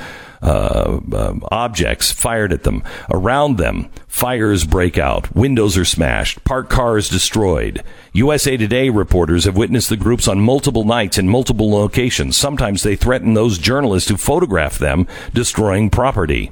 [0.41, 2.83] uh, uh, objects fired at them.
[3.09, 7.81] Around them, fires break out, windows are smashed, parked cars destroyed.
[8.11, 12.35] USA Today reporters have witnessed the groups on multiple nights in multiple locations.
[12.35, 16.51] Sometimes they threaten those journalists who photograph them, destroying property.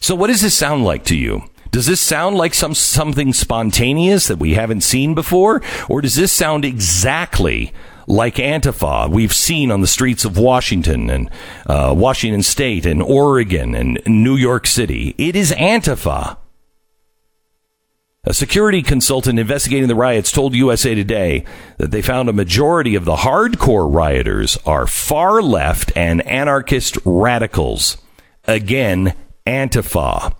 [0.00, 1.42] So, what does this sound like to you?
[1.76, 5.60] Does this sound like some something spontaneous that we haven't seen before,
[5.90, 7.70] or does this sound exactly
[8.06, 11.30] like Antifa we've seen on the streets of Washington and
[11.66, 15.14] uh, Washington State and Oregon and New York City.
[15.18, 16.38] It is Antifa.
[18.24, 21.44] A security consultant investigating the riots told USA Today
[21.76, 27.98] that they found a majority of the hardcore rioters are far left and anarchist radicals.
[28.46, 29.12] Again,
[29.46, 30.32] Antifa.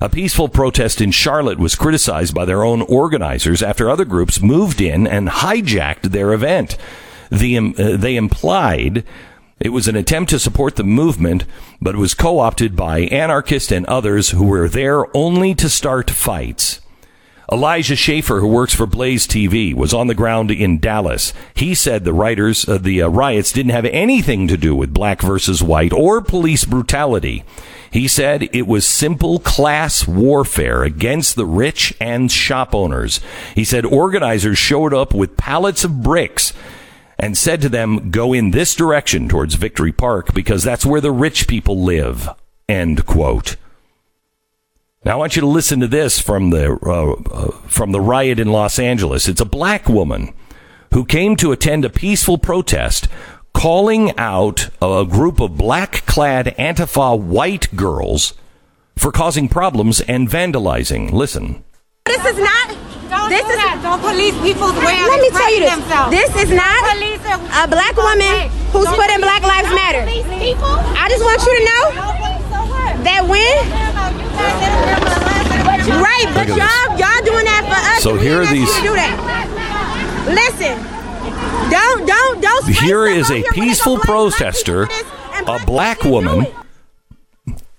[0.00, 4.80] A peaceful protest in Charlotte was criticized by their own organizers after other groups moved
[4.80, 6.76] in and hijacked their event
[7.30, 9.04] the, uh, they implied
[9.60, 11.44] it was an attempt to support the movement,
[11.80, 16.80] but was co opted by anarchists and others who were there only to start fights.
[17.52, 21.32] Elijah Schaffer, who works for Blaze TV, was on the ground in Dallas.
[21.54, 25.20] He said the writers, uh, the uh, riots didn't have anything to do with black
[25.20, 27.44] versus white or police brutality.
[27.90, 33.20] He said it was simple class warfare against the rich and shop owners.
[33.54, 36.52] He said organizers showed up with pallets of bricks
[37.18, 41.12] and said to them, Go in this direction towards Victory Park because that's where the
[41.12, 42.28] rich people live.
[42.68, 43.56] End quote.
[45.04, 48.40] Now I want you to listen to this from the uh, uh, from the riot
[48.40, 49.28] in Los Angeles.
[49.28, 50.32] It's a black woman
[50.94, 53.08] who came to attend a peaceful protest
[53.52, 58.32] calling out a group of black-clad Antifa white girls
[58.96, 61.12] for causing problems and vandalizing.
[61.12, 61.64] Listen.
[62.06, 62.68] This is not
[63.10, 63.80] don't this do is that.
[63.84, 65.74] Don't police people's way Let me tell you this.
[65.76, 66.10] themselves.
[66.16, 70.02] This is not Police a black woman who's Don't putting police Black Lives Don't Matter.
[70.08, 70.74] police people.
[70.96, 71.82] I just want you to know
[73.04, 73.93] that when
[76.00, 78.02] right, but y'all y'all doing that for us.
[78.02, 80.26] So here are these- do that.
[80.28, 80.78] Listen.
[81.70, 82.68] Don't don't don't.
[82.68, 86.20] Here is a here peaceful black protester, people for this, and a black black people
[86.20, 86.54] didn't do woman,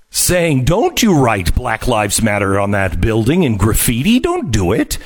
[0.10, 4.20] saying, Don't you write Black Lives Matter on that building in graffiti?
[4.20, 4.98] Don't do it.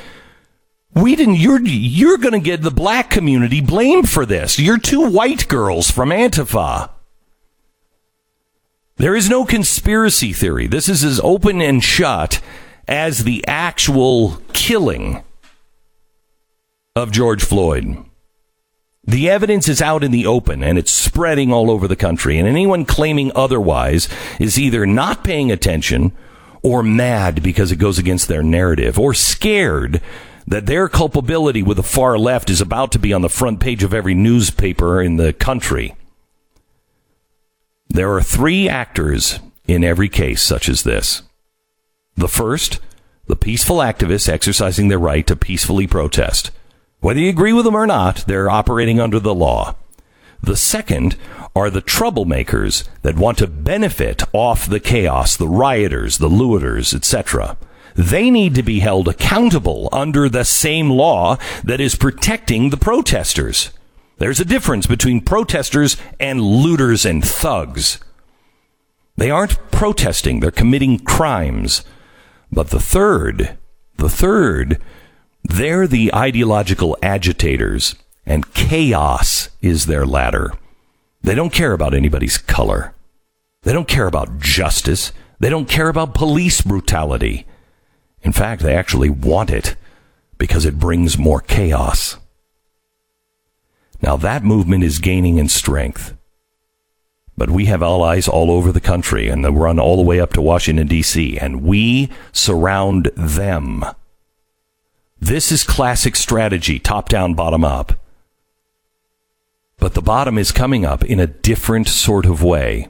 [0.96, 4.58] We didn't, you're, you're going to get the black community blamed for this.
[4.60, 6.90] You're two white girls from Antifa.
[9.00, 10.68] There is no conspiracy theory.
[10.68, 12.42] This is as open and shut
[12.86, 15.24] as the actual killing
[16.98, 18.04] of George Floyd.
[19.06, 22.38] The evidence is out in the open and it's spreading all over the country.
[22.38, 26.12] And anyone claiming otherwise is either not paying attention
[26.62, 30.02] or mad because it goes against their narrative or scared
[30.46, 33.82] that their culpability with the far left is about to be on the front page
[33.82, 35.96] of every newspaper in the country.
[37.90, 41.24] There are three actors in every case such as this.
[42.16, 42.80] The first,
[43.26, 46.52] the peaceful activists exercising their right to peacefully protest.
[47.00, 49.76] Whether you agree with them or not, they're operating under the law.
[50.42, 51.16] The second
[51.56, 57.58] are the troublemakers that want to benefit off the chaos, the rioters, the looters, etc.
[57.96, 63.72] They need to be held accountable under the same law that is protecting the protesters.
[64.20, 68.00] There's a difference between protesters and looters and thugs.
[69.16, 71.84] They aren't protesting, they're committing crimes.
[72.52, 73.58] But the third,
[73.96, 74.82] the third,
[75.44, 77.96] they're the ideological agitators,
[78.26, 80.52] and chaos is their ladder.
[81.22, 82.94] They don't care about anybody's color.
[83.64, 85.14] They don't care about justice.
[85.40, 87.46] They don't care about police brutality.
[88.22, 89.76] In fact, they actually want it
[90.38, 92.18] because it brings more chaos.
[94.02, 96.16] Now that movement is gaining in strength.
[97.40, 100.34] but we have allies all over the country and they run all the way up
[100.34, 103.86] to Washington, D.C., and we surround them.
[105.22, 107.94] This is classic strategy, top down, bottom up.
[109.78, 112.90] But the bottom is coming up in a different sort of way.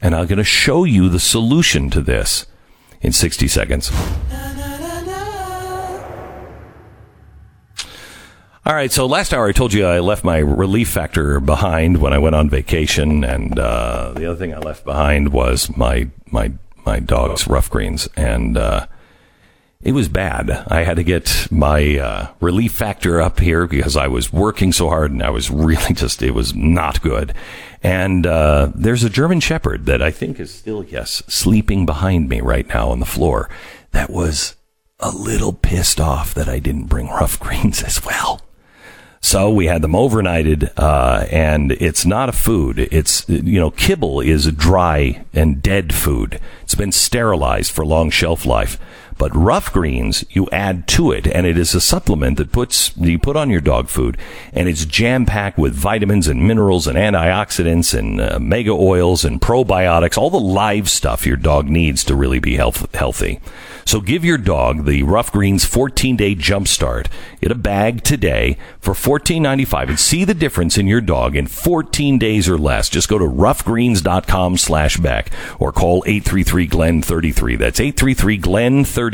[0.00, 2.46] And I'm going to show you the solution to this
[3.00, 3.90] in 60 seconds.
[8.68, 12.12] All right, so last hour I told you I left my relief factor behind when
[12.12, 16.52] I went on vacation, and uh, the other thing I left behind was my my
[16.84, 18.86] my dog's Ruff Greens, and uh,
[19.80, 20.50] it was bad.
[20.50, 24.90] I had to get my uh, relief factor up here because I was working so
[24.90, 27.32] hard, and I was really just it was not good.
[27.82, 32.42] And uh, there's a German Shepherd that I think is still yes sleeping behind me
[32.42, 33.48] right now on the floor.
[33.92, 34.56] That was
[35.00, 38.42] a little pissed off that I didn't bring Ruff greens as well.
[39.20, 42.78] So we had them overnighted, uh, and it's not a food.
[42.78, 46.40] It's, you know, kibble is dry and dead food.
[46.62, 48.78] It's been sterilized for long shelf life.
[49.18, 53.18] But Ruff Greens, you add to it, and it is a supplement that puts you
[53.18, 54.16] put on your dog food,
[54.52, 59.40] and it's jam packed with vitamins and minerals and antioxidants and uh, mega oils and
[59.40, 63.40] probiotics, all the live stuff your dog needs to really be health- healthy.
[63.84, 67.08] So give your dog the Ruff Greens 14 day jump start.
[67.40, 72.18] Get a bag today for $14.95 and see the difference in your dog in 14
[72.18, 72.90] days or less.
[72.90, 77.56] Just go to ruffgreens.com slash back or call 833 Glen 33.
[77.56, 79.07] That's 833 Glen 33.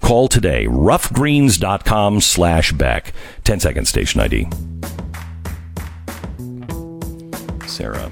[0.00, 0.66] Call today.
[0.66, 3.12] Ruffgreens.com slash Beck.
[3.44, 4.48] 10 second station ID.
[7.66, 8.10] Sarah.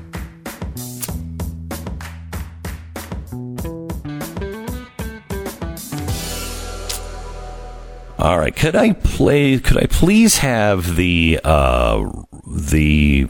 [8.24, 8.57] All right.
[8.57, 9.59] Could I play?
[9.59, 12.11] Could I please have the uh,
[12.47, 13.28] the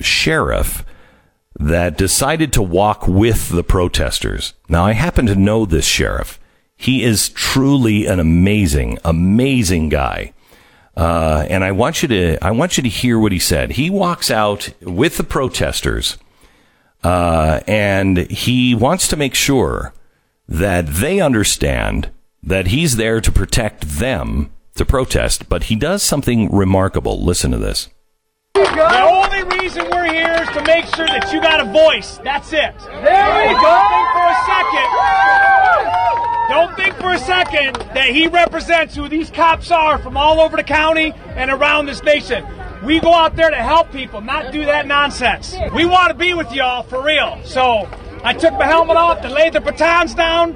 [0.00, 0.84] sheriff
[1.58, 4.54] that decided to walk with the protesters?
[4.68, 6.40] Now, I happen to know this sheriff.
[6.76, 10.32] He is truly an amazing, amazing guy.
[10.96, 13.72] Uh, and I want you to, I want you to hear what he said.
[13.72, 16.16] He walks out with the protesters,
[17.02, 19.92] uh, and he wants to make sure
[20.48, 22.10] that they understand
[22.42, 27.22] that he's there to protect them to protest, but he does something remarkable.
[27.22, 27.88] Listen to this.
[28.54, 32.18] The only reason we're here is to make sure that you got a voice.
[32.24, 32.74] That's it.
[32.78, 33.60] There we go.
[33.60, 34.86] Don't think for a second.
[36.48, 40.56] Don't think for a second that he represents who these cops are from all over
[40.56, 42.46] the county and around this nation.
[42.84, 45.56] We go out there to help people, not do that nonsense.
[45.74, 47.40] We want to be with y'all for real.
[47.44, 47.88] So
[48.22, 50.54] I took my helmet off and laid the batons down.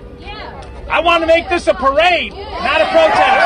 [0.89, 3.41] I want to make this a parade, not a protest.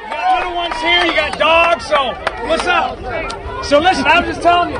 [0.00, 2.14] You got little ones here, you got dogs, so
[2.46, 2.98] what's up?
[3.64, 4.78] So listen, I'm just telling you,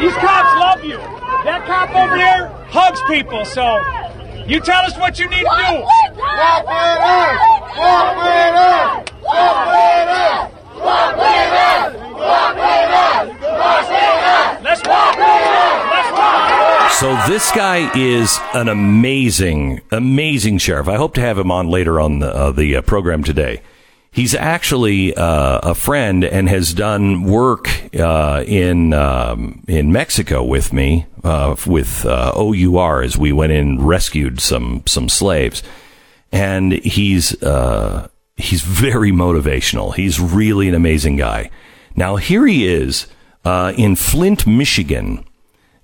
[0.00, 0.98] these cops love you.
[1.44, 3.82] That cop over there hugs people, so
[4.46, 5.86] you tell us what you need to do.
[16.98, 20.86] So this guy is an amazing, amazing sheriff.
[20.86, 23.60] I hope to have him on later on the, uh, the uh, program today.
[24.14, 30.70] He's actually uh, a friend and has done work uh, in um, in Mexico with
[30.70, 35.62] me uh, with uh, OUR as we went in and rescued some some slaves,
[36.30, 39.94] and he's uh, he's very motivational.
[39.94, 41.50] He's really an amazing guy.
[41.96, 43.06] Now here he is
[43.46, 45.24] uh, in Flint, Michigan,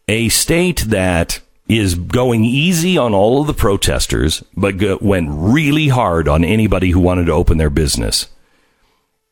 [0.07, 5.89] a state that is going easy on all of the protesters, but go, went really
[5.89, 8.27] hard on anybody who wanted to open their business.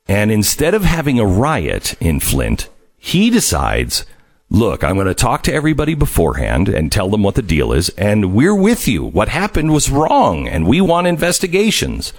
[0.06, 2.68] And instead of having a riot in Flint,
[2.98, 4.04] he decides,
[4.50, 7.88] look, I'm going to talk to everybody beforehand and tell them what the deal is,
[7.90, 9.04] and we're with you.
[9.04, 12.12] What happened was wrong, and we want investigations.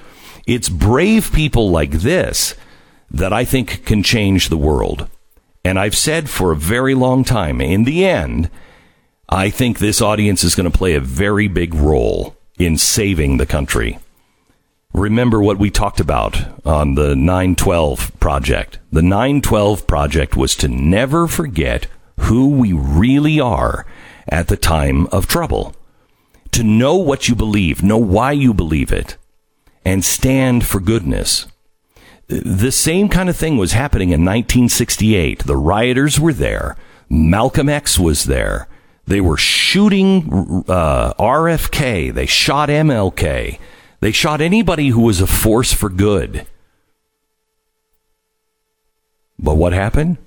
[0.47, 2.55] It's brave people like this
[3.11, 5.07] that I think can change the world.
[5.63, 8.49] And I've said for a very long time, in the end,
[9.29, 13.45] I think this audience is going to play a very big role in saving the
[13.45, 13.99] country.
[14.93, 18.79] Remember what we talked about on the 912 project.
[18.89, 21.87] The 912 project was to never forget
[22.21, 23.85] who we really are
[24.29, 25.75] at the time of trouble.
[26.51, 29.17] To know what you believe, know why you believe it,
[29.83, 31.47] and stand for goodness.
[32.27, 35.43] The same kind of thing was happening in 1968.
[35.43, 36.77] The rioters were there.
[37.09, 38.67] Malcolm X was there.
[39.07, 42.13] They were shooting uh, RFK.
[42.13, 43.59] They shot MLK.
[44.01, 46.45] They shot anybody who was a force for good.
[49.39, 50.17] But what happened?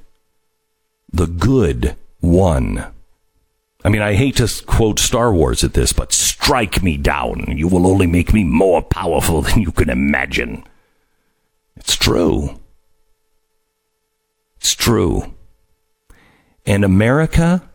[1.12, 2.86] the good won.
[3.84, 7.44] I mean, I hate to quote Star Wars at this, but strike me down.
[7.56, 10.64] You will only make me more powerful than you can imagine.
[11.76, 12.60] It's true.
[14.58, 15.34] It's true.
[16.66, 17.69] And America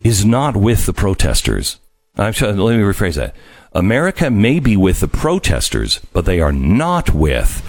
[0.00, 1.78] is not with the protesters.
[2.16, 3.36] I'm sorry, let me rephrase that.
[3.72, 7.62] America may be with the protesters, but they are not with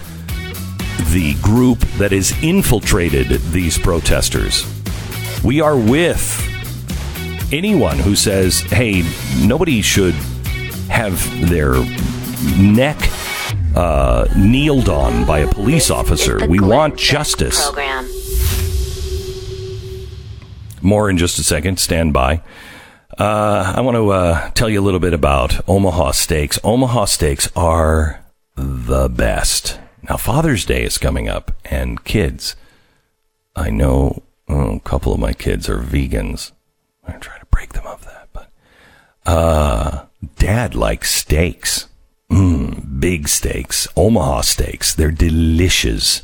[1.12, 4.66] the group that has infiltrated these protesters.
[5.44, 6.44] We are with
[7.52, 9.04] anyone who says, hey,
[9.46, 10.14] nobody should
[10.88, 11.18] have
[11.48, 11.74] their
[12.58, 12.96] neck
[13.74, 16.46] uh, kneeled on by a police officer.
[16.46, 17.62] We want justice.
[17.64, 18.08] Program.
[20.88, 21.78] More in just a second.
[21.78, 22.40] Stand by.
[23.18, 26.58] Uh, I want to uh, tell you a little bit about Omaha Steaks.
[26.64, 28.24] Omaha Steaks are
[28.56, 29.78] the best.
[30.08, 32.56] Now, Father's Day is coming up, and kids,
[33.54, 36.52] I know oh, a couple of my kids are vegans.
[37.06, 38.50] To try to break them of that, but
[39.26, 41.88] uh, Dad likes steaks.
[42.30, 44.94] Mm, big steaks, Omaha steaks.
[44.94, 46.22] They're delicious.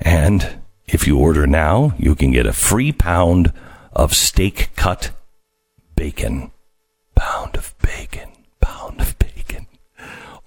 [0.00, 3.52] And if you order now, you can get a free pound
[3.92, 5.10] of steak cut
[5.94, 6.50] bacon.
[7.14, 8.30] Pound of bacon.
[8.60, 9.66] Pound of bacon.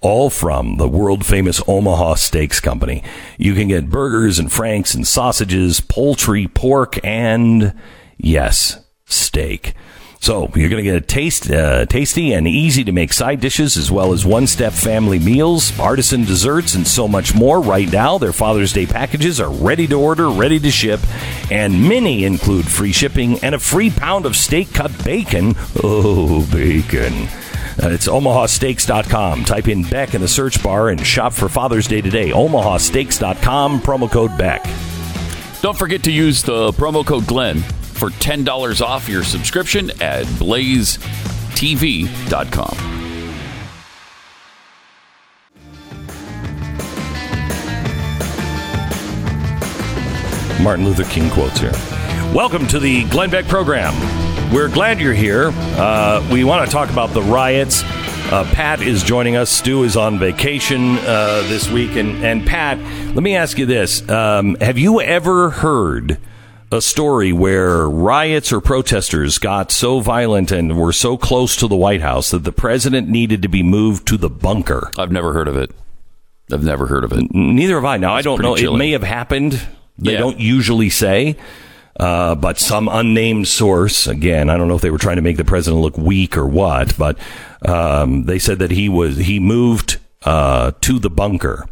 [0.00, 3.02] All from the world famous Omaha Steaks Company.
[3.38, 7.74] You can get burgers and franks and sausages, poultry, pork, and
[8.18, 9.74] yes, steak.
[10.24, 13.76] So you're going to get a taste, uh, tasty and easy to make side dishes,
[13.76, 17.60] as well as one-step family meals, artisan desserts, and so much more.
[17.60, 21.00] Right now, their Father's Day packages are ready to order, ready to ship,
[21.50, 25.56] and many include free shipping and a free pound of steak cut bacon.
[25.82, 27.28] Oh, bacon!
[27.82, 29.44] Uh, it's omahasteaks.com.
[29.44, 32.30] Type in Beck in the search bar and shop for Father's Day today.
[32.30, 33.82] omahasteaks.com.
[33.82, 34.66] Promo code Beck.
[35.60, 37.62] Don't forget to use the promo code Glenn
[38.04, 41.04] for $10 off your subscription at blazetv.com.
[50.62, 51.72] Martin Luther King quotes here.
[52.34, 53.94] Welcome to the Glenn Beck program.
[54.52, 55.50] We're glad you're here.
[55.54, 57.84] Uh, we want to talk about the riots.
[57.84, 59.48] Uh, Pat is joining us.
[59.48, 61.96] Stu is on vacation uh, this week.
[61.96, 62.76] And, and Pat,
[63.14, 64.06] let me ask you this.
[64.10, 66.18] Um, have you ever heard
[66.74, 71.76] a story where riots or protesters got so violent and were so close to the
[71.76, 74.90] White House that the president needed to be moved to the bunker?
[74.98, 75.70] I've never heard of it.
[76.52, 77.32] I've never heard of it.
[77.32, 77.96] Neither have I.
[77.96, 78.56] Now, I don't know.
[78.56, 78.74] chilling.
[78.74, 79.60] It may have happened.
[79.98, 80.18] They Yeah.
[80.18, 81.36] don't usually say.
[81.98, 85.36] Uh, but some unnamed source, again, I don't know if they were trying to make
[85.36, 87.16] the president look weak or what, but
[87.64, 91.66] um, they said that he was he moved uh, to the bunker.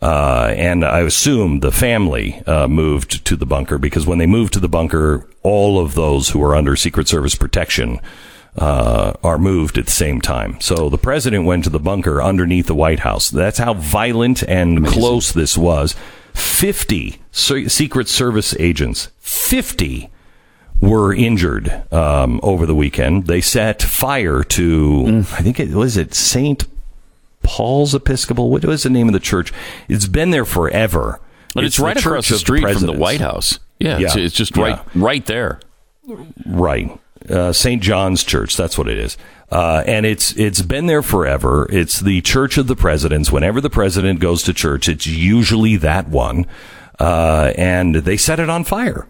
[0.00, 4.52] Uh, and I assume the family uh, moved to the bunker because when they moved
[4.52, 8.00] to the bunker, all of those who are under Secret Service protection
[8.56, 10.60] uh, are moved at the same time.
[10.60, 13.28] So the president went to the bunker underneath the White House.
[13.28, 15.96] That's how violent and close this was.
[16.34, 20.10] 50 se- Secret Service agents, 50
[20.80, 23.26] were injured um, over the weekend.
[23.26, 26.64] They set fire to, I think it was it St.
[27.42, 28.50] Paul's Episcopal.
[28.50, 29.52] What was the name of the church?
[29.88, 31.20] It's been there forever.
[31.54, 33.58] But it's, the right across the street from the White House.
[33.80, 34.22] Yeah, It's, Yeah.
[34.22, 34.62] it's just Yeah.
[34.62, 35.60] right right there.
[36.46, 36.98] Right.
[37.28, 37.82] Uh, St.
[37.82, 38.56] John's Church.
[38.56, 39.16] That's what it is.
[39.50, 41.66] Uh, and it's it's been there forever.
[41.70, 43.32] It's the Church of the Presidents.
[43.32, 46.46] Whenever the president goes to church, it's usually that one.
[47.00, 49.06] Uh, and they set it on fire.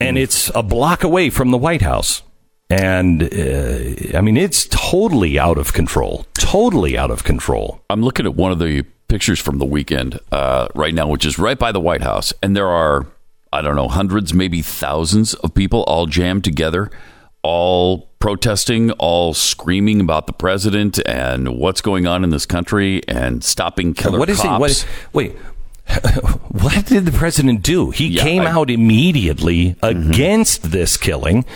[0.00, 2.22] And it's a block away from the White House.
[2.70, 6.26] And uh, I mean, it's totally out of control.
[6.34, 7.80] Totally out of control.
[7.88, 11.38] I'm looking at one of the pictures from the weekend uh, right now, which is
[11.38, 13.06] right by the White House, and there are
[13.52, 16.90] I don't know hundreds, maybe thousands of people all jammed together,
[17.42, 23.42] all protesting, all screaming about the president and what's going on in this country and
[23.42, 24.82] stopping killer what is cops.
[24.82, 24.88] it?
[25.12, 25.32] What wait,
[26.50, 27.90] what did the president do?
[27.92, 31.46] He Yeah, came I- out immediately against this killing.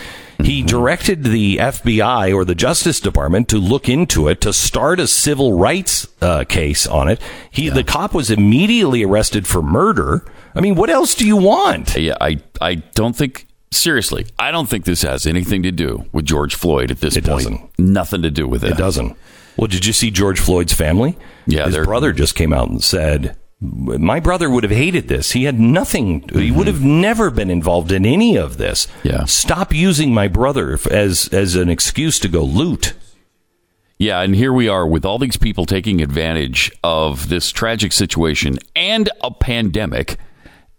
[0.43, 5.07] He directed the FBI or the Justice Department to look into it, to start a
[5.07, 7.21] civil rights uh, case on it.
[7.49, 10.25] He, the cop was immediately arrested for murder.
[10.53, 11.95] I mean, what else do you want?
[11.95, 14.27] Yeah, I I don't think seriously.
[14.37, 17.37] I don't think this has anything to do with George Floyd at this It point.
[17.43, 17.79] doesn't.
[17.79, 18.71] Nothing to do with it.
[18.71, 19.15] It doesn't.
[19.57, 21.17] Well, did you see George Floyd's family?
[21.47, 25.31] Yeah, his brother just came out and said, "My brother would have hated this.
[25.31, 26.27] He had nothing.
[26.29, 28.87] He would have never been involved in any of this.
[28.87, 29.07] Mm-hmm.
[29.07, 29.25] Yeah.
[29.25, 32.93] stop using my brother as as an excuse to go loot."
[33.97, 38.57] Yeah, and here we are with all these people taking advantage of this tragic situation
[38.75, 40.17] and a pandemic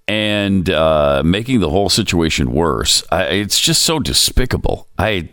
[0.06, 3.02] and uh, making the whole situation worse.
[3.10, 4.88] I, it's just so despicable.
[4.98, 5.30] I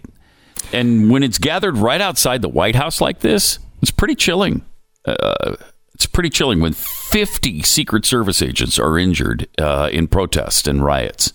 [0.71, 4.63] and when it's gathered right outside the White House like this, it's pretty chilling.
[5.05, 5.55] Uh,
[6.01, 11.31] it's pretty chilling when 50 Secret Service agents are injured uh, in protest and riots.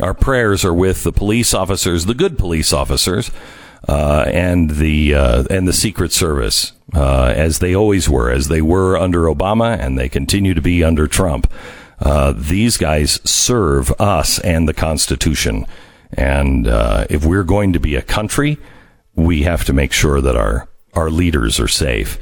[0.00, 3.30] Our prayers are with the police officers, the good police officers,
[3.88, 8.60] uh, and the uh, and the Secret Service, uh, as they always were, as they
[8.60, 11.48] were under Obama, and they continue to be under Trump.
[12.00, 15.66] Uh, these guys serve us and the Constitution,
[16.14, 18.58] and uh, if we're going to be a country,
[19.14, 22.18] we have to make sure that our our leaders are safe.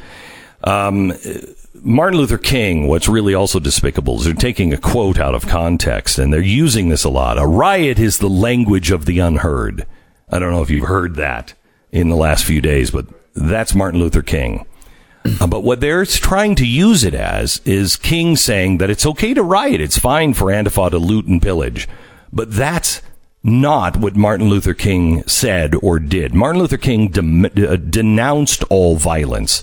[0.64, 1.12] Um,
[1.74, 6.18] Martin Luther King, what's really also despicable is they're taking a quote out of context
[6.18, 7.38] and they're using this a lot.
[7.38, 9.86] A riot is the language of the unheard.
[10.30, 11.52] I don't know if you've heard that
[11.92, 14.66] in the last few days, but that's Martin Luther King.
[15.40, 19.34] Uh, but what they're trying to use it as is King saying that it's okay
[19.34, 19.80] to riot.
[19.80, 21.88] It's fine for Antifa to loot and pillage.
[22.32, 23.02] But that's
[23.42, 26.34] not what Martin Luther King said or did.
[26.34, 29.62] Martin Luther King de- uh, denounced all violence.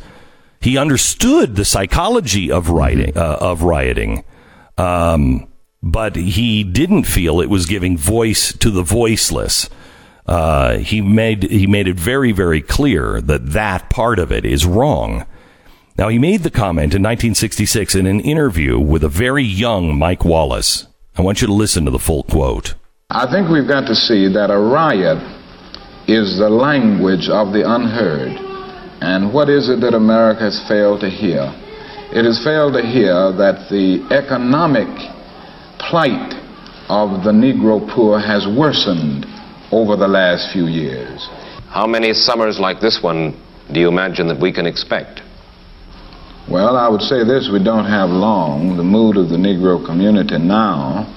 [0.62, 4.24] He understood the psychology of rioting, uh, of rioting,
[4.78, 5.48] um,
[5.82, 9.70] but he didn't feel it was giving voice to the voiceless.
[10.28, 14.64] Uh, he made he made it very very clear that that part of it is
[14.64, 15.26] wrong.
[15.98, 20.24] Now he made the comment in 1966 in an interview with a very young Mike
[20.24, 20.86] Wallace.
[21.18, 22.76] I want you to listen to the full quote.
[23.10, 25.18] I think we've got to see that a riot
[26.08, 28.51] is the language of the unheard.
[29.02, 31.52] And what is it that America has failed to hear?
[32.14, 34.88] It has failed to hear that the economic
[35.80, 36.38] plight
[36.88, 39.26] of the Negro poor has worsened
[39.72, 41.28] over the last few years.
[41.70, 43.34] How many summers like this one
[43.74, 45.22] do you imagine that we can expect?
[46.50, 48.76] Well, I would say this we don't have long.
[48.76, 51.08] The mood of the Negro community now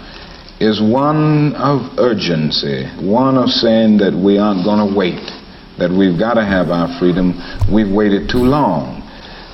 [0.60, 5.18] is one of urgency, one of saying that we aren't going to wait,
[5.78, 7.34] that we've got to have our freedom.
[7.72, 9.02] We've waited too long.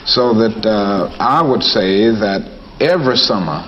[0.06, 2.42] So that uh, I would say that
[2.80, 3.66] every summer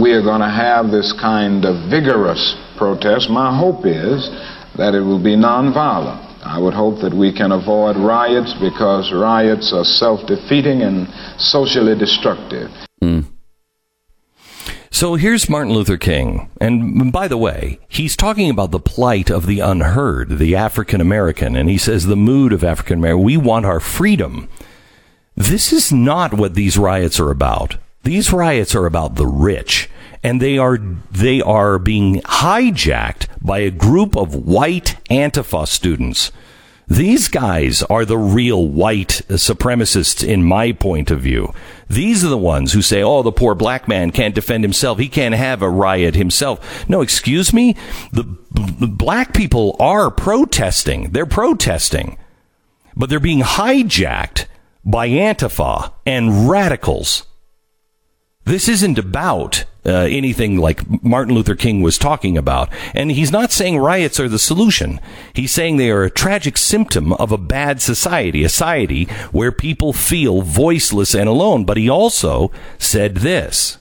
[0.00, 3.30] we are going to have this kind of vigorous protest.
[3.30, 4.30] My hope is
[4.76, 6.22] that it will be nonviolent.
[6.42, 11.08] I would hope that we can avoid riots because riots are self defeating and
[11.40, 12.70] socially destructive.
[13.02, 13.26] Mm.
[14.96, 16.48] So here's Martin Luther King.
[16.58, 21.54] And by the way, he's talking about the plight of the unheard, the African American.
[21.54, 23.22] And he says the mood of African American.
[23.22, 24.48] We want our freedom.
[25.34, 27.76] This is not what these riots are about.
[28.04, 29.90] These riots are about the rich.
[30.22, 36.32] And they are, they are being hijacked by a group of white Antifa students.
[36.88, 41.52] These guys are the real white supremacists in my point of view.
[41.88, 44.98] These are the ones who say, oh, the poor black man can't defend himself.
[44.98, 46.88] He can't have a riot himself.
[46.88, 47.76] No, excuse me.
[48.12, 51.10] The, the black people are protesting.
[51.10, 52.18] They're protesting.
[52.96, 54.46] But they're being hijacked
[54.84, 57.24] by Antifa and radicals.
[58.44, 62.68] This isn't about uh, anything like Martin Luther King was talking about.
[62.94, 65.00] And he's not saying riots are the solution.
[65.32, 69.92] He's saying they are a tragic symptom of a bad society, a society where people
[69.92, 71.64] feel voiceless and alone.
[71.64, 73.78] But he also said this.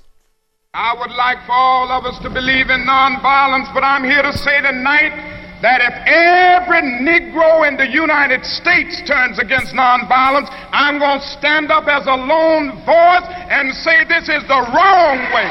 [0.73, 4.34] I would like for all of us to believe in nonviolence, but I'm here to
[4.34, 11.20] say tonight that if every Negro in the United States turns against nonviolence, I'm going
[11.20, 15.50] to stand up as a lone voice and say this is the wrong way.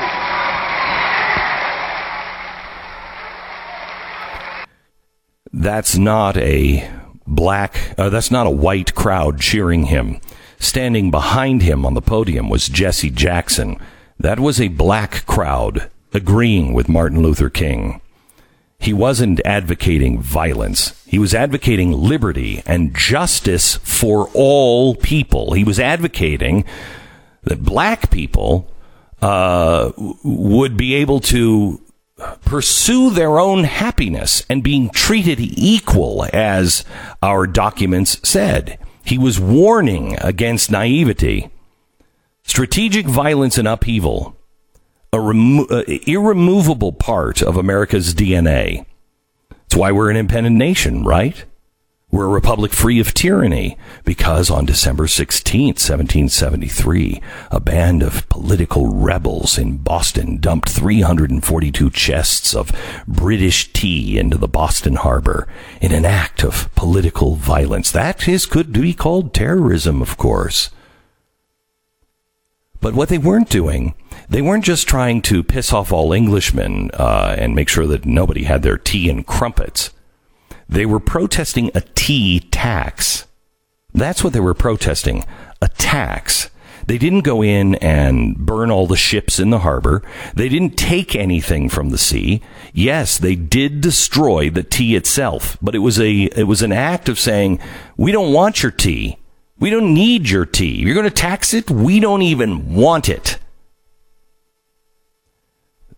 [5.53, 6.89] That's not a
[7.27, 10.21] black, uh, that's not a white crowd cheering him.
[10.61, 13.79] Standing behind him on the podium was Jesse Jackson.
[14.21, 18.01] That was a black crowd agreeing with Martin Luther King.
[18.85, 21.03] He wasn't advocating violence.
[21.07, 25.55] He was advocating liberty and justice for all people.
[25.55, 26.67] He was advocating
[27.45, 28.71] that black people
[29.23, 31.81] uh, would be able to
[32.45, 36.85] pursue their own happiness and being treated equal, as
[37.23, 38.79] our documents said.
[39.03, 41.49] He was warning against naivety,
[42.43, 44.37] strategic violence, and upheaval
[45.15, 48.85] a remo- uh, irremovable part of America's DNA.
[49.67, 51.45] It's why we're an independent nation, right?
[52.11, 57.21] We're a republic free of tyranny because on December 16th, 1773,
[57.51, 62.73] a band of political rebels in Boston dumped 342 chests of
[63.09, 65.49] British tea into the Boston harbor
[65.81, 67.91] in an act of political violence.
[67.91, 70.71] That is could be called terrorism, of course.
[72.85, 73.95] But what they weren't doing,
[74.29, 78.45] they weren't just trying to piss off all Englishmen uh, and make sure that nobody
[78.45, 79.89] had their tea and crumpets.
[80.69, 83.25] They were protesting a tea tax.
[83.95, 85.25] That's what they were protesting
[85.63, 86.51] a tax.
[86.87, 90.03] They didn't go in and burn all the ships in the harbor.
[90.35, 92.43] They didn't take anything from the sea.
[92.75, 97.09] Yes, they did destroy the tea itself, but it was a it was an act
[97.09, 97.61] of saying,
[97.97, 99.17] "We don't want your tea.
[99.59, 100.81] We don't need your tea.
[100.81, 101.71] You're going to tax it?
[101.71, 103.39] We don't even want it."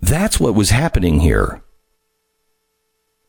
[0.00, 1.62] That's what was happening here.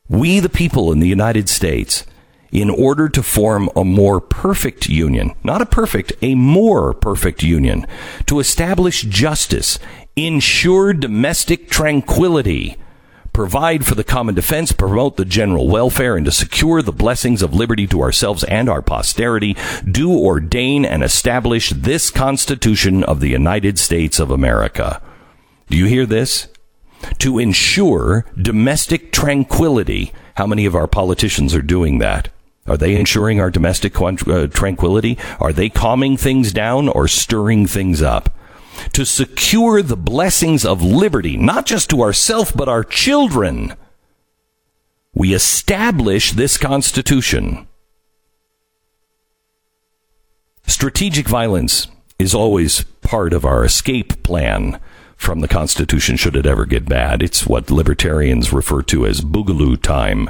[0.10, 2.06] We the people in the United States
[2.52, 7.86] in order to form a more perfect union, not a perfect, a more perfect union,
[8.26, 9.80] to establish justice,
[10.16, 12.78] ensure domestic tranquility,
[13.38, 17.54] provide for the common defense, promote the general welfare, and to secure the blessings of
[17.54, 19.56] liberty to ourselves and our posterity,
[19.86, 25.04] do ordain and establish this Constitution of the United States of America.
[25.70, 26.48] Do you hear this?
[27.20, 30.14] To ensure domestic tranquility.
[30.34, 32.30] How many of our politicians are doing that?
[32.66, 35.16] Are they ensuring our domestic uh, tranquility?
[35.40, 38.36] Are they calming things down or stirring things up?
[38.94, 43.76] To secure the blessings of liberty, not just to ourselves, but our children,
[45.14, 47.68] we establish this Constitution.
[50.66, 51.88] Strategic violence
[52.20, 54.80] is always part of our escape plan
[55.16, 57.24] from the Constitution should it ever get bad.
[57.24, 60.30] It's what libertarians refer to as boogaloo time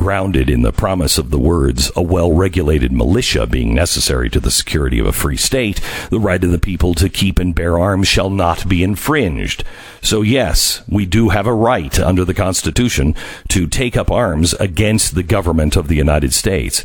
[0.00, 4.50] grounded in the promise of the words, a well regulated militia being necessary to the
[4.50, 5.78] security of a free state,
[6.08, 9.62] the right of the people to keep and bear arms shall not be infringed.
[10.00, 13.14] So, yes, we do have a right under the Constitution
[13.48, 16.82] to take up arms against the government of the United States.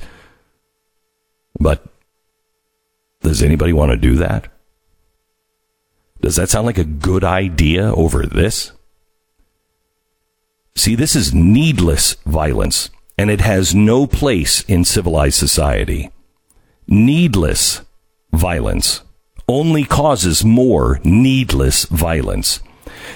[1.57, 1.85] But
[3.21, 4.51] does anybody want to do that?
[6.19, 8.73] Does that sound like a good idea over this?
[10.75, 16.09] See, this is needless violence and it has no place in civilized society.
[16.87, 17.81] Needless
[18.31, 19.01] violence
[19.47, 22.59] only causes more needless violence.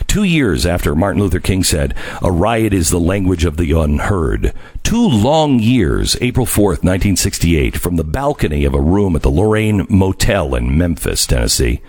[0.07, 4.53] Two years after Martin Luther King said, A riot is the language of the unheard.
[4.83, 9.85] Two long years, April 4th, 1968, from the balcony of a room at the Lorraine
[9.89, 11.81] Motel in Memphis, Tennessee,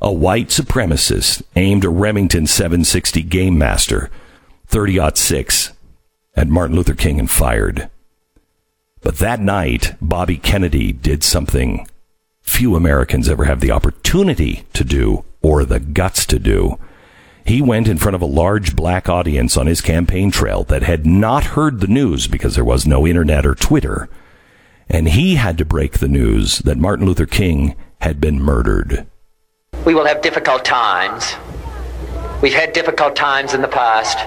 [0.00, 4.10] a white supremacist aimed a Remington 760 Game Master
[4.66, 5.72] 30 6
[6.36, 7.90] at Martin Luther King and fired.
[9.00, 11.86] But that night, Bobby Kennedy did something
[12.42, 16.78] few Americans ever have the opportunity to do or the guts to do.
[17.44, 21.04] He went in front of a large black audience on his campaign trail that had
[21.04, 24.08] not heard the news because there was no internet or Twitter.
[24.88, 29.06] And he had to break the news that Martin Luther King had been murdered.
[29.84, 31.34] We will have difficult times.
[32.40, 34.18] We've had difficult times in the past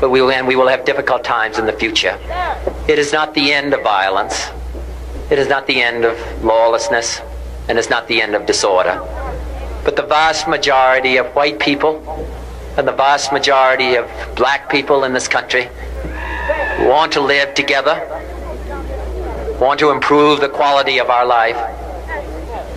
[0.00, 2.18] but we will, and we will have difficult times in the future.
[2.88, 4.48] It is not the end of violence.
[5.30, 7.20] It is not the end of lawlessness,
[7.68, 8.98] and it's not the end of disorder.
[9.84, 12.02] But the vast majority of white people
[12.76, 15.68] and the vast majority of black people in this country
[16.80, 17.96] want to live together,
[19.60, 21.56] want to improve the quality of our life,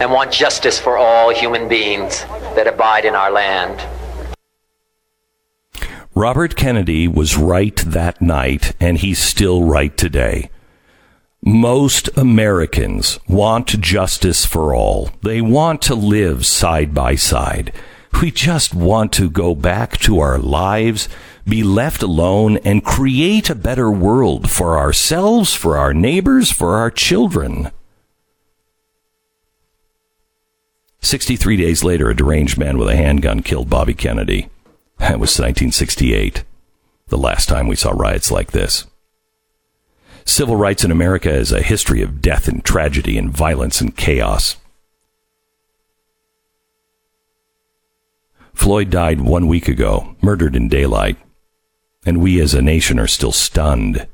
[0.02, 2.24] and want justice for all human beings
[2.56, 3.80] that abide in our land.
[6.16, 10.52] Robert Kennedy was right that night, and he's still right today.
[11.42, 15.10] Most Americans want justice for all.
[15.24, 17.74] They want to live side by side.
[18.22, 21.10] We just want to go back to our lives,
[21.46, 26.92] be left alone, and create a better world for ourselves, for our neighbors, for our
[26.92, 27.72] children.
[31.02, 34.48] 63 days later, a deranged man with a handgun killed Bobby Kennedy.
[35.04, 36.44] Was 1968,
[37.08, 38.88] the last time we saw riots like this.
[40.26, 44.56] Civil rights in America is a history of death and tragedy and violence and chaos.
[48.54, 51.18] Floyd died one week ago, murdered in daylight,
[52.06, 54.08] and we as a nation are still stunned.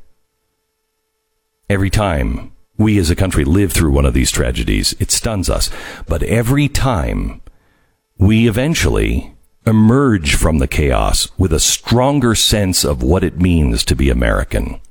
[1.70, 5.70] Every time we as a country live through one of these tragedies, it stuns us.
[6.07, 7.41] But every time
[8.18, 9.36] we eventually
[9.69, 14.81] emerge from the chaos with a stronger sense of what it means to be American.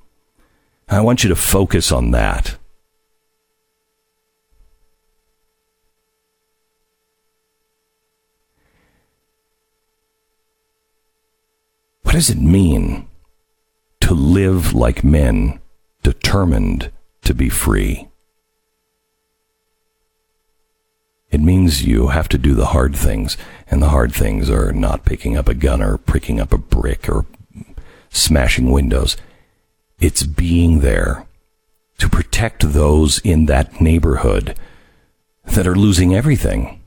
[0.88, 2.56] I want you to focus on that.
[12.02, 13.09] What does it mean
[14.00, 15.60] to live like men
[16.02, 16.90] determined
[17.22, 18.09] to be free?
[21.30, 23.36] It means you have to do the hard things,
[23.70, 27.09] and the hard things are not picking up a gun or picking up a brick
[27.09, 27.26] or
[28.10, 29.16] smashing windows.
[30.00, 31.26] It's being there
[31.98, 34.56] to protect those in that neighborhood
[35.44, 36.80] that are losing everything,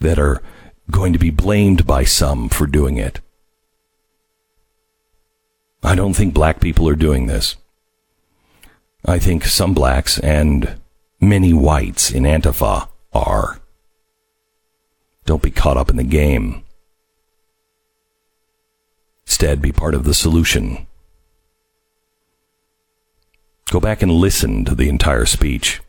[0.00, 0.42] that are
[0.90, 3.20] going to be blamed by some for doing it.
[5.82, 7.56] I don't think black people are doing this.
[9.04, 10.76] I think some blacks and
[11.20, 13.60] many whites in Antifa are.
[15.24, 16.62] Don't be caught up in the game.
[19.26, 20.86] Instead, be part of the solution.
[23.70, 25.80] Go back and listen to the entire speech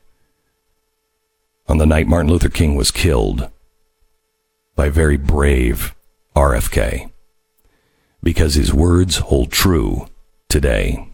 [1.67, 3.49] on the night Martin Luther King was killed
[4.75, 5.93] by very brave
[6.35, 7.11] RFK
[8.23, 10.07] because his words hold true
[10.49, 11.09] today.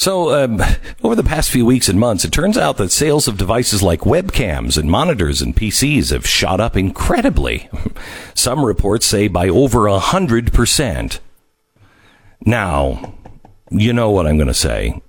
[0.00, 0.62] So, um,
[1.04, 4.00] over the past few weeks and months, it turns out that sales of devices like
[4.00, 7.68] webcams and monitors and PCs have shot up incredibly.
[8.34, 11.20] Some reports say by over a hundred percent.
[12.46, 13.12] Now,
[13.70, 15.02] you know what I'm going to say.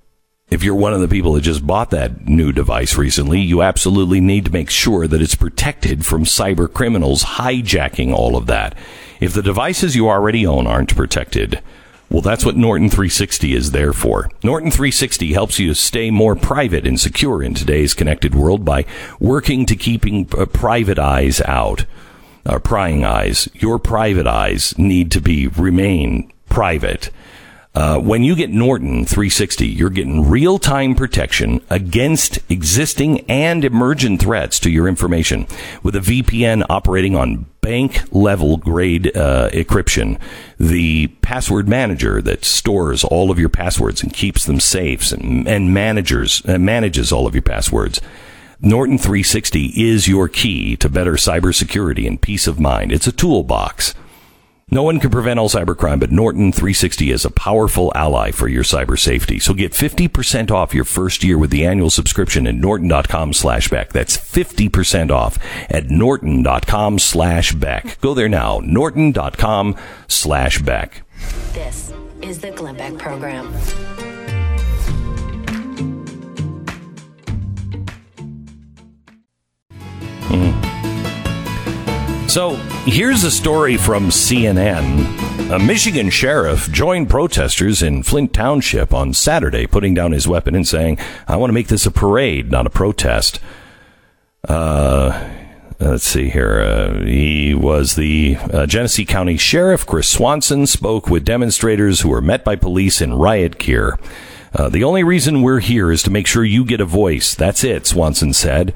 [0.50, 4.20] If you're one of the people that just bought that new device recently, you absolutely
[4.20, 8.76] need to make sure that it's protected from cyber criminals hijacking all of that.
[9.20, 11.62] If the devices you already own aren't protected,
[12.12, 14.30] well, that's what Norton 360 is there for.
[14.44, 18.84] Norton 360 helps you stay more private and secure in today's connected world by
[19.18, 21.86] working to keeping uh, private eyes out,
[22.44, 23.48] or prying eyes.
[23.54, 27.08] Your private eyes need to be remain private.
[27.74, 34.20] Uh, when you get Norton 360, you're getting real time protection against existing and emergent
[34.20, 35.46] threats to your information
[35.82, 40.20] with a VPN operating on bank level grade uh, encryption.
[40.60, 45.72] The password manager that stores all of your passwords and keeps them safe and, and
[45.72, 48.02] managers, uh, manages all of your passwords.
[48.60, 52.92] Norton 360 is your key to better cybersecurity and peace of mind.
[52.92, 53.94] It's a toolbox.
[54.72, 58.62] No one can prevent all cybercrime, but Norton 360 is a powerful ally for your
[58.62, 59.38] cyber safety.
[59.38, 63.92] So get 50% off your first year with the annual subscription at norton.com slash Beck.
[63.92, 65.38] That's 50% off
[65.68, 68.00] at norton.com slash Beck.
[68.00, 69.76] Go there now, norton.com
[70.08, 71.02] slash Beck.
[71.52, 71.92] This
[72.22, 73.52] is the Glenn Beck Program.
[80.22, 80.61] Hmm.
[82.32, 82.56] So
[82.86, 85.54] here's a story from CNN.
[85.54, 90.66] A Michigan sheriff joined protesters in Flint Township on Saturday, putting down his weapon and
[90.66, 90.96] saying,
[91.28, 93.38] I want to make this a parade, not a protest.
[94.48, 95.28] Uh,
[95.78, 96.62] let's see here.
[96.62, 99.84] Uh, he was the uh, Genesee County Sheriff.
[99.84, 103.98] Chris Swanson spoke with demonstrators who were met by police in riot gear.
[104.54, 107.34] Uh, the only reason we're here is to make sure you get a voice.
[107.34, 108.72] That's it, Swanson said.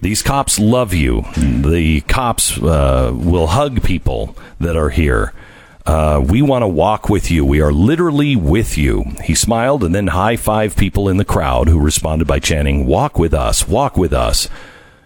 [0.00, 1.24] These cops love you.
[1.36, 5.32] The cops uh, will hug people that are here.
[5.84, 7.44] Uh, we want to walk with you.
[7.44, 9.04] We are literally with you.
[9.24, 13.18] He smiled and then high five people in the crowd who responded by chanting, Walk
[13.18, 14.48] with us, walk with us.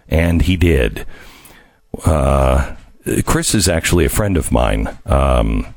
[0.09, 1.07] And he did.
[2.05, 2.77] Uh,
[3.25, 4.99] Chris is actually a friend of mine.
[5.07, 5.75] Um,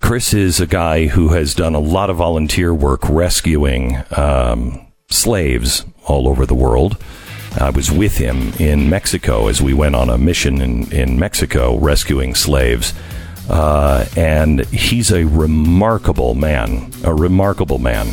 [0.00, 5.84] Chris is a guy who has done a lot of volunteer work rescuing um, slaves
[6.06, 6.96] all over the world.
[7.58, 11.76] I was with him in Mexico as we went on a mission in, in Mexico
[11.78, 12.94] rescuing slaves.
[13.48, 18.08] Uh, and he's a remarkable man, a remarkable man.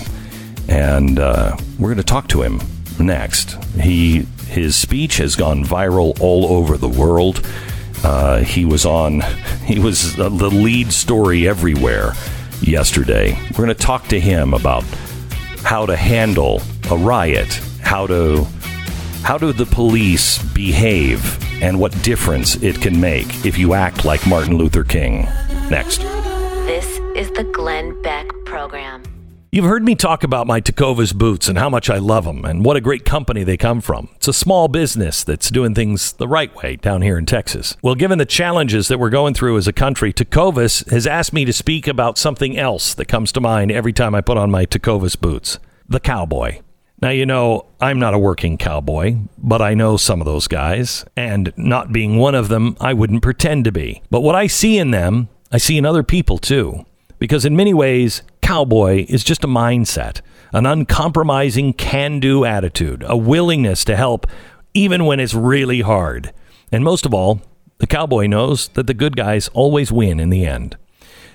[0.67, 2.59] And uh, we're going to talk to him
[2.99, 3.51] next.
[3.75, 7.45] He his speech has gone viral all over the world.
[8.03, 9.21] Uh, he was on,
[9.65, 12.13] he was the lead story everywhere
[12.61, 13.37] yesterday.
[13.51, 14.83] We're going to talk to him about
[15.63, 18.47] how to handle a riot, how to
[19.23, 24.25] how do the police behave and what difference it can make if you act like
[24.27, 25.27] Martin Luther King?
[25.69, 25.99] Next.
[26.65, 29.03] This is the Glenn Beck Program.
[29.51, 32.63] You've heard me talk about my Tecovas boots and how much I love them and
[32.63, 34.09] what a great company they come from.
[34.17, 37.75] It's a small business that's doing things the right way down here in Texas.
[37.81, 41.45] Well, given the challenges that we're going through as a country, Tecovas has asked me
[41.45, 44.67] to speak about something else that comes to mind every time I put on my
[44.67, 46.59] Tecovas boots the cowboy.
[47.01, 51.05] Now, you know, I'm not a working cowboy, but I know some of those guys,
[51.15, 54.01] and not being one of them, I wouldn't pretend to be.
[54.09, 56.85] But what I see in them, I see in other people too.
[57.17, 60.21] Because in many ways, cowboy is just a mindset,
[60.53, 64.27] an uncompromising can do attitude, a willingness to help
[64.73, 66.33] even when it's really hard.
[66.71, 67.41] And most of all,
[67.77, 70.77] the cowboy knows that the good guys always win in the end.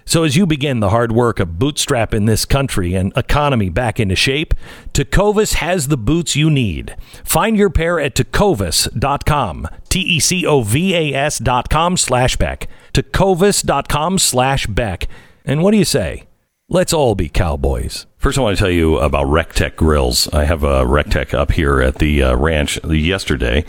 [0.06, 4.16] So, as you begin the hard work of bootstrapping this country and economy back into
[4.16, 4.54] shape,
[4.92, 6.94] Tecovas has the boots you need.
[7.24, 12.68] Find your pair at tecovas.com, T E C O V A S.com slash Beck.
[12.92, 15.08] Tecovas.com slash Beck.
[15.44, 16.24] And what do you say?
[16.68, 18.06] Let's all be cowboys.
[18.16, 20.32] First, I want to tell you about Rec Tec Grills.
[20.32, 23.64] I have a Rec Tec up here at the uh, ranch yesterday.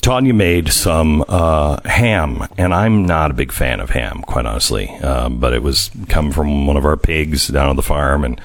[0.00, 4.88] Tanya made some uh, ham, and I'm not a big fan of ham, quite honestly.
[4.96, 8.40] Um, but it was come from one of our pigs down on the farm, and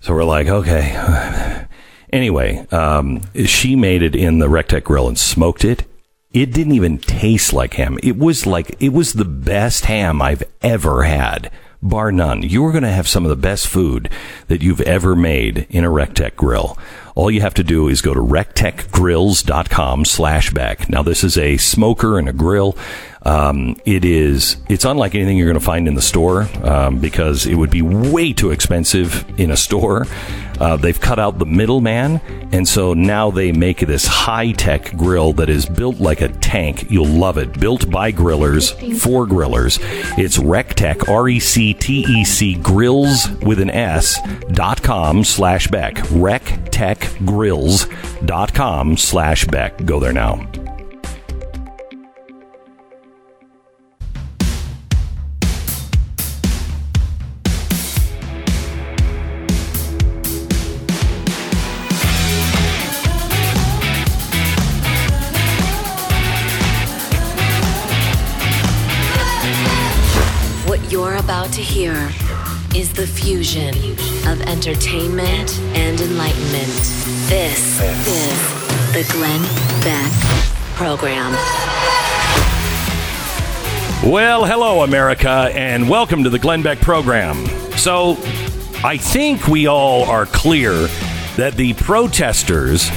[0.00, 1.66] so we're like, okay.
[2.12, 5.84] Anyway, um, she made it in the Rec Tec grill and smoked it.
[6.32, 7.98] It didn't even taste like ham.
[8.00, 11.50] It was like it was the best ham I've ever had,
[11.82, 12.42] bar none.
[12.42, 14.08] You are going to have some of the best food
[14.46, 16.78] that you've ever made in a Rec Tec grill.
[17.16, 20.90] All you have to do is go to rectecgrills.com slash back.
[20.90, 22.76] Now, this is a smoker and a grill.
[23.22, 27.44] Um, it is, it's unlike anything you're going to find in the store um, because
[27.46, 30.06] it would be way too expensive in a store.
[30.60, 32.20] Uh, they've cut out the middleman,
[32.52, 36.88] and so now they make this high tech grill that is built like a tank.
[36.90, 37.58] You'll love it.
[37.58, 39.80] Built by grillers for grillers.
[40.18, 44.20] It's Rec Tec, R E C T E C grills with an S
[44.52, 47.05] dot com slash back Rectecgrills
[48.24, 49.84] dot com slash Beck.
[49.84, 50.36] Go there now.
[70.66, 71.94] What you're about to hear
[72.76, 73.74] is the fusion
[74.28, 76.66] of entertainment and enlightenment.
[77.26, 79.40] This is the Glenn
[79.82, 80.12] Beck
[80.74, 81.32] Program.
[84.04, 87.46] Well, hello, America, and welcome to the Glenn Beck program.
[87.78, 88.18] So,
[88.84, 90.72] I think we all are clear
[91.38, 92.90] that the protesters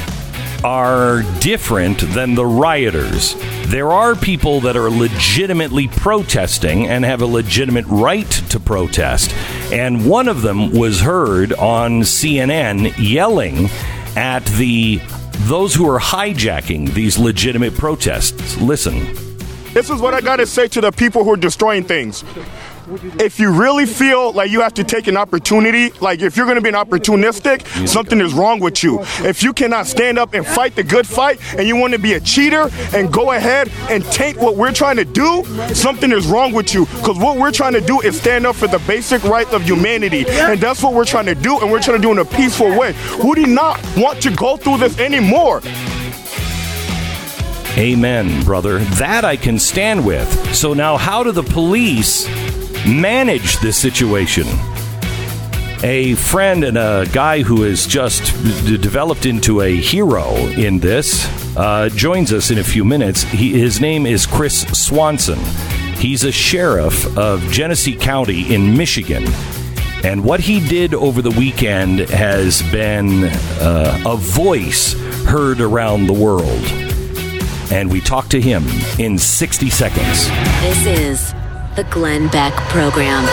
[0.62, 3.36] are different than the rioters.
[3.68, 9.34] There are people that are legitimately protesting and have a legitimate right to protest.
[9.72, 13.70] And one of them was heard on CNN yelling
[14.16, 15.00] at the
[15.48, 18.58] those who are hijacking these legitimate protests.
[18.58, 19.00] Listen.
[19.74, 22.24] This is what I gotta say to the people who are destroying things.
[23.20, 26.62] If you really feel like you have to take an opportunity, like if you're gonna
[26.62, 29.00] be an opportunistic, something is wrong with you.
[29.20, 32.20] If you cannot stand up and fight the good fight and you wanna be a
[32.20, 35.44] cheater and go ahead and taint what we're trying to do,
[35.74, 36.86] something is wrong with you.
[36.86, 40.26] Because what we're trying to do is stand up for the basic rights of humanity.
[40.28, 42.76] And that's what we're trying to do, and we're trying to do in a peaceful
[42.78, 42.94] way.
[43.22, 45.62] Who do not want to go through this anymore?
[47.78, 48.80] Amen, brother.
[48.80, 50.56] That I can stand with.
[50.56, 52.28] So now, how do the police
[52.88, 54.48] manage this situation?
[55.82, 58.34] A friend and a guy who has just
[58.66, 61.26] d- developed into a hero in this
[61.56, 63.24] uh, joins us in a few minutes.
[63.24, 65.40] He, his name is Chris Swanson.
[65.96, 69.26] He's a sheriff of Genesee County in Michigan.
[70.04, 74.94] And what he did over the weekend has been uh, a voice
[75.26, 76.66] heard around the world
[77.72, 78.64] and we talk to him
[78.98, 80.28] in 60 seconds.
[80.62, 81.34] This is
[81.84, 83.24] the Glenn Beck Program.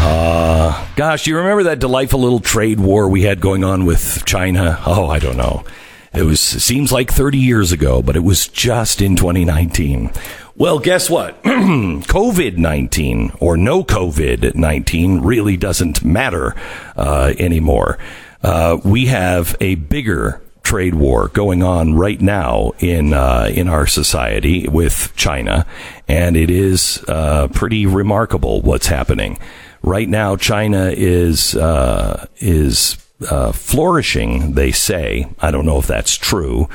[0.00, 4.82] Uh, gosh, you remember that delightful little trade war we had going on with China?
[4.84, 5.64] Oh, I don't know.
[6.12, 10.10] It was seems like 30 years ago, but it was just in 2019.
[10.56, 11.40] Well, guess what?
[11.44, 16.56] COVID 19 or no COVID 19 really doesn't matter
[16.96, 17.98] uh, anymore.
[18.42, 20.42] Uh, we have a bigger
[20.74, 25.64] trade war going on right now in uh, in our society with China,
[26.08, 29.38] and it is uh, pretty remarkable what's happening
[29.82, 30.34] right now.
[30.34, 32.96] China is uh, is
[33.30, 34.54] uh, flourishing.
[34.54, 35.28] They say.
[35.38, 36.68] I don't know if that's true,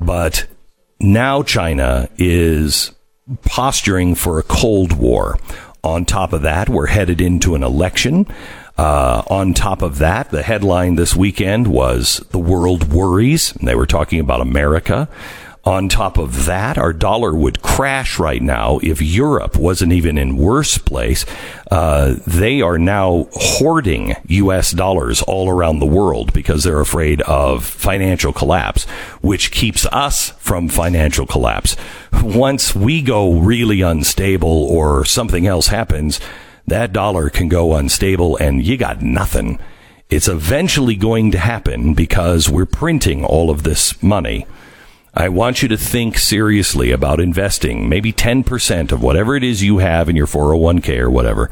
[0.00, 0.46] but
[1.00, 2.92] now China is
[3.42, 5.40] posturing for a cold war.
[5.82, 8.28] On top of that, we're headed into an election.
[8.80, 13.54] Uh, on top of that, the headline this weekend was The World Worries.
[13.56, 15.06] And they were talking about America.
[15.64, 20.38] On top of that, our dollar would crash right now if Europe wasn't even in
[20.38, 21.26] worse place.
[21.70, 24.70] Uh, they are now hoarding U.S.
[24.70, 28.84] dollars all around the world because they're afraid of financial collapse,
[29.20, 31.76] which keeps us from financial collapse.
[32.22, 36.18] Once we go really unstable or something else happens,
[36.70, 39.58] that dollar can go unstable and you got nothing.
[40.08, 44.46] It's eventually going to happen because we're printing all of this money.
[45.12, 49.78] I want you to think seriously about investing maybe 10% of whatever it is you
[49.78, 51.50] have in your 401k or whatever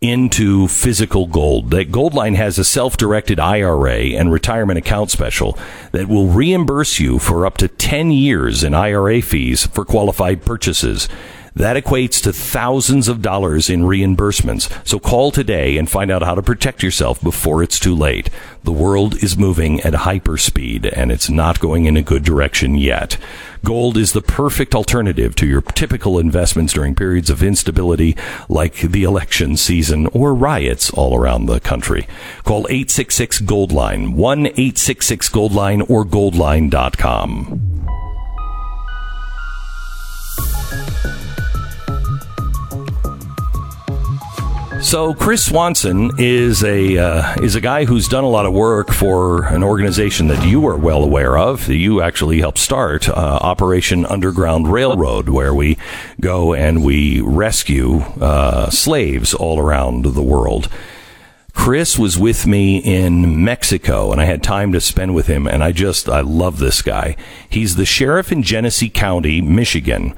[0.00, 1.70] into physical gold.
[1.70, 5.58] That Goldline has a self-directed IRA and retirement account special
[5.92, 11.08] that will reimburse you for up to 10 years in IRA fees for qualified purchases.
[11.56, 14.70] That equates to thousands of dollars in reimbursements.
[14.86, 18.28] So call today and find out how to protect yourself before it's too late.
[18.64, 23.16] The world is moving at hyperspeed and it's not going in a good direction yet.
[23.64, 28.14] Gold is the perfect alternative to your typical investments during periods of instability
[28.50, 32.06] like the election season or riots all around the country.
[32.44, 37.76] Call 866 Goldline, 1 866 Goldline or goldline.com.
[44.86, 48.92] So Chris Swanson is a uh, is a guy who's done a lot of work
[48.92, 51.68] for an organization that you are well aware of.
[51.68, 55.76] You actually helped start, uh, Operation Underground Railroad, where we
[56.20, 60.68] go and we rescue uh, slaves all around the world.
[61.52, 65.48] Chris was with me in Mexico, and I had time to spend with him.
[65.48, 67.16] And I just I love this guy.
[67.48, 70.14] He's the sheriff in Genesee County, Michigan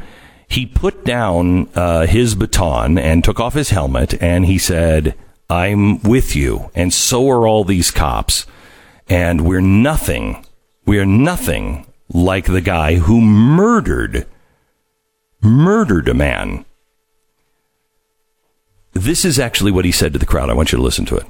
[0.49, 5.15] he put down uh, his baton and took off his helmet and he said,
[5.51, 6.71] I'm with you.
[6.75, 8.47] And so are all these cops.
[9.09, 10.45] And we're nothing,
[10.85, 14.27] we are nothing like the guy who murdered,
[15.43, 16.65] murdered a man.
[18.93, 20.51] This is actually what he said to the crowd.
[20.51, 21.27] I want you to listen to it.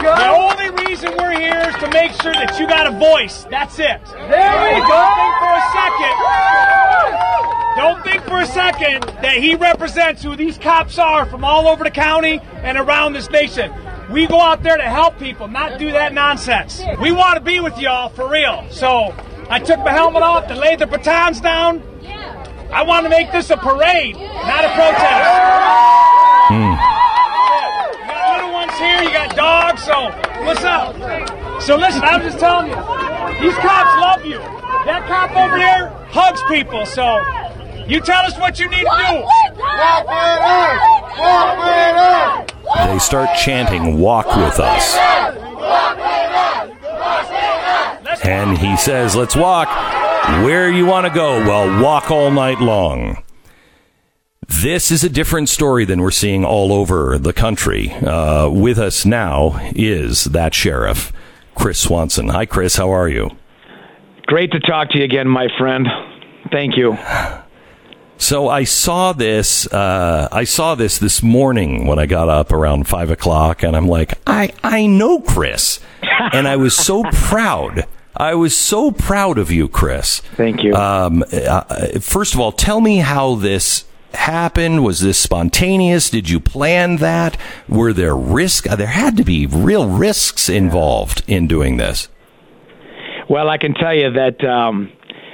[0.00, 3.44] The only reason we're here is to make sure that you got a voice.
[3.50, 4.00] That's it.
[4.04, 5.02] There we go.
[5.40, 6.16] For a second.
[7.76, 11.82] Don't think for a second that he represents who these cops are from all over
[11.82, 13.72] the county and around this nation.
[14.10, 16.82] We go out there to help people, not do that nonsense.
[17.00, 18.66] We want to be with y'all for real.
[18.70, 19.14] So
[19.48, 21.82] I took my helmet off and laid the batons down.
[22.70, 25.30] I want to make this a parade, not a protest.
[26.52, 27.09] Hmm.
[28.80, 30.10] Here, you got dogs, so
[30.44, 30.96] what's up?
[31.62, 32.76] So listen, I'm just telling you,
[33.40, 34.38] these cops love you.
[34.86, 37.20] That cop over there hugs people, so
[37.86, 38.88] you tell us what you need to do.
[38.88, 40.80] Walk with us!
[41.18, 42.86] Walk with us!
[42.86, 44.96] They start chanting, Walk with us.
[48.24, 49.68] And he says, Let's walk.
[50.44, 51.38] Where you want to go?
[51.40, 53.22] Well, walk all night long.
[54.50, 57.92] This is a different story than we're seeing all over the country.
[57.92, 61.12] Uh, with us now is that sheriff,
[61.54, 62.28] Chris Swanson.
[62.28, 62.74] Hi, Chris.
[62.76, 63.30] How are you?
[64.26, 65.86] Great to talk to you again, my friend.
[66.50, 66.98] Thank you.
[68.18, 69.72] So I saw this.
[69.72, 73.86] Uh, I saw this this morning when I got up around five o'clock, and I'm
[73.88, 75.78] like, I I know Chris,
[76.32, 77.86] and I was so proud.
[78.16, 80.20] I was so proud of you, Chris.
[80.36, 80.74] Thank you.
[80.74, 84.84] Um, uh, first of all, tell me how this happened.
[84.84, 86.10] Was this spontaneous?
[86.10, 87.36] Did you plan that?
[87.68, 88.68] Were there risks?
[88.76, 92.08] There had to be real risks involved in doing this.
[93.28, 94.44] Well, I can tell you that.
[94.44, 94.92] Um,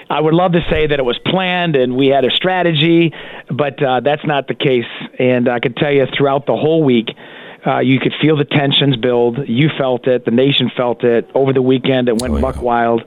[0.09, 3.13] I would love to say that it was planned and we had a strategy,
[3.51, 4.85] but uh, that's not the case.
[5.19, 7.09] And I can tell you throughout the whole week,
[7.67, 9.49] uh, you could feel the tensions build.
[9.49, 10.25] You felt it.
[10.25, 11.29] The nation felt it.
[11.35, 13.03] Over the weekend, it went Oh, buck wild.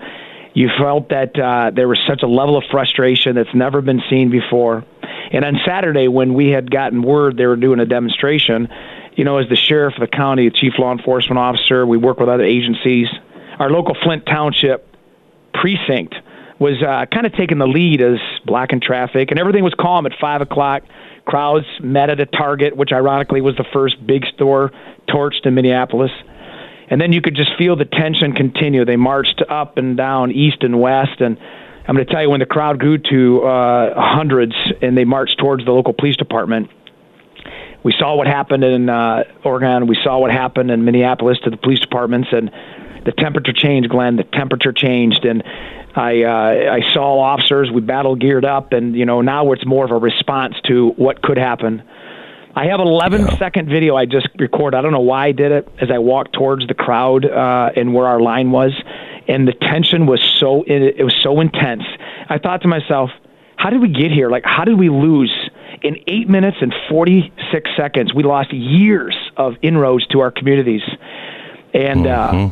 [0.53, 4.29] You felt that uh, there was such a level of frustration that's never been seen
[4.29, 4.83] before.
[5.31, 8.68] And on Saturday, when we had gotten word they were doing a demonstration,
[9.15, 12.19] you know, as the sheriff of the county, the chief law enforcement officer, we work
[12.19, 13.07] with other agencies.
[13.60, 14.88] Our local Flint Township
[15.53, 16.15] precinct
[16.60, 20.14] was uh, kind of taking the lead as blocking traffic, and everything was calm at
[20.19, 20.84] five o'clock.
[21.26, 24.72] Crowds met at a Target, which ironically was the first big store
[25.07, 26.11] torched in Minneapolis.
[26.90, 28.84] And then you could just feel the tension continue.
[28.84, 31.38] They marched up and down, east and west, and
[31.90, 35.40] I'm going to tell you when the crowd grew to uh, hundreds and they marched
[35.40, 36.70] towards the local police department.
[37.84, 39.88] We saw what happened in uh, Oregon.
[39.88, 42.52] We saw what happened in Minneapolis to the police departments, and
[43.06, 44.18] the temperature changed, Glenn.
[44.18, 45.41] The temperature changed, and
[45.95, 47.72] I uh, I saw officers.
[47.72, 51.24] We battle geared up, and you know now it's more of a response to what
[51.24, 51.82] could happen.
[52.56, 54.78] I have an 11 second video I just recorded.
[54.78, 57.95] I don't know why I did it as I walked towards the crowd uh, and
[57.95, 58.74] where our line was,
[59.30, 61.84] and the tension was so it, it was so intense.
[62.27, 63.11] I thought to myself,
[63.56, 64.30] how did we get here?
[64.30, 65.31] Like, how did we lose?
[65.81, 70.81] In eight minutes and 46 seconds, we lost years of inroads to our communities.
[71.73, 72.49] And uh,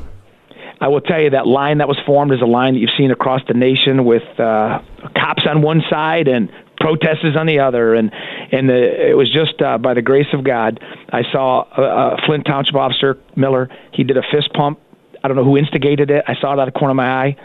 [0.79, 3.11] I will tell you that line that was formed is a line that you've seen
[3.11, 4.79] across the nation with uh,
[5.15, 8.11] cops on one side and protesters on the other, and
[8.51, 10.79] and the, it was just uh, by the grace of God.
[11.09, 13.69] I saw a, a Flint Township officer Miller.
[13.91, 14.79] He did a fist pump.
[15.23, 16.23] I don't know who instigated it.
[16.27, 17.35] I saw it out of the corner of my eye.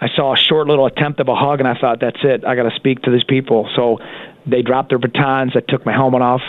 [0.00, 2.44] I saw a short little attempt of a hug, and I thought, that's it.
[2.44, 3.70] I got to speak to these people.
[3.76, 3.98] So
[4.46, 5.52] they dropped their batons.
[5.54, 6.42] I took my helmet off.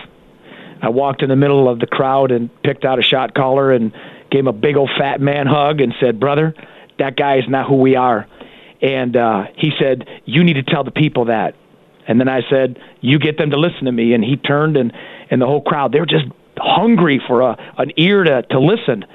[0.81, 3.93] I walked in the middle of the crowd and picked out a shot caller and
[4.31, 6.55] gave him a big old fat man hug and said, brother,
[6.99, 8.27] that guy is not who we are.
[8.81, 11.55] And uh, he said, you need to tell the people that.
[12.07, 14.13] And then I said, you get them to listen to me.
[14.13, 14.91] And he turned and,
[15.29, 16.25] and the whole crowd, they were just
[16.57, 19.05] hungry for a, an ear to, to listen.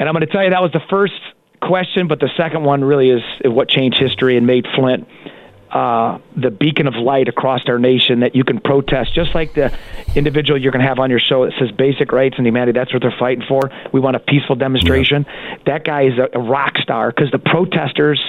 [0.00, 1.12] And I'm going to tell you that was the first
[1.60, 5.06] question, but the second one really is what changed history and made Flint
[5.70, 9.76] uh, the beacon of light across our nation that you can protest, just like the
[10.16, 12.72] individual you're going to have on your show that says basic rights and humanity.
[12.76, 13.70] That's what they're fighting for.
[13.92, 15.26] We want a peaceful demonstration.
[15.28, 15.56] Yeah.
[15.66, 18.20] That guy is a, a rock star because the protesters,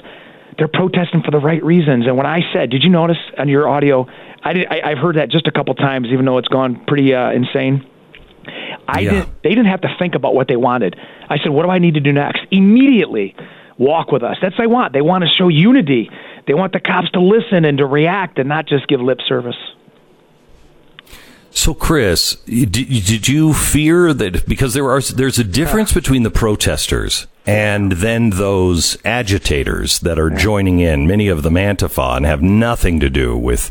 [0.57, 2.05] they're protesting for the right reasons.
[2.05, 4.07] And when I said, did you notice on your audio?
[4.43, 7.15] I did, I, I've heard that just a couple times, even though it's gone pretty
[7.15, 7.87] uh, insane.
[8.87, 9.11] I yeah.
[9.11, 9.43] didn't.
[9.43, 10.95] They didn't have to think about what they wanted.
[11.29, 13.35] I said, "What do I need to do next?" Immediately,
[13.77, 14.37] walk with us.
[14.41, 14.93] That's what they want.
[14.93, 16.09] They want to show unity.
[16.47, 19.57] They want the cops to listen and to react and not just give lip service.
[21.53, 26.31] So, Chris, did did you fear that because there are there's a difference between the
[26.31, 32.41] protesters and then those agitators that are joining in, many of them Antifa, and have
[32.41, 33.69] nothing to do with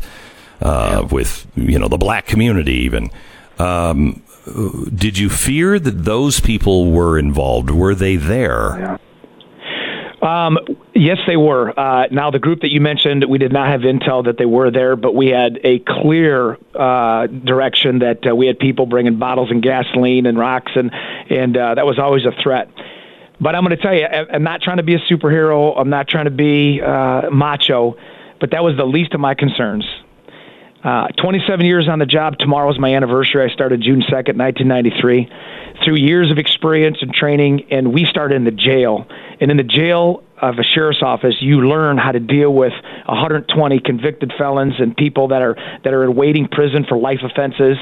[0.61, 3.09] uh, with you know the black community even.
[3.57, 7.69] Um, did you fear that those people were involved?
[7.69, 8.77] Were they there?
[8.79, 8.97] Yeah.
[10.21, 10.59] Um,
[10.93, 11.77] yes, they were.
[11.77, 14.69] Uh, now, the group that you mentioned, we did not have intel that they were
[14.69, 19.49] there, but we had a clear uh, direction that uh, we had people bringing bottles
[19.49, 20.91] and gasoline and rocks, and
[21.29, 22.69] and uh, that was always a threat.
[23.39, 25.73] But I'm going to tell you, I'm not trying to be a superhero.
[25.75, 27.95] I'm not trying to be uh, macho,
[28.39, 29.85] but that was the least of my concerns.
[30.83, 32.39] Uh, 27 years on the job.
[32.39, 33.47] Tomorrow is my anniversary.
[33.47, 35.29] I started June 2nd, 1993.
[35.85, 39.05] Through years of experience and training, and we started in the jail.
[39.39, 42.73] And in the jail of a sheriff's office, you learn how to deal with
[43.05, 47.77] 120 convicted felons and people that are that are awaiting prison for life offenses.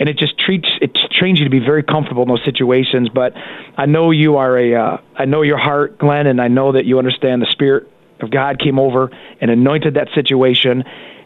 [0.00, 3.10] And it just treats it trains you to be very comfortable in those situations.
[3.14, 3.34] But
[3.76, 6.84] I know you are a uh, I know your heart, Glenn, and I know that
[6.84, 7.88] you understand the spirit
[8.20, 9.10] of God came over
[9.40, 10.84] and anointed that situation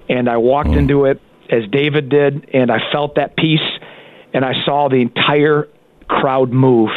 [0.08, 0.78] and I walked mm.
[0.78, 1.20] into it
[1.50, 3.60] as David did, and I felt that peace,
[4.32, 5.68] and I saw the entire
[6.08, 6.90] crowd move.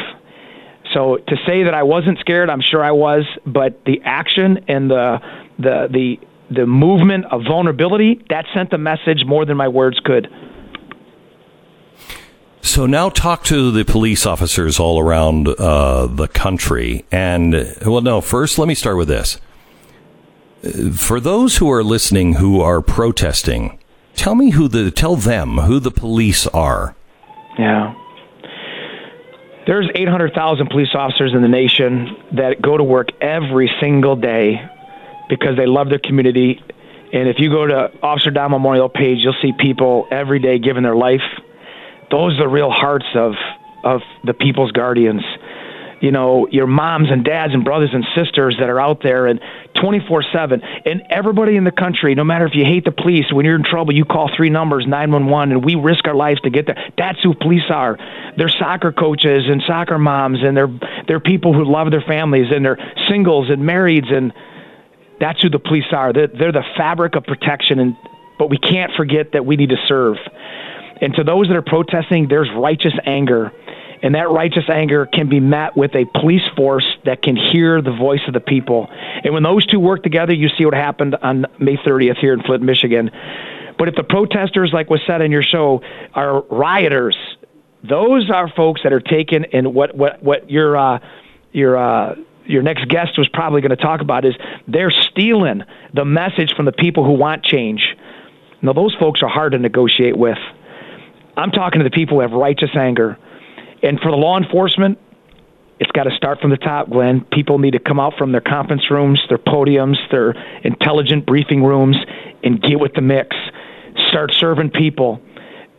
[0.93, 4.89] So to say that I wasn't scared, I'm sure I was, but the action and
[4.89, 5.19] the
[5.59, 6.19] the the
[6.49, 10.29] the movement of vulnerability that sent the message more than my words could.
[12.61, 17.53] So now talk to the police officers all around uh, the country, and
[17.85, 18.21] well, no.
[18.21, 19.39] First, let me start with this
[20.95, 23.79] for those who are listening who are protesting,
[24.15, 26.95] tell me who the tell them who the police are.
[27.57, 27.93] Yeah.
[29.65, 34.61] There's 800,000 police officers in the nation that go to work every single day
[35.27, 36.61] because they love their community.
[37.11, 40.83] And if you go to Officer Down Memorial page, you'll see people every day giving
[40.83, 41.21] their life.
[42.09, 43.33] Those are the real hearts of
[43.83, 45.21] of the people's guardians
[45.99, 49.39] you know your moms and dads and brothers and sisters that are out there and
[49.75, 53.55] 24/7 and everybody in the country no matter if you hate the police when you're
[53.55, 56.77] in trouble you call three numbers 911 and we risk our lives to get there.
[56.97, 57.97] That's who police are.
[58.37, 60.71] They're soccer coaches and soccer moms and they're
[61.07, 62.77] they're people who love their families and they're
[63.09, 64.33] singles and marrieds and
[65.19, 66.13] that's who the police are.
[66.13, 67.95] They're, they're the fabric of protection and
[68.37, 70.17] but we can't forget that we need to serve.
[71.01, 73.51] And to those that are protesting there's righteous anger
[74.01, 77.91] and that righteous anger can be met with a police force that can hear the
[77.91, 78.87] voice of the people.
[79.23, 82.41] And when those two work together, you see what happened on May 30th here in
[82.43, 83.11] Flint, Michigan.
[83.77, 85.81] But if the protesters, like was said in your show,
[86.13, 87.17] are rioters,
[87.83, 90.99] those are folks that are taken and what what what your uh,
[91.51, 92.15] your uh,
[92.45, 94.33] your next guest was probably going to talk about is
[94.67, 95.63] they're stealing
[95.93, 97.95] the message from the people who want change.
[98.61, 100.39] Now those folks are hard to negotiate with.
[101.35, 103.17] I'm talking to the people who have righteous anger
[103.83, 104.99] and for the law enforcement,
[105.79, 107.21] it's got to start from the top, Glenn.
[107.31, 110.31] People need to come out from their conference rooms, their podiums, their
[110.63, 111.97] intelligent briefing rooms,
[112.43, 113.35] and get with the mix.
[114.09, 115.21] Start serving people.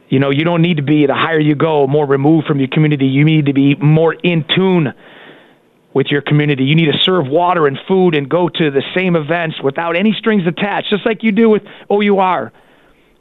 [0.08, 2.68] You know, you don't need to be the higher you go, more removed from your
[2.68, 3.06] community.
[3.06, 4.94] You need to be more in tune
[5.94, 6.64] with your community.
[6.64, 10.12] You need to serve water and food and go to the same events without any
[10.12, 12.52] strings attached, just like you do with OUR.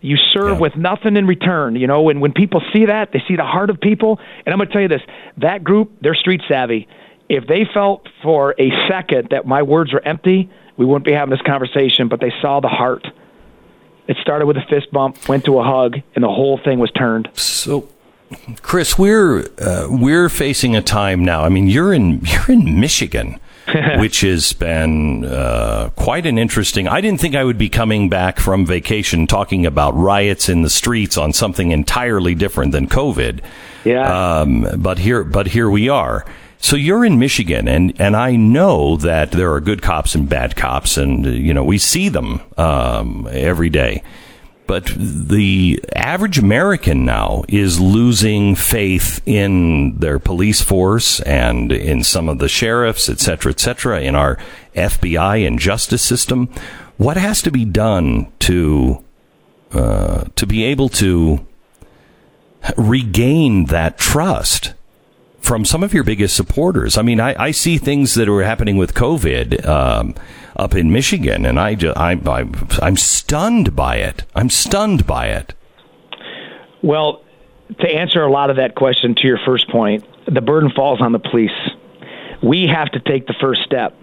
[0.01, 0.59] You serve yeah.
[0.59, 3.69] with nothing in return, you know, and when people see that, they see the heart
[3.69, 4.19] of people.
[4.45, 5.01] And I'm going to tell you this
[5.37, 6.87] that group, they're street savvy.
[7.29, 11.31] If they felt for a second that my words were empty, we wouldn't be having
[11.31, 13.07] this conversation, but they saw the heart.
[14.07, 16.91] It started with a fist bump, went to a hug, and the whole thing was
[16.91, 17.29] turned.
[17.33, 17.89] So,
[18.61, 21.43] Chris, we're uh, we're facing a time now.
[21.43, 23.39] I mean, you're in you're in Michigan.
[23.97, 26.87] which has been uh, quite an interesting.
[26.87, 30.69] I didn't think I would be coming back from vacation talking about riots in the
[30.69, 33.41] streets on something entirely different than COVID.
[33.83, 34.39] Yeah.
[34.39, 36.25] Um, but here, but here we are.
[36.59, 40.55] So you're in Michigan, and, and I know that there are good cops and bad
[40.55, 44.01] cops, and you know we see them um, every day.
[44.67, 52.27] But the average American now is losing faith in their police force and in some
[52.27, 54.37] of the sheriffs, et cetera, et cetera, in our
[54.75, 56.49] FBI and justice system.
[56.97, 59.03] What has to be done to
[59.71, 61.45] uh, to be able to
[62.75, 64.73] regain that trust
[65.39, 66.97] from some of your biggest supporters?
[66.97, 69.65] I mean, I, I see things that are happening with COVID.
[69.65, 70.15] Um,
[70.57, 72.45] up in Michigan, and I, I, I,
[72.81, 74.25] I'm stunned by it.
[74.35, 75.53] I'm stunned by it.
[76.83, 77.21] Well,
[77.79, 81.11] to answer a lot of that question to your first point, the burden falls on
[81.11, 81.51] the police.
[82.43, 83.95] We have to take the first step.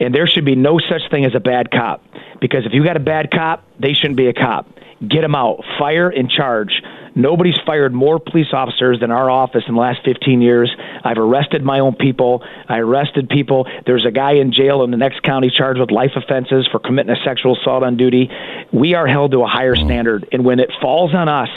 [0.00, 2.02] And there should be no such thing as a bad cop.
[2.40, 4.68] Because if you got a bad cop, they shouldn't be a cop.
[5.06, 5.62] Get them out.
[5.78, 6.82] Fire and charge.
[7.14, 10.74] Nobody's fired more police officers than our office in the last 15 years.
[11.02, 12.42] I've arrested my own people.
[12.68, 13.66] I arrested people.
[13.86, 17.14] There's a guy in jail in the next county charged with life offenses for committing
[17.14, 18.30] a sexual assault on duty.
[18.72, 20.28] We are held to a higher standard.
[20.32, 21.48] And when it falls on us,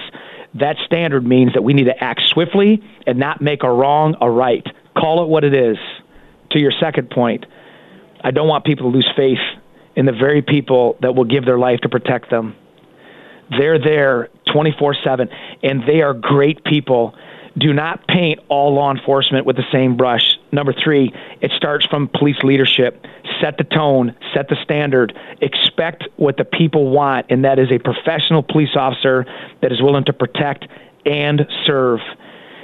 [0.55, 4.29] that standard means that we need to act swiftly and not make a wrong a
[4.29, 4.65] right.
[4.97, 5.77] Call it what it is.
[6.51, 7.45] To your second point,
[8.21, 9.39] I don't want people to lose faith
[9.95, 12.55] in the very people that will give their life to protect them.
[13.57, 15.29] They're there 24 7,
[15.63, 17.15] and they are great people.
[17.57, 20.37] Do not paint all law enforcement with the same brush.
[20.51, 23.05] Number three, it starts from police leadership.
[23.41, 27.79] Set the tone, set the standard, expect what the people want, and that is a
[27.79, 29.25] professional police officer
[29.61, 30.67] that is willing to protect
[31.05, 31.99] and serve.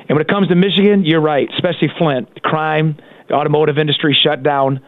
[0.07, 2.43] And when it comes to Michigan, you're right, especially Flint.
[2.43, 4.81] Crime, the automotive industry shut down.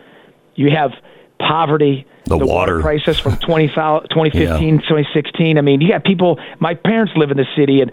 [0.57, 0.91] You have
[1.39, 2.81] poverty, the, the water.
[2.81, 4.57] crisis from 20, 2015, yeah.
[4.57, 5.57] 2016.
[5.57, 6.39] I mean, you got people.
[6.59, 7.91] My parents live in the city, and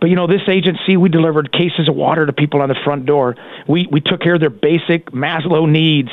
[0.00, 3.06] but you know, this agency, we delivered cases of water to people on the front
[3.06, 3.36] door.
[3.66, 6.10] We we took care of their basic Maslow needs.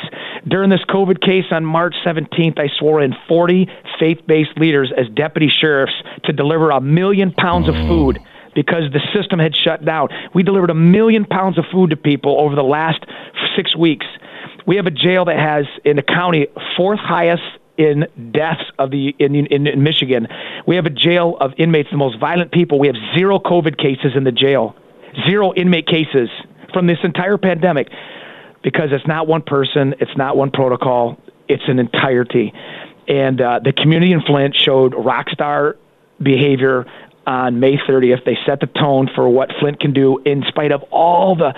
[0.48, 3.68] During this COVID case on March 17th, I swore in 40
[4.00, 5.92] faith-based leaders as deputy sheriffs
[6.24, 7.80] to deliver a million pounds mm.
[7.80, 8.18] of food
[8.54, 10.08] because the system had shut down.
[10.34, 13.04] We delivered a million pounds of food to people over the last
[13.56, 14.06] six weeks.
[14.66, 17.42] We have a jail that has in the county fourth highest
[17.76, 20.28] in deaths of the in, in, in Michigan.
[20.66, 22.78] We have a jail of inmates, the most violent people.
[22.78, 24.76] We have zero COVID cases in the jail,
[25.28, 26.28] zero inmate cases
[26.72, 27.88] from this entire pandemic,
[28.62, 31.18] because it's not one person, it's not one protocol,
[31.48, 32.52] it's an entirety.
[33.08, 35.76] And uh, the community in Flint showed rock star
[36.20, 36.86] behavior
[37.26, 38.24] on May 30th.
[38.24, 41.54] They set the tone for what Flint can do in spite of all the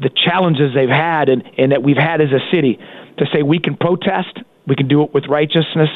[0.00, 2.78] the challenges they've had and, and that we've had as a city
[3.18, 4.38] to say we can protest
[4.68, 5.88] we can do it with righteousness,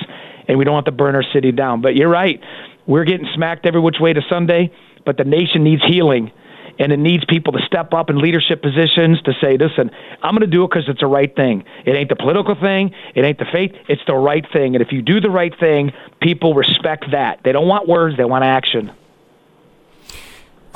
[0.49, 1.83] and we don't have to burn our city down.
[1.83, 2.41] But you're right.
[2.87, 4.73] We're getting smacked every which way to Sunday,
[5.05, 6.33] but the nation needs healing.
[6.79, 9.91] And it needs people to step up in leadership positions to say, listen,
[10.23, 11.65] I'm going to do it because it's the right thing.
[11.85, 12.95] It ain't the political thing.
[13.15, 13.73] It ain't the faith.
[13.89, 14.75] It's the right thing.
[14.75, 15.93] And if you do the right thing,
[16.23, 17.41] people respect that.
[17.45, 18.91] They don't want words, they want action.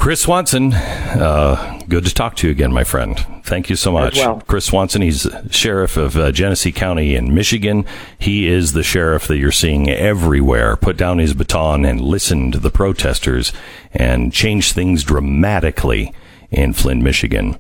[0.07, 3.19] Chris Swanson, uh, good to talk to you again, my friend.
[3.43, 4.17] Thank you so much.
[4.17, 4.41] Well.
[4.47, 7.85] Chris Swanson, he's sheriff of uh, Genesee County in Michigan.
[8.17, 10.77] He is the sheriff that you're seeing everywhere.
[10.77, 13.53] Put down his baton and listen to the protesters
[13.93, 16.15] and change things dramatically
[16.53, 17.59] in Flint, Michigan.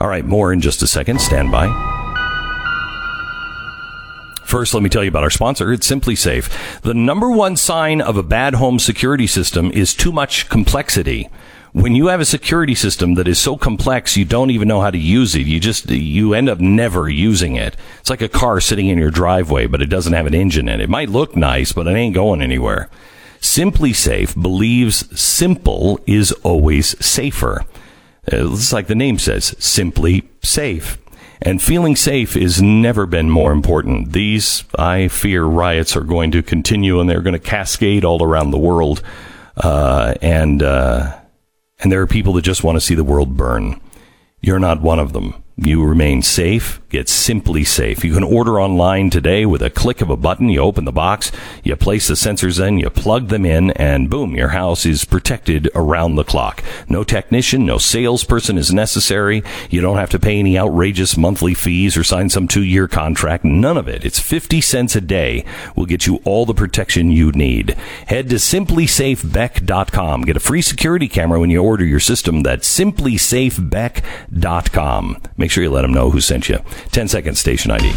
[0.00, 1.20] All right, more in just a second.
[1.20, 1.68] Stand by.
[4.44, 5.72] First, let me tell you about our sponsor.
[5.72, 6.80] It's SimpliSafe.
[6.80, 11.30] The number one sign of a bad home security system is too much complexity
[11.72, 14.90] when you have a security system that is so complex you don't even know how
[14.90, 15.46] to use it.
[15.46, 17.76] You just you end up never using it.
[18.00, 20.80] It's like a car sitting in your driveway but it doesn't have an engine in
[20.80, 20.84] it.
[20.84, 22.88] It might look nice but it ain't going anywhere.
[23.40, 27.64] SimpliSafe believes simple is always safer.
[28.32, 30.98] Uh, it's like the name says simply safe.
[31.42, 34.12] And feeling safe has never been more important.
[34.12, 38.50] These, I fear, riots are going to continue and they're going to cascade all around
[38.50, 39.02] the world.
[39.56, 41.18] Uh, and, uh,
[41.78, 43.80] and there are people that just want to see the world burn.
[44.40, 45.42] You're not one of them.
[45.56, 46.80] You remain safe.
[46.88, 48.04] Get SimpliSafe.
[48.04, 50.48] You can order online today with a click of a button.
[50.48, 51.32] You open the box,
[51.64, 55.68] you place the sensors in, you plug them in, and boom, your house is protected
[55.74, 56.62] around the clock.
[56.88, 59.42] No technician, no salesperson is necessary.
[59.68, 63.44] You don't have to pay any outrageous monthly fees or sign some two year contract.
[63.44, 64.04] None of it.
[64.04, 65.44] It's 50 cents a day.
[65.74, 67.70] will get you all the protection you need.
[68.06, 70.22] Head to simplisafebeck.com.
[70.22, 72.44] Get a free security camera when you order your system.
[72.44, 75.16] That's simplisafebeck.com.
[75.36, 76.60] Make sure you let them know who sent you.
[76.92, 77.92] 10 seconds, station ID.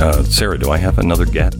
[0.00, 1.54] Uh, Sarah, do I have another get?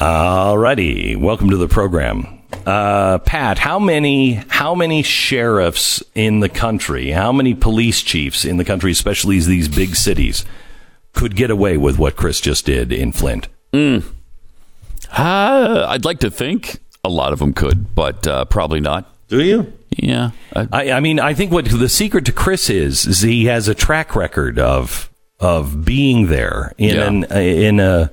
[0.00, 2.40] Alrighty, welcome to the program.
[2.66, 7.10] Uh, Pat, how many how many sheriffs in the country?
[7.10, 10.44] How many police chiefs in the country, especially these big cities?
[11.12, 13.48] Could get away with what Chris just did in Flint?
[13.72, 14.04] Mm.
[15.12, 19.12] Uh, I'd like to think a lot of them could, but uh, probably not.
[19.28, 19.72] Do you?
[19.96, 20.30] Yeah.
[20.54, 23.74] I, I mean, I think what the secret to Chris is is he has a
[23.74, 25.08] track record of
[25.40, 27.06] of being there in Yeah.
[27.06, 28.10] an in a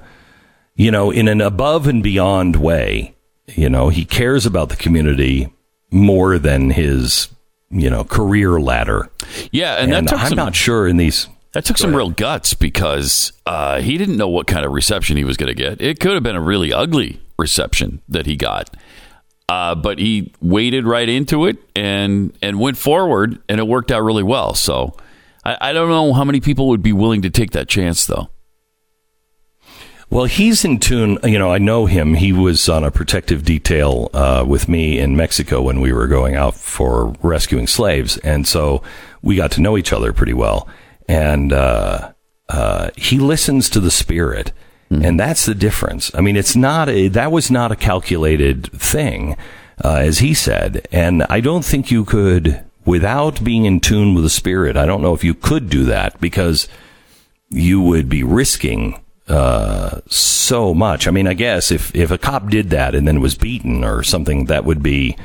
[0.76, 3.16] you know in an above and beyond way.
[3.48, 5.54] You know, he cares about the community
[5.92, 7.30] more than his
[7.70, 9.10] you know career ladder.
[9.52, 11.28] Yeah, and, that took I'm some, not sure in these.
[11.58, 15.24] That took some real guts because uh, he didn't know what kind of reception he
[15.24, 15.82] was going to get.
[15.82, 18.70] It could have been a really ugly reception that he got,
[19.50, 24.04] uh, but he waded right into it and and went forward, and it worked out
[24.04, 24.54] really well.
[24.54, 24.98] So
[25.44, 28.30] I, I don't know how many people would be willing to take that chance, though.
[30.12, 31.18] Well, he's in tune.
[31.24, 32.14] You know, I know him.
[32.14, 36.36] He was on a protective detail uh, with me in Mexico when we were going
[36.36, 38.84] out for rescuing slaves, and so
[39.24, 40.70] we got to know each other pretty well.
[41.08, 42.14] And uh,
[42.50, 44.52] uh, he listens to the spirit,
[44.90, 46.12] and that's the difference.
[46.14, 49.38] I mean, it's not a, that was not a calculated thing,
[49.84, 54.24] uh, as he said, and I don't think you could without being in tune with
[54.24, 54.78] the spirit.
[54.78, 56.70] I don't know if you could do that because
[57.50, 61.08] you would be risking uh, so much.
[61.08, 64.04] I mean, I guess if if a cop did that and then was beaten or
[64.04, 65.18] something, that would be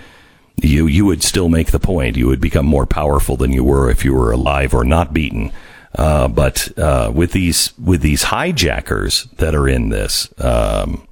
[0.56, 0.86] you.
[0.86, 2.16] You would still make the point.
[2.16, 5.52] You would become more powerful than you were if you were alive or not beaten.
[5.96, 11.06] Uh, but uh, with these with these hijackers that are in this, um,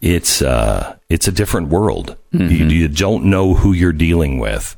[0.00, 2.16] it's uh, it's a different world.
[2.32, 4.76] You, you don't know who you're dealing with.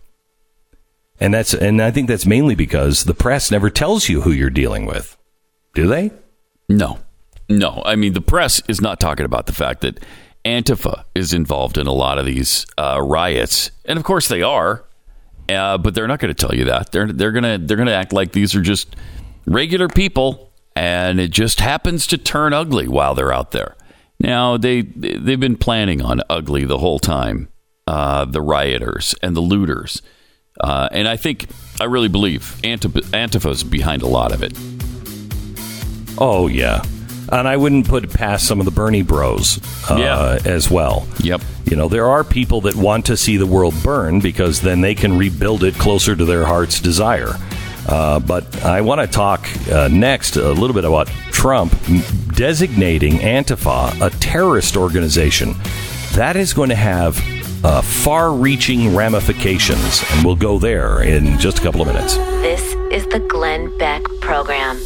[1.19, 4.51] And that's and I think that's mainly because the press never tells you who you're
[4.51, 5.17] dealing with.
[5.75, 6.11] Do they?
[6.69, 6.99] No,
[7.49, 7.83] no.
[7.85, 10.05] I mean, the press is not talking about the fact that
[10.45, 14.85] Antifa is involved in a lot of these uh, riots, and of course they are.
[15.49, 16.93] Uh, but they're not going to tell you that.
[16.93, 18.97] They're they're gonna they're gonna act like these are just
[19.47, 23.77] regular people, and it just happens to turn ugly while they're out there.
[24.19, 27.49] Now they they've been planning on ugly the whole time.
[27.87, 30.03] Uh, the rioters and the looters,
[30.61, 31.47] uh, and I think
[31.81, 34.53] I really believe Antifa, Antifa's behind a lot of it.
[36.19, 36.83] Oh yeah,
[37.31, 39.61] and I wouldn't put it past some of the Bernie Bros
[39.91, 40.39] uh, Yeah.
[40.51, 41.07] as well.
[41.21, 41.43] Yep.
[41.67, 44.95] You know, there are people that want to see the world burn because then they
[44.95, 47.35] can rebuild it closer to their heart's desire.
[47.89, 51.73] Uh, but I want to talk uh, next a little bit about Trump
[52.35, 55.55] designating Antifa a terrorist organization.
[56.15, 57.21] That is going to have
[57.65, 62.17] uh, far reaching ramifications, and we'll go there in just a couple of minutes.
[62.17, 64.79] This is the Glenn Beck Program.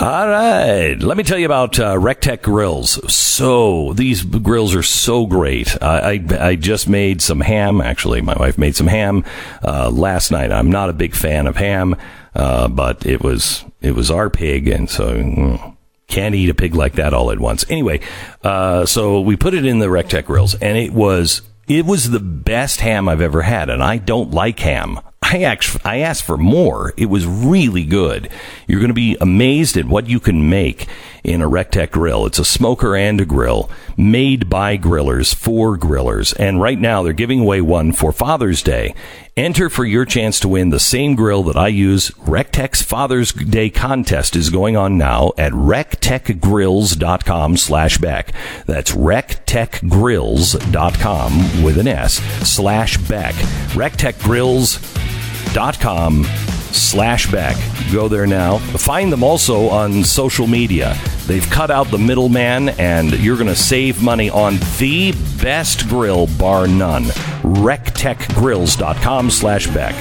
[0.00, 0.94] All right.
[0.94, 3.12] Let me tell you about uh, Rec Tec grills.
[3.12, 5.76] So these grills are so great.
[5.82, 7.80] I, I, just made some ham.
[7.80, 9.24] Actually, my wife made some ham
[9.60, 10.52] uh, last night.
[10.52, 11.96] I'm not a big fan of ham,
[12.36, 15.76] uh, but it was it was our pig, and so mm,
[16.06, 17.68] can't eat a pig like that all at once.
[17.68, 18.00] Anyway,
[18.44, 22.10] uh, so we put it in the Rec Tec grills, and it was it was
[22.10, 25.00] the best ham I've ever had, and I don't like ham.
[25.20, 26.94] I actually I asked for more.
[26.96, 28.30] It was really good.
[28.66, 30.86] You're going to be amazed at what you can make
[31.28, 32.24] in a Rec Tec grill.
[32.26, 36.32] It's a smoker and a grill made by grillers for grillers.
[36.38, 38.94] And right now they're giving away one for Father's Day.
[39.36, 42.10] Enter for your chance to win the same grill that I use.
[42.18, 48.32] Rec Tec's Father's Day contest is going on now at rectecgrills.com slash Beck.
[48.66, 52.14] That's rectecgrills.com with an S
[52.48, 53.34] slash Beck.
[53.74, 57.56] rectecgrills.com slash Beck.
[57.92, 58.58] Go there now.
[58.58, 60.96] Find them also on social media.
[61.26, 65.12] They've cut out the middleman and you're going to save money on the
[65.42, 67.04] best grill bar none.
[67.42, 69.94] rectecgrills.com slash Beck.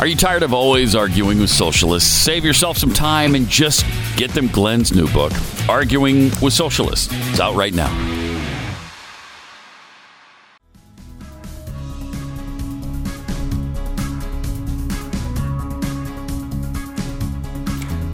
[0.00, 2.08] Are you tired of always arguing with socialists?
[2.08, 3.84] Save yourself some time and just
[4.16, 5.32] get them Glenn's new book,
[5.68, 7.08] Arguing with Socialists.
[7.10, 8.27] It's out right now.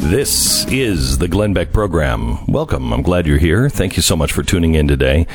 [0.04, 2.44] This is the Glenn Beck program.
[2.44, 2.92] Welcome.
[2.92, 3.70] I'm glad you're here.
[3.70, 5.26] Thank you so much for tuning in today.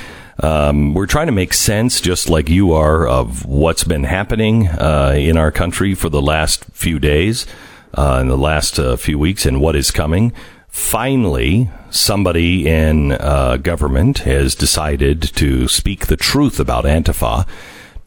[0.43, 5.15] Um, we're trying to make sense, just like you are, of what's been happening uh,
[5.17, 7.47] in our country for the last few days,
[7.95, 10.33] uh, in the last uh, few weeks, and what is coming.
[10.67, 17.47] Finally, somebody in uh, government has decided to speak the truth about Antifa.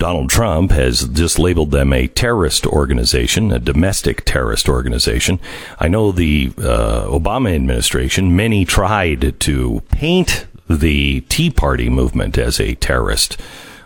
[0.02, 5.38] Donald Trump has just labeled them a terrorist organization, a domestic terrorist organization.
[5.78, 12.58] I know the uh, Obama administration, many tried to paint the Tea Party movement as
[12.58, 13.40] a terrorist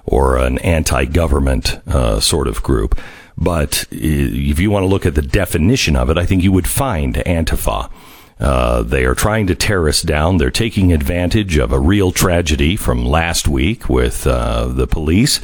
[0.06, 2.98] or an anti-government uh, sort of group.
[3.36, 6.66] But if you want to look at the definition of it, I think you would
[6.66, 7.90] find Antifa.
[8.40, 10.38] Uh, they are trying to tear us down.
[10.38, 15.40] They're taking advantage of a real tragedy from last week with uh, the police.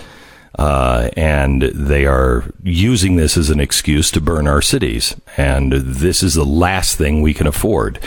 [0.58, 5.16] Uh, and they are using this as an excuse to burn our cities.
[5.36, 7.98] And this is the last thing we can afford.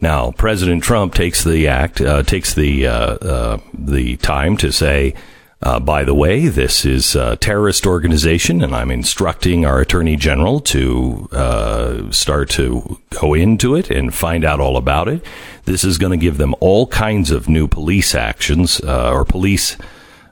[0.00, 5.14] Now, President Trump takes the act, uh, takes the uh, uh, the time to say,
[5.62, 10.60] uh, by the way, this is a terrorist organization, and I'm instructing our attorney general
[10.60, 15.24] to uh, start to go into it and find out all about it.
[15.64, 19.78] This is going to give them all kinds of new police actions or police.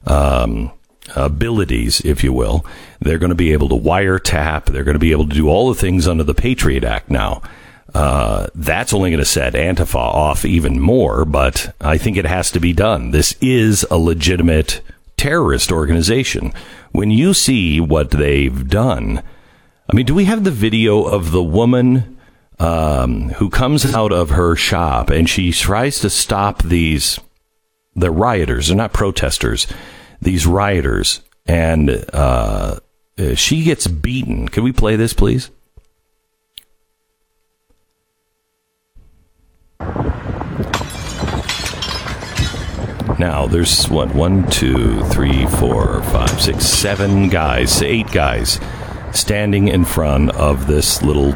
[0.05, 0.70] Um,
[1.16, 2.64] abilities, if you will.
[3.01, 4.66] They're going to be able to wiretap.
[4.66, 7.43] They're going to be able to do all the things under the Patriot Act now.
[7.94, 12.51] Uh, that's only going to set Antifa off even more, but I think it has
[12.52, 13.10] to be done.
[13.10, 14.80] This is a legitimate
[15.16, 16.52] terrorist organization.
[16.93, 19.22] When you see what they've done,
[19.90, 22.18] I mean, do we have the video of the woman
[22.59, 27.18] um, who comes out of her shop and she tries to stop these
[27.94, 28.68] the rioters?
[28.68, 29.66] They're not protesters
[30.23, 32.78] these rioters, and uh,
[33.35, 34.49] she gets beaten.
[34.49, 35.51] Can we play this, please?
[43.19, 48.59] Now there's what one, two, three, four, five, six, seven guys, eight guys
[49.12, 51.35] standing in front of this little.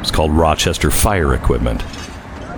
[0.00, 1.84] It's called Rochester Fire Equipment,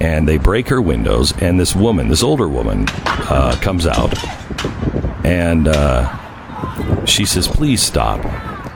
[0.00, 1.34] and they break her windows.
[1.42, 4.12] And this woman, this older woman, uh, comes out,
[5.24, 8.24] and uh, she says, "Please stop."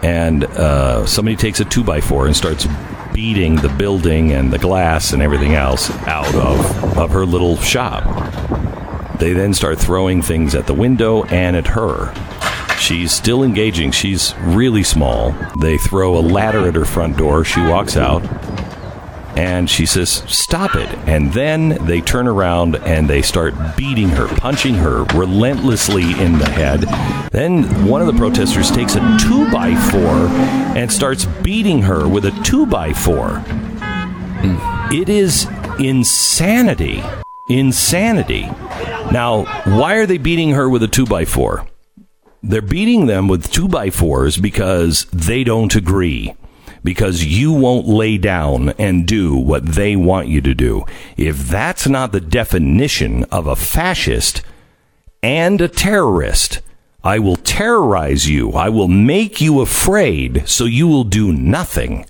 [0.05, 2.67] And uh, somebody takes a two by four and starts
[3.15, 8.05] beating the building and the glass and everything else out of of her little shop.
[9.19, 12.13] They then start throwing things at the window and at her.
[12.79, 13.93] She's still engaging.
[13.93, 15.35] She's really small.
[15.61, 17.45] They throw a ladder at her front door.
[17.45, 18.23] She walks out
[19.37, 20.89] and she says, Stop it.
[21.07, 26.49] And then they turn around and they start beating her, punching her relentlessly in the
[26.49, 26.81] head.
[27.33, 30.29] Then one of the protesters takes a two by four
[30.77, 33.39] and starts beating her with a two by four.
[33.39, 34.93] Hmm.
[34.95, 35.47] It is
[35.79, 37.03] insanity.
[37.49, 38.43] Insanity.
[39.13, 41.67] Now, why are they beating her with a two by four?
[42.43, 46.35] They're beating them with two by fours because they don't agree.
[46.85, 50.85] Because you won't lay down and do what they want you to do.
[51.17, 54.43] If that's not the definition of a fascist
[55.23, 56.61] and a terrorist,
[57.03, 58.53] I will terrorize you.
[58.53, 62.07] I will make you afraid so you will do nothing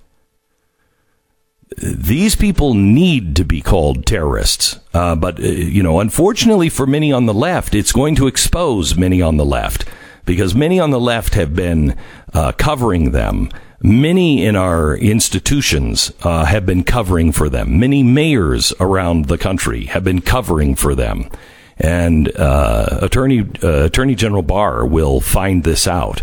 [1.76, 4.78] these people need to be called terrorists.
[4.92, 8.96] Uh, but, uh, you know, unfortunately for many on the left, it's going to expose
[8.96, 9.84] many on the left
[10.24, 11.96] because many on the left have been
[12.32, 13.48] uh, covering them.
[13.86, 17.78] Many in our institutions uh, have been covering for them.
[17.78, 21.28] Many mayors around the country have been covering for them.
[21.76, 26.22] And uh, Attorney uh, Attorney General Barr will find this out.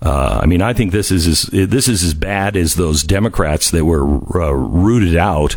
[0.00, 3.70] Uh, I mean, I think this is as, this is as bad as those Democrats
[3.70, 4.04] that were
[4.40, 5.56] uh, rooted out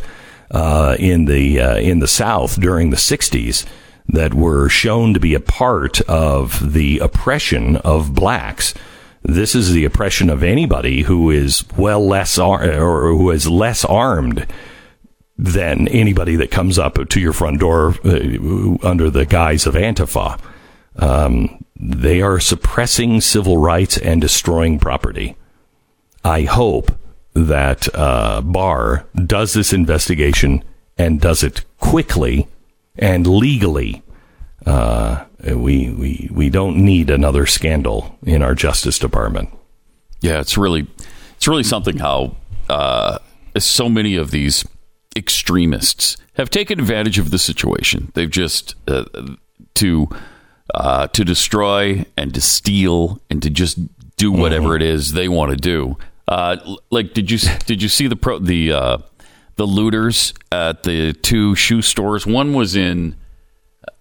[0.51, 3.65] uh, in the in the South during the '60s
[4.09, 8.73] that were shown to be a part of the oppression of blacks.
[9.27, 13.83] This is the oppression of anybody who is well less ar- or who is less
[13.83, 14.47] armed
[15.37, 20.39] than anybody that comes up to your front door uh, under the guise of Antifa.
[20.95, 25.35] Um, they are suppressing civil rights and destroying property.
[26.23, 26.97] I hope
[27.33, 30.63] that uh, Barr does this investigation
[30.97, 32.47] and does it quickly
[32.95, 34.03] and legally.
[34.67, 35.25] Uh,
[35.55, 39.49] we, we, we don't need another scandal in our Justice Department.
[40.19, 40.87] Yeah, it's really
[41.35, 42.35] it's really something how
[42.69, 43.19] uh,
[43.57, 44.65] so many of these
[45.15, 48.11] extremists have taken advantage of the situation.
[48.13, 49.05] They've just uh,
[49.75, 50.09] to
[50.73, 53.79] uh, to destroy and to steal and to just
[54.17, 55.97] do whatever it is they want to do.
[56.27, 56.57] Uh,
[56.89, 58.97] like, did you did you see the pro the uh,
[59.55, 62.25] the looters at the two shoe stores?
[62.25, 63.15] One was in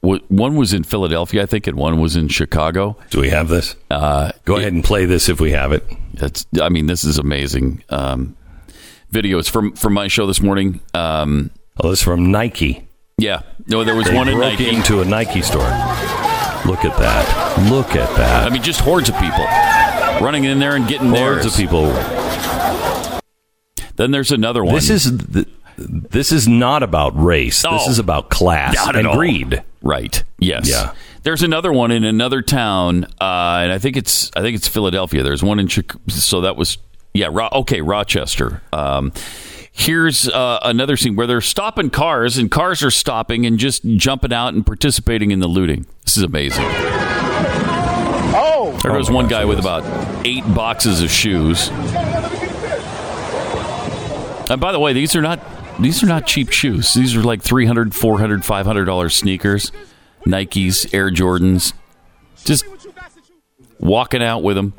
[0.00, 2.96] one was in Philadelphia, I think, and one was in Chicago.
[3.10, 3.74] Do we have this?
[3.90, 5.84] Uh, Go ahead and play this if we have it.
[6.14, 7.82] That's, I mean, this is amazing.
[7.90, 8.36] Um,
[9.12, 10.80] videos from from my show this morning.
[10.94, 11.50] Um,
[11.80, 12.86] oh, this is from Nike.
[13.18, 14.68] Yeah, no, there was They one in Nike.
[14.68, 15.62] into a Nike store.
[16.66, 17.68] Look at that.
[17.70, 18.46] Look at that.
[18.46, 19.44] I mean, just hordes of people
[20.24, 21.32] running in there and getting there.
[21.34, 21.58] Hordes theirs.
[21.58, 21.86] of people.
[23.96, 24.74] Then there's another one.
[24.74, 25.48] This is th-
[25.78, 27.62] this is not about race.
[27.62, 27.90] This Oh.
[27.90, 29.16] is about class Not at and all.
[29.16, 29.62] greed.
[29.82, 30.23] Right.
[30.39, 30.69] Yes.
[30.69, 30.93] Yeah.
[31.23, 35.23] There's another one in another town, uh, and I think it's I think it's Philadelphia.
[35.23, 36.01] There's one in Chicago.
[36.09, 36.78] So that was
[37.15, 37.28] yeah.
[37.31, 38.62] Ro- okay, Rochester.
[38.73, 39.12] Um,
[39.73, 44.32] here's uh, another scene where they're stopping cars, and cars are stopping and just jumping
[44.32, 45.85] out and participating in the looting.
[46.05, 46.65] This is amazing.
[48.39, 48.78] Oh!
[48.82, 49.85] There goes one guy with about
[50.27, 51.69] eight boxes of shoes.
[54.48, 55.40] And by the way, these are not
[55.81, 56.94] these are not cheap shoes.
[56.94, 59.73] These are like 300 400 500 dollar sneakers,
[60.27, 61.73] Nikes, Air Jordans.
[62.44, 62.65] Just
[63.78, 64.74] walking out with them.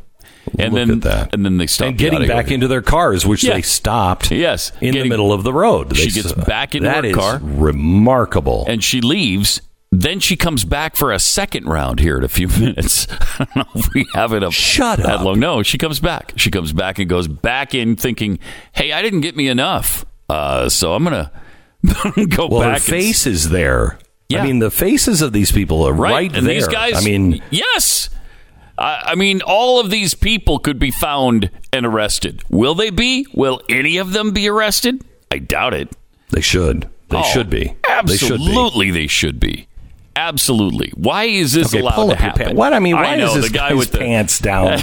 [0.58, 3.56] And Look then and then they stop and getting back into their cars, which Yeah.
[3.56, 4.32] they stopped.
[4.32, 5.96] Yes, in getting- the middle of the road.
[5.98, 7.42] She gets back into that her is car.
[7.44, 8.66] remarkable.
[8.68, 9.62] and she leaves.
[9.92, 13.08] Then she comes back for a second round here in a few minutes.
[13.40, 15.22] I don't know if we have it up Shut that up.
[15.26, 15.40] long.
[15.40, 16.34] No, she comes back.
[16.38, 18.40] She comes back and goes back in thinking,
[18.72, 21.32] "Hey, I didn't get me enough, uh, so I'm gonna
[22.30, 23.98] go well, back." and face is there.
[24.30, 24.42] Yeah.
[24.44, 26.54] I mean, the faces of these people are right, right, and there.
[26.56, 26.96] these guys.
[26.96, 28.10] I mean, yes.
[28.78, 32.44] I I mean, all of these people could be found and arrested.
[32.50, 33.26] Will they be?
[33.34, 35.04] Will any of them be arrested?
[35.32, 35.90] I doubt it.
[36.32, 36.90] they should.
[37.10, 37.76] They Oh, should be.
[38.06, 38.48] They should be.
[38.48, 39.68] Absolutely, they should be.
[40.18, 40.92] Absolutely.
[40.96, 42.44] Why is this Okay, allowed pull to up your happen?
[42.46, 42.58] pants.
[42.58, 44.80] What I mean, why know, is this guy with the pants down?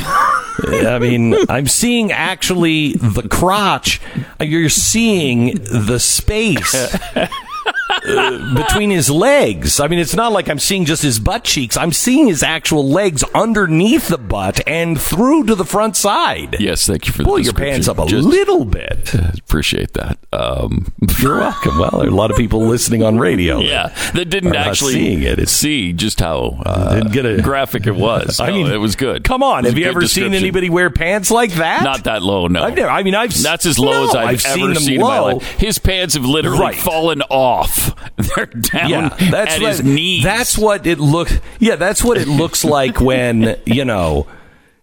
[0.87, 4.01] I mean, I'm seeing actually the crotch.
[4.41, 6.97] You're seeing the space
[7.91, 9.81] uh, between his legs.
[9.81, 11.77] I mean, it's not like I'm seeing just his butt cheeks.
[11.77, 16.57] I'm seeing his actual legs underneath the butt and through to the front side.
[16.61, 18.07] Yes, thank you for Pull your pants up a.
[18.07, 19.15] Just little bit.
[19.39, 20.19] Appreciate that.
[20.33, 21.79] Um, You're welcome.
[21.79, 23.59] Well, there are a lot of people listening on radio.
[23.61, 25.49] yeah, that didn't actually seeing it.
[25.49, 28.41] See just how uh, Didn't get a- graphic it was.
[28.41, 29.25] I No, mean, it was good.
[29.25, 31.83] Come on, have you ever seen anybody wear pants like that?
[31.83, 32.63] Not that low, no.
[32.63, 32.89] I've never.
[32.89, 35.19] I mean, I've That's as low no, as I've, I've ever seen seen in my
[35.19, 35.43] life.
[35.59, 36.75] His pants have literally Right.
[36.77, 37.74] fallen off.
[38.17, 40.25] They're down Yeah, that's at what, his knees.
[40.25, 41.39] That's what it looks.
[41.59, 44.27] Yeah, that's what it looks like when you know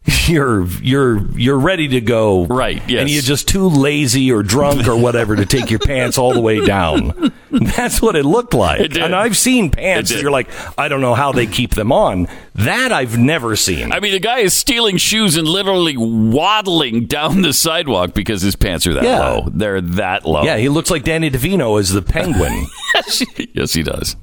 [0.28, 2.46] you're you're you're ready to go.
[2.48, 3.02] Right, yes.
[3.02, 6.42] And you're just too lazy or drunk or whatever to take your pants all the
[6.42, 7.32] way down.
[7.52, 8.80] That's what it looked like.
[8.80, 9.04] It did.
[9.04, 10.50] And I've seen pants that you're like,
[10.80, 12.28] I don't know how they keep them on.
[12.56, 13.92] That I've never seen.
[13.92, 18.56] I mean, the guy is stealing shoes and literally waddling down the sidewalk because his
[18.56, 19.20] pants are that Yeah.
[19.20, 19.50] low.
[19.52, 20.44] They're that low.
[20.44, 22.66] yeah, he looks like Danny DeVito as the penguin.
[23.54, 24.16] yes, he does.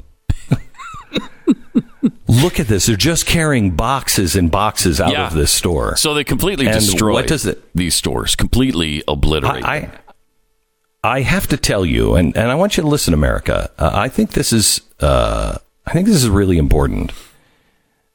[2.28, 2.86] Look at this.
[2.86, 5.26] They're just carrying boxes and boxes out Yeah.
[5.28, 5.96] of this store.
[5.96, 9.64] So they completely And destroy what does it- these stores, completely obliterate.
[9.64, 9.90] I, I
[11.04, 13.70] I have to tell you, and, and I want you to listen, America.
[13.78, 15.56] Uh, I think this is uh,
[15.86, 17.12] I think this is really important.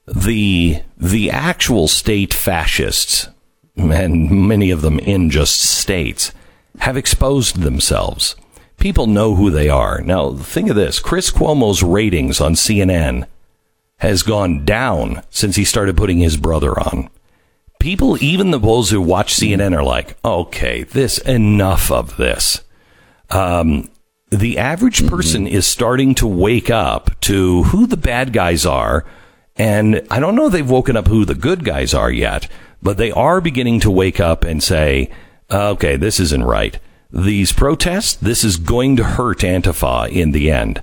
[0.05, 3.29] The the actual state fascists,
[3.77, 6.33] and many of them in just states,
[6.79, 8.35] have exposed themselves.
[8.77, 10.01] People know who they are.
[10.01, 13.25] Now, think of this: Chris Cuomo's ratings on CNN
[13.97, 17.09] has gone down since he started putting his brother on
[17.83, 22.61] people, even the bulls who watch CNN, are like, okay, this enough of this.
[23.29, 23.89] Um,
[24.29, 29.05] the average person is starting to wake up to who the bad guys are,
[29.57, 32.47] and I don't know they've woken up who the good guys are yet,
[32.81, 35.11] but they are beginning to wake up and say,
[35.51, 36.79] okay, this isn't right.
[37.11, 40.81] These protests, this is going to hurt Antifa in the end.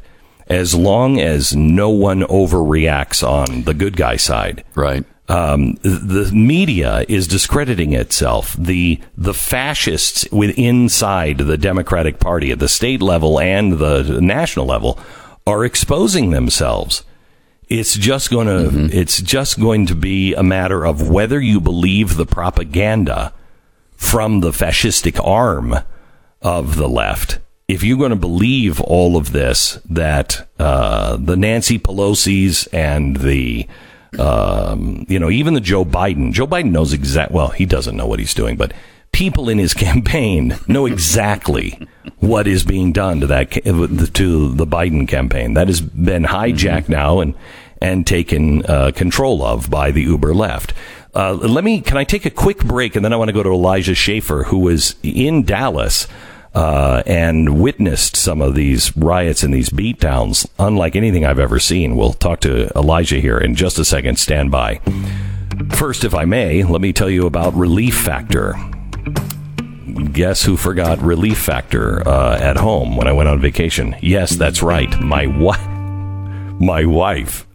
[0.51, 5.05] As long as no one overreacts on the good guy side, right?
[5.31, 8.55] um, the media is discrediting itself.
[8.55, 14.67] The the fascists with inside the Democratic Party at the state level and the national
[14.67, 14.99] level
[15.47, 17.05] are exposing themselves.
[17.69, 22.17] It's just going to it's just going to be a matter of whether you believe
[22.17, 23.33] the propaganda
[23.97, 25.77] from the fascistic arm
[26.43, 27.39] of the left.
[27.71, 33.69] If you're going to believe all of this, that uh, the Nancy Pelosi's and the
[34.19, 36.33] um, you know, even the Joe Biden.
[36.33, 37.31] Joe Biden knows exact.
[37.31, 38.73] Well, he doesn't know what he's doing, but
[39.13, 41.87] people in his campaign know exactly
[42.19, 45.55] what is being done to that to the Biden campaign.
[45.55, 47.35] That has been hijacked now and
[47.83, 50.75] and taken uh, control of by the Uber left.
[51.15, 51.81] Uh, let me.
[51.81, 54.45] Can I take a quick break and then I want to go to Elijah Schaffer,
[54.45, 56.07] who was in Dallas
[56.55, 61.97] uh, and witnessed some of these riots and these beatdowns, unlike anything I've ever seen.
[61.97, 64.19] We'll talk to Elijah here in just a second.
[64.19, 64.81] Stand by.
[65.73, 68.55] First, if I may, let me tell you about Relief Factor.
[70.13, 73.97] Guess who forgot Relief Factor uh, at home when I went on vacation?
[74.01, 75.01] Yes, that's right.
[75.01, 75.67] My wife.
[76.61, 77.47] My wife.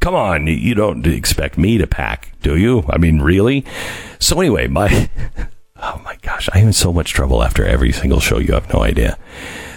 [0.00, 2.84] Come on, you don't expect me to pack, do you?
[2.88, 3.66] I mean, really?
[4.18, 5.10] So anyway, my
[5.82, 8.38] oh my gosh, I am in so much trouble after every single show.
[8.38, 9.18] You have no idea.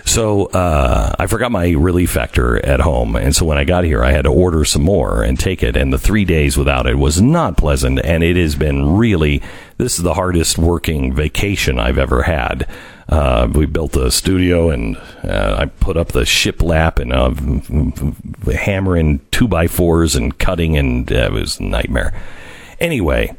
[0.06, 4.04] So uh, I forgot my relief factor at home, and so when I got here,
[4.04, 5.78] I had to order some more and take it.
[5.78, 9.42] And the three days without it was not pleasant, and it has been really.
[9.78, 12.68] This is the hardest working vacation I've ever had.
[13.08, 19.22] Uh, we built a studio, and uh, I put up the shiplap and uh, hammering
[19.32, 22.14] two by fours and cutting, and uh, it was a nightmare.
[22.80, 23.36] Anyway,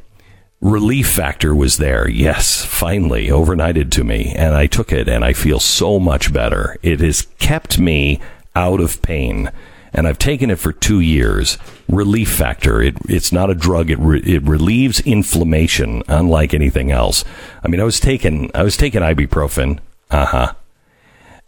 [0.65, 2.09] relief factor was there.
[2.09, 6.79] Yes, finally overnighted to me and I took it and I feel so much better.
[6.83, 8.19] It has kept me
[8.57, 9.53] out of pain
[9.93, 11.59] and I've taken it for two years.
[11.87, 12.81] Relief factor.
[12.81, 13.91] It, it's not a drug.
[13.91, 17.25] It, re, it relieves inflammation, unlike anything else.
[17.63, 19.79] I mean, I was taking I was taking ibuprofen.
[20.11, 20.53] Uh huh.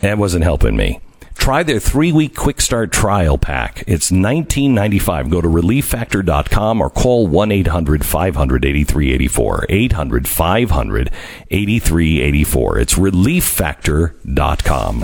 [0.01, 1.01] It wasn't helping me.
[1.37, 3.85] Try their three week quick start trial pack.
[3.87, 5.31] It's $19.95.
[5.31, 9.67] Go to relieffactor.com or call 1 800 500 8384.
[9.69, 11.11] 800 500
[11.51, 12.79] 8384.
[12.79, 15.01] It's relieffactor.com.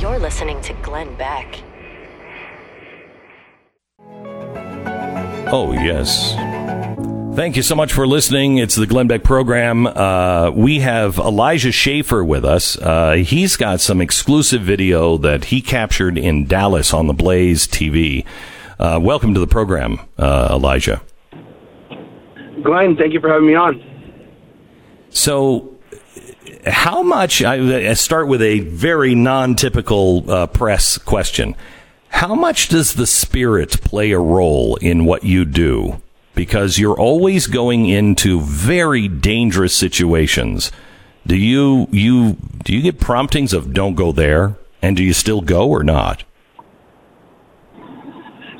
[0.00, 1.60] You're listening to Glenn Beck.
[5.52, 6.34] Oh, yes.
[7.40, 8.58] Thank you so much for listening.
[8.58, 9.86] It's the Glenn Beck program.
[9.86, 12.76] Uh, we have Elijah Schaffer with us.
[12.76, 18.26] Uh, he's got some exclusive video that he captured in Dallas on the Blaze TV.
[18.78, 21.00] Uh, welcome to the program, uh, Elijah.
[22.62, 23.82] Glenn, thank you for having me on.
[25.08, 25.78] So,
[26.66, 27.42] how much?
[27.42, 31.56] I, I start with a very non-typical uh, press question.
[32.10, 36.02] How much does the spirit play a role in what you do?
[36.34, 40.72] Because you're always going into very dangerous situations.
[41.26, 45.40] Do you you do you get promptings of don't go there, and do you still
[45.40, 46.24] go or not?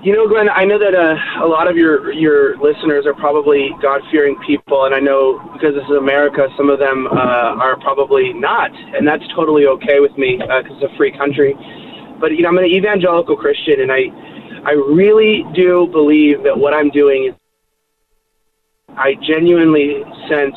[0.03, 3.71] You know, Glenn, I know that uh, a lot of your your listeners are probably
[3.83, 7.79] God fearing people, and I know because this is America, some of them uh, are
[7.81, 11.55] probably not, and that's totally okay with me because uh, it's a free country.
[12.19, 14.09] But you know, I'm an evangelical Christian, and I
[14.65, 17.35] I really do believe that what I'm doing is
[18.97, 20.57] I genuinely sense,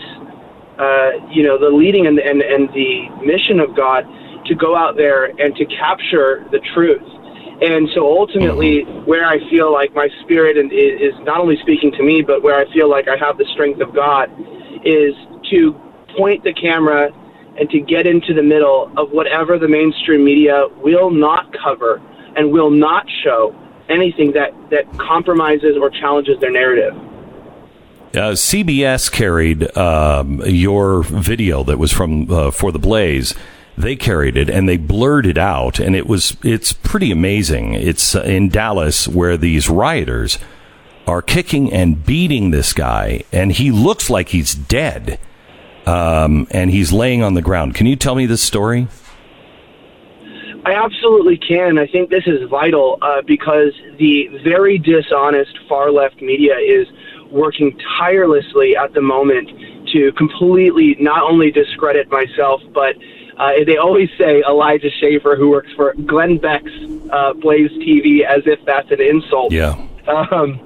[0.78, 4.06] uh, you know, the leading and, and, and the mission of God
[4.46, 7.04] to go out there and to capture the truth.
[7.62, 12.22] And so ultimately, where I feel like my spirit is not only speaking to me,
[12.22, 14.30] but where I feel like I have the strength of God
[14.84, 15.14] is
[15.52, 15.80] to
[16.18, 17.10] point the camera
[17.58, 22.02] and to get into the middle of whatever the mainstream media will not cover
[22.36, 23.56] and will not show
[23.90, 26.94] anything that, that compromises or challenges their narrative.
[28.14, 33.34] Uh, CBS carried um, your video that was from uh, for the Blaze.
[33.76, 37.74] They carried it and they blurred it out, and it was it's pretty amazing.
[37.74, 40.38] It's uh, in Dallas where these rioters
[41.08, 45.20] are kicking and beating this guy, and he looks like he's dead,
[45.88, 47.74] um, and he's laying on the ground.
[47.74, 48.88] Can you tell me this story?
[50.66, 51.80] I absolutely can.
[51.80, 56.88] I think this is vital uh, because the very dishonest far left media is
[57.34, 59.50] working tirelessly at the moment
[59.92, 62.96] to completely not only discredit myself, but
[63.38, 66.72] uh, they always say Elijah Schaffer, who works for Glenn Beck's
[67.12, 69.52] uh, Blaze TV, as if that's an insult.
[69.52, 69.76] Yeah.
[70.08, 70.60] Um,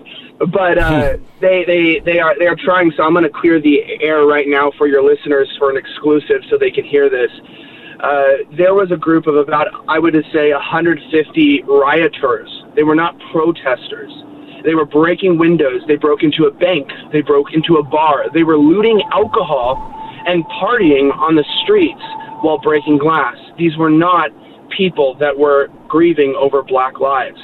[0.52, 2.91] but uh, they they they are they are trying.
[2.95, 6.41] So I'm going to clear the air right now for your listeners for an exclusive,
[6.49, 7.31] so they can hear this.
[7.99, 12.64] Uh, there was a group of about I would say 150 rioters.
[12.76, 14.11] They were not protesters.
[14.68, 15.81] They were breaking windows.
[15.88, 16.89] They broke into a bank.
[17.14, 18.26] They broke into a bar.
[18.34, 19.77] They were looting alcohol
[20.27, 22.02] and partying on the streets
[22.41, 23.38] while breaking glass.
[23.57, 24.30] These were not
[24.76, 27.39] people that were grieving over black lives.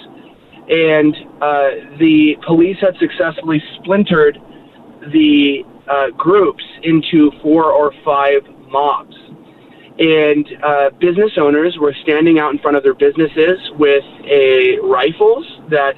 [0.68, 4.38] And uh, the police had successfully splintered
[5.14, 9.16] the uh, groups into four or five mobs.
[9.98, 15.46] And uh, business owners were standing out in front of their businesses with a rifles
[15.70, 15.96] that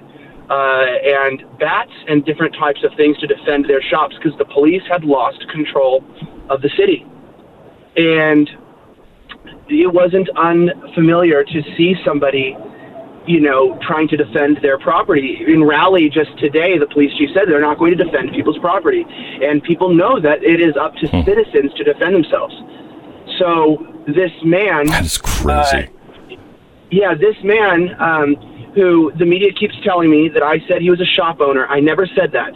[0.49, 4.83] uh, and bats and different types of things to defend their shops because the police
[4.89, 6.03] had lost control
[6.49, 7.05] of the city.
[7.97, 8.49] And
[9.67, 12.55] it wasn't unfamiliar to see somebody,
[13.25, 15.43] you know, trying to defend their property.
[15.47, 19.05] In Raleigh just today, the police chief said they're not going to defend people's property.
[19.07, 21.23] And people know that it is up to hmm.
[21.23, 22.53] citizens to defend themselves.
[23.39, 24.87] So this man.
[24.87, 25.49] That's crazy.
[25.49, 26.35] Uh,
[26.91, 27.95] yeah, this man.
[27.99, 31.65] Um, who the media keeps telling me that I said he was a shop owner.
[31.67, 32.53] I never said that.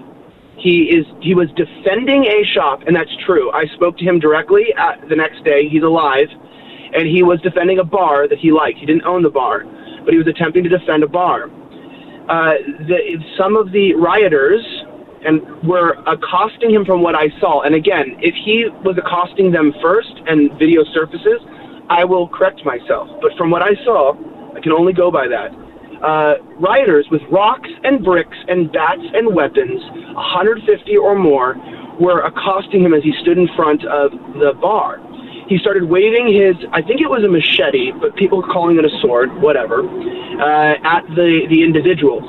[0.57, 3.49] He is he was defending a shop, and that's true.
[3.51, 5.69] I spoke to him directly at, the next day.
[5.69, 6.27] He's alive,
[6.93, 8.77] and he was defending a bar that he liked.
[8.79, 9.63] He didn't own the bar,
[10.03, 11.49] but he was attempting to defend a bar.
[12.29, 12.53] uh,
[12.87, 14.63] the, some of the rioters
[15.25, 17.63] and were accosting him from what I saw.
[17.63, 21.41] And again, if he was accosting them first and video surfaces,
[21.89, 23.09] I will correct myself.
[23.21, 24.13] But from what I saw,
[24.55, 25.51] I can only go by that.
[26.01, 29.81] Uh, rioters with rocks and bricks and bats and weapons,
[30.15, 31.55] 150 or more,
[31.99, 34.99] were accosting him as he stood in front of the bar.
[35.49, 38.85] He started waving his, I think it was a machete, but people were calling it
[38.85, 42.23] a sword, whatever, uh, at the, the individuals.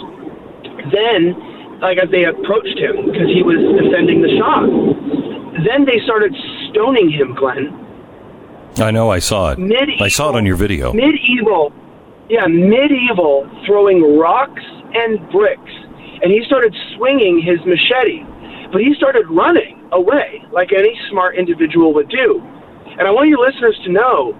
[0.90, 4.64] Then, like as they approached him, because he was defending the shop,
[5.64, 6.34] then they started
[6.70, 7.76] stoning him, Glenn.
[8.78, 9.10] I know.
[9.10, 9.58] I saw it.
[9.58, 10.04] Medieval.
[10.04, 10.92] I saw it on your video.
[10.92, 11.72] Medieval,
[12.30, 14.62] yeah, medieval, throwing rocks
[14.94, 15.72] and bricks,
[16.22, 18.22] and he started swinging his machete,
[18.72, 22.40] but he started running away like any smart individual would do.
[22.98, 24.36] And I want your listeners to know,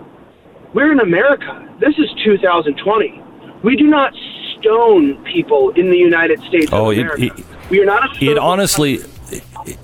[0.72, 1.66] we're in America.
[1.80, 3.20] This is 2020.
[3.64, 4.12] We do not
[4.58, 7.24] stone people in the United States Oh, of it- America.
[7.24, 8.04] it- we are not.
[8.22, 9.00] A It honestly,
[9.32, 9.78] it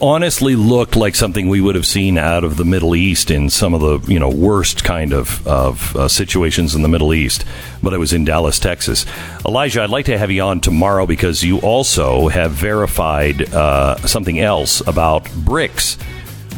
[0.00, 3.74] honestly looked like something we would have seen out of the Middle East in some
[3.74, 7.44] of the you know worst kind of of uh, situations in the Middle East.
[7.82, 9.06] But it was in Dallas, Texas.
[9.44, 14.40] Elijah, I'd like to have you on tomorrow because you also have verified uh, something
[14.40, 15.98] else about bricks.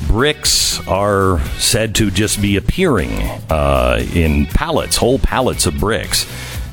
[0.06, 3.10] Bricks are said to just be appearing
[3.50, 6.26] uh, in pallets, whole pallets of bricks.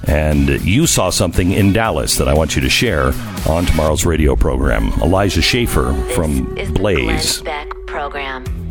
[0.08, 3.12] And you saw something in Dallas that I want you to share
[3.48, 4.90] on tomorrow's radio program.
[5.02, 7.42] Elijah Schaffer from Blaze.
[7.88, 8.65] Program.